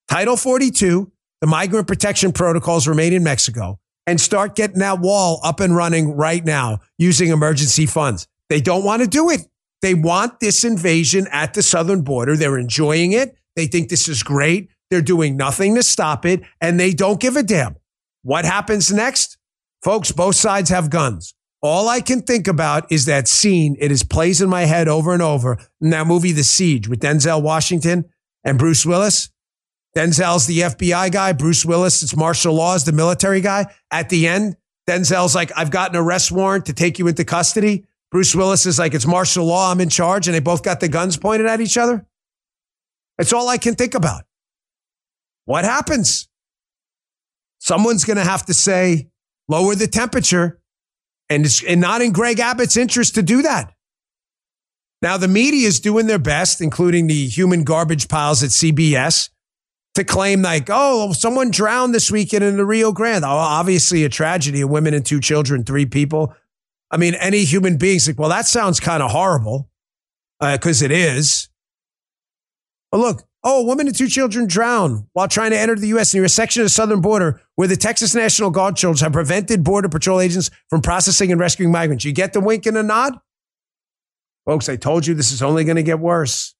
Title 0.09 0.39
42, 0.39 1.13
the 1.43 1.47
migrant 1.47 1.87
protection 1.87 2.33
protocols 2.33 2.89
remain 2.89 3.13
in 3.13 3.23
Mexico, 3.23 3.79
and 4.07 4.19
start 4.19 4.55
getting 4.55 4.79
that 4.79 5.01
wall 5.01 5.41
up 5.45 5.61
and 5.61 5.77
running 5.77 6.17
right 6.17 6.43
now 6.43 6.79
using 6.97 7.29
emergency 7.29 7.85
funds. 7.85 8.27
They 8.49 8.63
don't 8.63 8.85
want 8.85 9.03
to 9.03 9.09
do 9.09 9.29
it. 9.29 9.43
They 9.83 9.93
want 9.93 10.41
this 10.41 10.65
invasion 10.65 11.27
at 11.31 11.53
the 11.53 11.63
southern 11.63 12.01
border. 12.01 12.39
They're 12.39 12.59
enjoying 12.59 13.13
it. 13.13 13.37
They 13.55 13.67
think 13.67 13.91
this 13.91 14.09
is 14.09 14.23
great. 14.23 14.71
They're 14.91 15.03
doing 15.03 15.37
nothing 15.37 15.75
to 15.75 15.83
stop 15.83 16.25
it, 16.25 16.41
and 16.63 16.81
they 16.81 16.95
don't 16.95 17.21
give 17.21 17.37
a 17.37 17.43
damn. 17.43 17.77
What 18.23 18.47
happens 18.47 18.91
next? 18.91 19.37
Folks, 19.83 20.11
both 20.11 20.37
sides 20.37 20.71
have 20.71 20.89
guns. 20.89 21.35
All 21.65 21.89
I 21.89 22.03
can 22.03 22.21
think 22.21 22.47
about 22.47 22.93
is 22.93 23.07
that 23.07 23.27
scene. 23.27 23.75
It 23.81 23.91
is 23.91 24.05
plays 24.05 24.43
in 24.43 24.51
my 24.51 24.67
head 24.67 24.87
over 24.87 25.15
and 25.15 25.23
over 25.23 25.57
in 25.81 25.89
that 25.91 26.07
movie, 26.07 26.33
The 26.33 26.45
Siege, 26.45 26.89
with 26.89 27.01
Denzel 27.01 27.41
Washington 27.41 28.05
and 28.45 28.59
Bruce 28.59 28.85
Willis. 28.85 29.31
Denzel's 29.97 30.47
the 30.47 30.59
FBI 30.59 31.11
guy. 31.11 31.33
Bruce 31.33 31.65
Willis, 31.65 32.03
it's 32.03 32.15
martial 32.15 32.53
law, 32.53 32.75
is 32.75 32.85
the 32.85 32.93
military 32.93 33.41
guy. 33.41 33.65
At 33.91 34.11
the 34.11 34.29
end, 34.29 34.57
Denzel's 34.87 35.35
like, 35.35 35.53
I've 35.57 35.71
got 35.71 35.89
an 35.89 35.97
arrest 35.97 36.31
warrant 36.31 36.67
to 36.67 36.75
take 36.75 36.99
you 36.99 37.09
into 37.09 37.25
custody. 37.25 37.87
Bruce 38.11 38.35
Willis 38.35 38.67
is 38.67 38.79
like, 38.79 38.93
it's 38.93 39.07
martial 39.07 39.47
law. 39.47 39.73
I'm 39.73 39.81
in 39.81 39.89
charge. 39.89 40.29
And 40.29 40.35
they 40.35 40.41
both 40.41 40.63
got 40.63 40.81
the 40.81 40.89
guns 40.91 41.17
pointed 41.17 41.47
at 41.47 41.63
each 41.63 41.79
other. 41.79 42.05
That's 43.17 43.33
all 43.33 43.49
I 43.49 43.57
can 43.57 43.75
think 43.75 43.95
about. 43.95 44.25
What 45.47 45.65
happens? 45.65 46.29
Someone's 47.59 48.05
going 48.05 48.19
to 48.19 48.25
have 48.25 48.45
to 48.47 48.53
say, 48.53 49.09
lower 49.49 49.75
the 49.75 49.87
temperature. 49.87 50.61
And 51.31 51.47
it's 51.47 51.63
and 51.65 51.81
not 51.81 52.03
in 52.03 52.13
Greg 52.13 52.39
Abbott's 52.39 52.77
interest 52.77 53.15
to 53.15 53.23
do 53.23 53.43
that. 53.43 53.73
Now, 55.01 55.17
the 55.17 55.29
media 55.29 55.69
is 55.69 55.81
doing 55.81 56.07
their 56.07 56.19
best, 56.19 56.61
including 56.61 57.07
the 57.07 57.27
human 57.27 57.65
garbage 57.65 58.09
piles 58.09 58.43
at 58.43 58.51
CBS, 58.51 59.29
to 59.95 60.05
claim 60.05 60.43
like, 60.43 60.69
oh, 60.71 61.13
someone 61.13 61.51
drowned 61.51 61.95
this 61.95 62.11
weekend 62.11 62.43
in 62.43 62.57
the 62.57 62.65
Rio 62.65 62.91
Grande. 62.91 63.25
Oh, 63.25 63.29
obviously 63.29 64.05
a 64.05 64.09
tragedy, 64.09 64.63
a 64.63 64.67
women 64.67 64.95
and 64.95 65.05
two 65.05 65.21
children, 65.21 65.65
three 65.65 65.87
people. 65.87 66.35
I 66.91 66.97
mean, 66.97 67.15
any 67.15 67.45
human 67.45 67.77
being's 67.77 68.07
like, 68.07 68.19
well, 68.19 68.31
that 68.31 68.47
sounds 68.47 68.81
kind 68.81 69.03
of 69.03 69.11
horrible 69.11 69.69
because 70.41 70.83
uh, 70.83 70.87
it 70.87 70.91
is. 70.91 71.49
But 72.91 73.01
look, 73.01 73.23
oh, 73.45 73.61
a 73.61 73.65
woman 73.65 73.87
and 73.87 73.97
two 73.97 74.09
children 74.09 74.47
drown 74.47 75.07
while 75.13 75.29
trying 75.29 75.51
to 75.51 75.59
enter 75.59 75.77
the 75.77 75.89
U.S. 75.89 76.15
near 76.15 76.25
a 76.25 76.29
section 76.29 76.63
of 76.63 76.67
the 76.67 76.71
southern 76.71 77.01
border 77.01 77.41
where 77.55 77.69
the 77.69 77.77
Texas 77.77 78.15
National 78.15 78.51
Guard 78.51 78.79
soldiers 78.79 79.03
have 79.03 79.13
prevented 79.13 79.63
Border 79.63 79.89
Patrol 79.89 80.21
agents 80.21 80.51
from 80.71 80.81
processing 80.81 81.31
and 81.31 81.41
rescuing 81.41 81.71
migrants. 81.71 82.05
You 82.05 82.13
get 82.13 82.33
the 82.33 82.41
wink 82.41 82.67
and 82.67 82.77
a 82.77 82.83
nod? 82.83 83.19
Folks, 84.47 84.69
I 84.69 84.77
told 84.77 85.07
you 85.07 85.15
this 85.15 85.31
is 85.31 85.43
only 85.43 85.65
going 85.65 85.77
to 85.77 85.83
get 85.83 86.01
worse. 86.01 86.55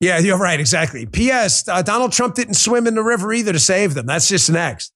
Yeah, 0.00 0.18
you're 0.18 0.38
right. 0.38 0.58
Exactly. 0.58 1.06
P.S. 1.06 1.68
Uh, 1.68 1.80
Donald 1.82 2.12
Trump 2.12 2.34
didn't 2.34 2.54
swim 2.54 2.86
in 2.86 2.94
the 2.94 3.04
river 3.04 3.32
either 3.32 3.52
to 3.52 3.60
save 3.60 3.94
them. 3.94 4.06
That's 4.06 4.28
just 4.28 4.50
next. 4.50 4.92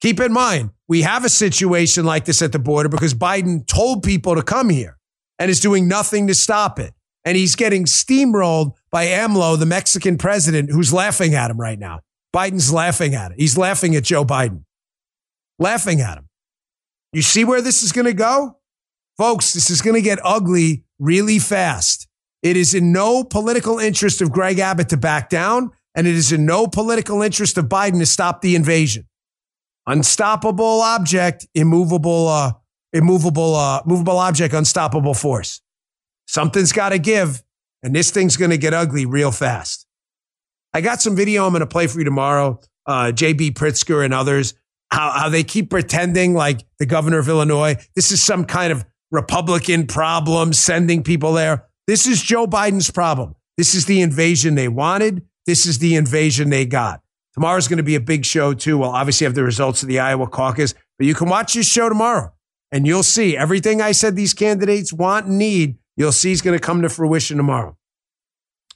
Keep 0.00 0.18
in 0.20 0.32
mind, 0.32 0.70
we 0.88 1.02
have 1.02 1.24
a 1.24 1.28
situation 1.28 2.04
like 2.04 2.24
this 2.24 2.42
at 2.42 2.52
the 2.52 2.58
border 2.58 2.88
because 2.88 3.14
Biden 3.14 3.66
told 3.66 4.02
people 4.02 4.34
to 4.34 4.42
come 4.42 4.70
here 4.70 4.98
and 5.38 5.50
is 5.50 5.60
doing 5.60 5.86
nothing 5.86 6.26
to 6.26 6.34
stop 6.34 6.78
it. 6.78 6.92
And 7.24 7.36
he's 7.36 7.54
getting 7.54 7.84
steamrolled 7.84 8.72
by 8.90 9.06
AMLO, 9.06 9.58
the 9.58 9.66
Mexican 9.66 10.16
president, 10.16 10.70
who's 10.70 10.92
laughing 10.92 11.34
at 11.34 11.50
him 11.50 11.60
right 11.60 11.78
now. 11.78 12.00
Biden's 12.34 12.72
laughing 12.72 13.14
at 13.14 13.32
it. 13.32 13.38
He's 13.38 13.58
laughing 13.58 13.94
at 13.96 14.04
Joe 14.04 14.24
Biden, 14.24 14.64
laughing 15.58 16.00
at 16.00 16.18
him. 16.18 16.28
You 17.12 17.22
see 17.22 17.44
where 17.44 17.60
this 17.60 17.82
is 17.82 17.92
going 17.92 18.06
to 18.06 18.14
go? 18.14 18.56
Folks, 19.18 19.52
this 19.52 19.68
is 19.68 19.82
going 19.82 19.96
to 19.96 20.02
get 20.02 20.18
ugly 20.24 20.84
really 20.98 21.38
fast. 21.38 22.08
It 22.42 22.56
is 22.56 22.72
in 22.72 22.92
no 22.92 23.24
political 23.24 23.78
interest 23.78 24.22
of 24.22 24.32
Greg 24.32 24.58
Abbott 24.58 24.88
to 24.90 24.96
back 24.96 25.28
down, 25.28 25.72
and 25.94 26.06
it 26.06 26.14
is 26.14 26.32
in 26.32 26.46
no 26.46 26.66
political 26.66 27.20
interest 27.20 27.58
of 27.58 27.66
Biden 27.66 27.98
to 27.98 28.06
stop 28.06 28.40
the 28.40 28.54
invasion. 28.54 29.06
Unstoppable 29.86 30.80
object, 30.80 31.46
immovable, 31.54 32.28
uh, 32.28 32.52
immovable, 32.92 33.56
uh, 33.56 33.82
movable 33.84 34.18
object, 34.18 34.54
unstoppable 34.54 35.14
force. 35.14 35.60
Something's 36.30 36.70
got 36.70 36.90
to 36.90 37.00
give, 37.00 37.42
and 37.82 37.92
this 37.92 38.12
thing's 38.12 38.36
going 38.36 38.52
to 38.52 38.56
get 38.56 38.72
ugly 38.72 39.04
real 39.04 39.32
fast. 39.32 39.84
I 40.72 40.80
got 40.80 41.02
some 41.02 41.16
video 41.16 41.44
I'm 41.44 41.50
going 41.50 41.58
to 41.58 41.66
play 41.66 41.88
for 41.88 41.98
you 41.98 42.04
tomorrow. 42.04 42.60
Uh, 42.86 43.10
JB 43.12 43.54
Pritzker 43.54 44.04
and 44.04 44.14
others, 44.14 44.54
how, 44.92 45.10
how 45.10 45.28
they 45.28 45.42
keep 45.42 45.70
pretending 45.70 46.34
like 46.34 46.64
the 46.78 46.86
governor 46.86 47.18
of 47.18 47.28
Illinois, 47.28 47.84
this 47.96 48.12
is 48.12 48.22
some 48.22 48.44
kind 48.44 48.72
of 48.72 48.84
Republican 49.10 49.88
problem, 49.88 50.52
sending 50.52 51.02
people 51.02 51.32
there. 51.32 51.66
This 51.88 52.06
is 52.06 52.22
Joe 52.22 52.46
Biden's 52.46 52.92
problem. 52.92 53.34
This 53.56 53.74
is 53.74 53.86
the 53.86 54.00
invasion 54.00 54.54
they 54.54 54.68
wanted. 54.68 55.26
This 55.46 55.66
is 55.66 55.80
the 55.80 55.96
invasion 55.96 56.50
they 56.50 56.64
got. 56.64 57.00
Tomorrow's 57.34 57.66
going 57.66 57.78
to 57.78 57.82
be 57.82 57.96
a 57.96 58.00
big 58.00 58.24
show, 58.24 58.54
too. 58.54 58.78
We'll 58.78 58.90
obviously 58.90 59.24
have 59.24 59.34
the 59.34 59.42
results 59.42 59.82
of 59.82 59.88
the 59.88 59.98
Iowa 59.98 60.28
caucus, 60.28 60.74
but 60.96 61.08
you 61.08 61.14
can 61.16 61.28
watch 61.28 61.54
this 61.54 61.66
show 61.66 61.88
tomorrow 61.88 62.32
and 62.70 62.86
you'll 62.86 63.02
see 63.02 63.36
everything 63.36 63.82
I 63.82 63.90
said 63.90 64.14
these 64.14 64.32
candidates 64.32 64.92
want 64.92 65.26
and 65.26 65.36
need 65.36 65.79
you'll 66.00 66.12
see 66.12 66.32
is 66.32 66.40
going 66.40 66.58
to 66.58 66.64
come 66.64 66.80
to 66.80 66.88
fruition 66.88 67.36
tomorrow. 67.36 67.76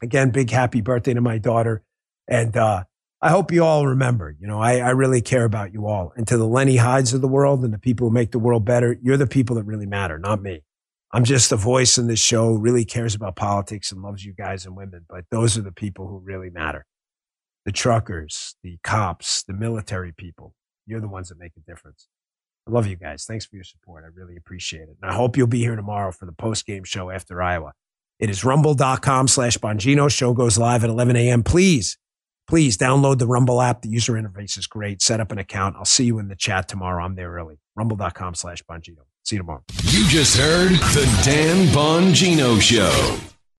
Again, 0.02 0.30
big 0.30 0.50
happy 0.50 0.82
birthday 0.82 1.14
to 1.14 1.22
my 1.22 1.38
daughter. 1.38 1.82
And 2.28 2.54
uh, 2.54 2.84
I 3.22 3.30
hope 3.30 3.50
you 3.50 3.64
all 3.64 3.86
remember, 3.86 4.36
you 4.38 4.46
know, 4.46 4.60
I, 4.60 4.76
I 4.76 4.90
really 4.90 5.22
care 5.22 5.44
about 5.44 5.72
you 5.72 5.86
all. 5.86 6.12
And 6.16 6.28
to 6.28 6.36
the 6.36 6.46
Lenny 6.46 6.76
Hydes 6.76 7.14
of 7.14 7.22
the 7.22 7.28
world 7.28 7.64
and 7.64 7.72
the 7.72 7.78
people 7.78 8.08
who 8.08 8.12
make 8.12 8.32
the 8.32 8.38
world 8.38 8.66
better, 8.66 8.98
you're 9.02 9.16
the 9.16 9.26
people 9.26 9.56
that 9.56 9.64
really 9.64 9.86
matter, 9.86 10.18
not 10.18 10.42
me. 10.42 10.64
I'm 11.12 11.24
just 11.24 11.50
a 11.50 11.56
voice 11.56 11.96
in 11.96 12.08
this 12.08 12.20
show, 12.20 12.52
really 12.52 12.84
cares 12.84 13.14
about 13.14 13.36
politics 13.36 13.90
and 13.90 14.02
loves 14.02 14.22
you 14.22 14.34
guys 14.34 14.66
and 14.66 14.76
women. 14.76 15.06
But 15.08 15.24
those 15.30 15.56
are 15.56 15.62
the 15.62 15.72
people 15.72 16.06
who 16.08 16.18
really 16.18 16.50
matter 16.50 16.84
the 17.64 17.72
truckers, 17.72 18.56
the 18.62 18.76
cops, 18.84 19.42
the 19.44 19.54
military 19.54 20.12
people. 20.12 20.52
You're 20.86 21.00
the 21.00 21.08
ones 21.08 21.30
that 21.30 21.38
make 21.38 21.52
a 21.56 21.60
difference. 21.60 22.06
I 22.66 22.70
love 22.70 22.86
you 22.86 22.96
guys. 22.96 23.24
Thanks 23.26 23.44
for 23.44 23.56
your 23.56 23.64
support. 23.64 24.04
I 24.04 24.08
really 24.14 24.36
appreciate 24.36 24.88
it. 24.88 24.96
And 25.02 25.10
I 25.10 25.14
hope 25.14 25.36
you'll 25.36 25.46
be 25.46 25.60
here 25.60 25.76
tomorrow 25.76 26.12
for 26.12 26.24
the 26.24 26.32
post 26.32 26.66
game 26.66 26.84
show 26.84 27.10
after 27.10 27.42
Iowa. 27.42 27.72
It 28.18 28.30
is 28.30 28.44
rumble.com 28.44 29.28
slash 29.28 29.58
Bongino. 29.58 30.10
Show 30.10 30.32
goes 30.32 30.56
live 30.56 30.82
at 30.84 30.90
11 30.90 31.16
a.m. 31.16 31.42
Please, 31.42 31.98
please 32.46 32.78
download 32.78 33.18
the 33.18 33.26
Rumble 33.26 33.60
app. 33.60 33.82
The 33.82 33.88
user 33.88 34.14
interface 34.14 34.56
is 34.56 34.66
great. 34.66 35.02
Set 35.02 35.20
up 35.20 35.30
an 35.32 35.38
account. 35.38 35.76
I'll 35.76 35.84
see 35.84 36.04
you 36.04 36.18
in 36.18 36.28
the 36.28 36.36
chat 36.36 36.68
tomorrow. 36.68 37.04
I'm 37.04 37.16
there 37.16 37.32
early. 37.32 37.58
Rumble.com 37.76 38.34
slash 38.34 38.62
Bongino. 38.62 39.04
See 39.24 39.36
you 39.36 39.40
tomorrow. 39.40 39.64
You 39.84 40.06
just 40.08 40.36
heard 40.36 40.70
the 40.70 41.22
Dan 41.24 41.66
Bongino 41.68 42.60
Show. 42.60 43.33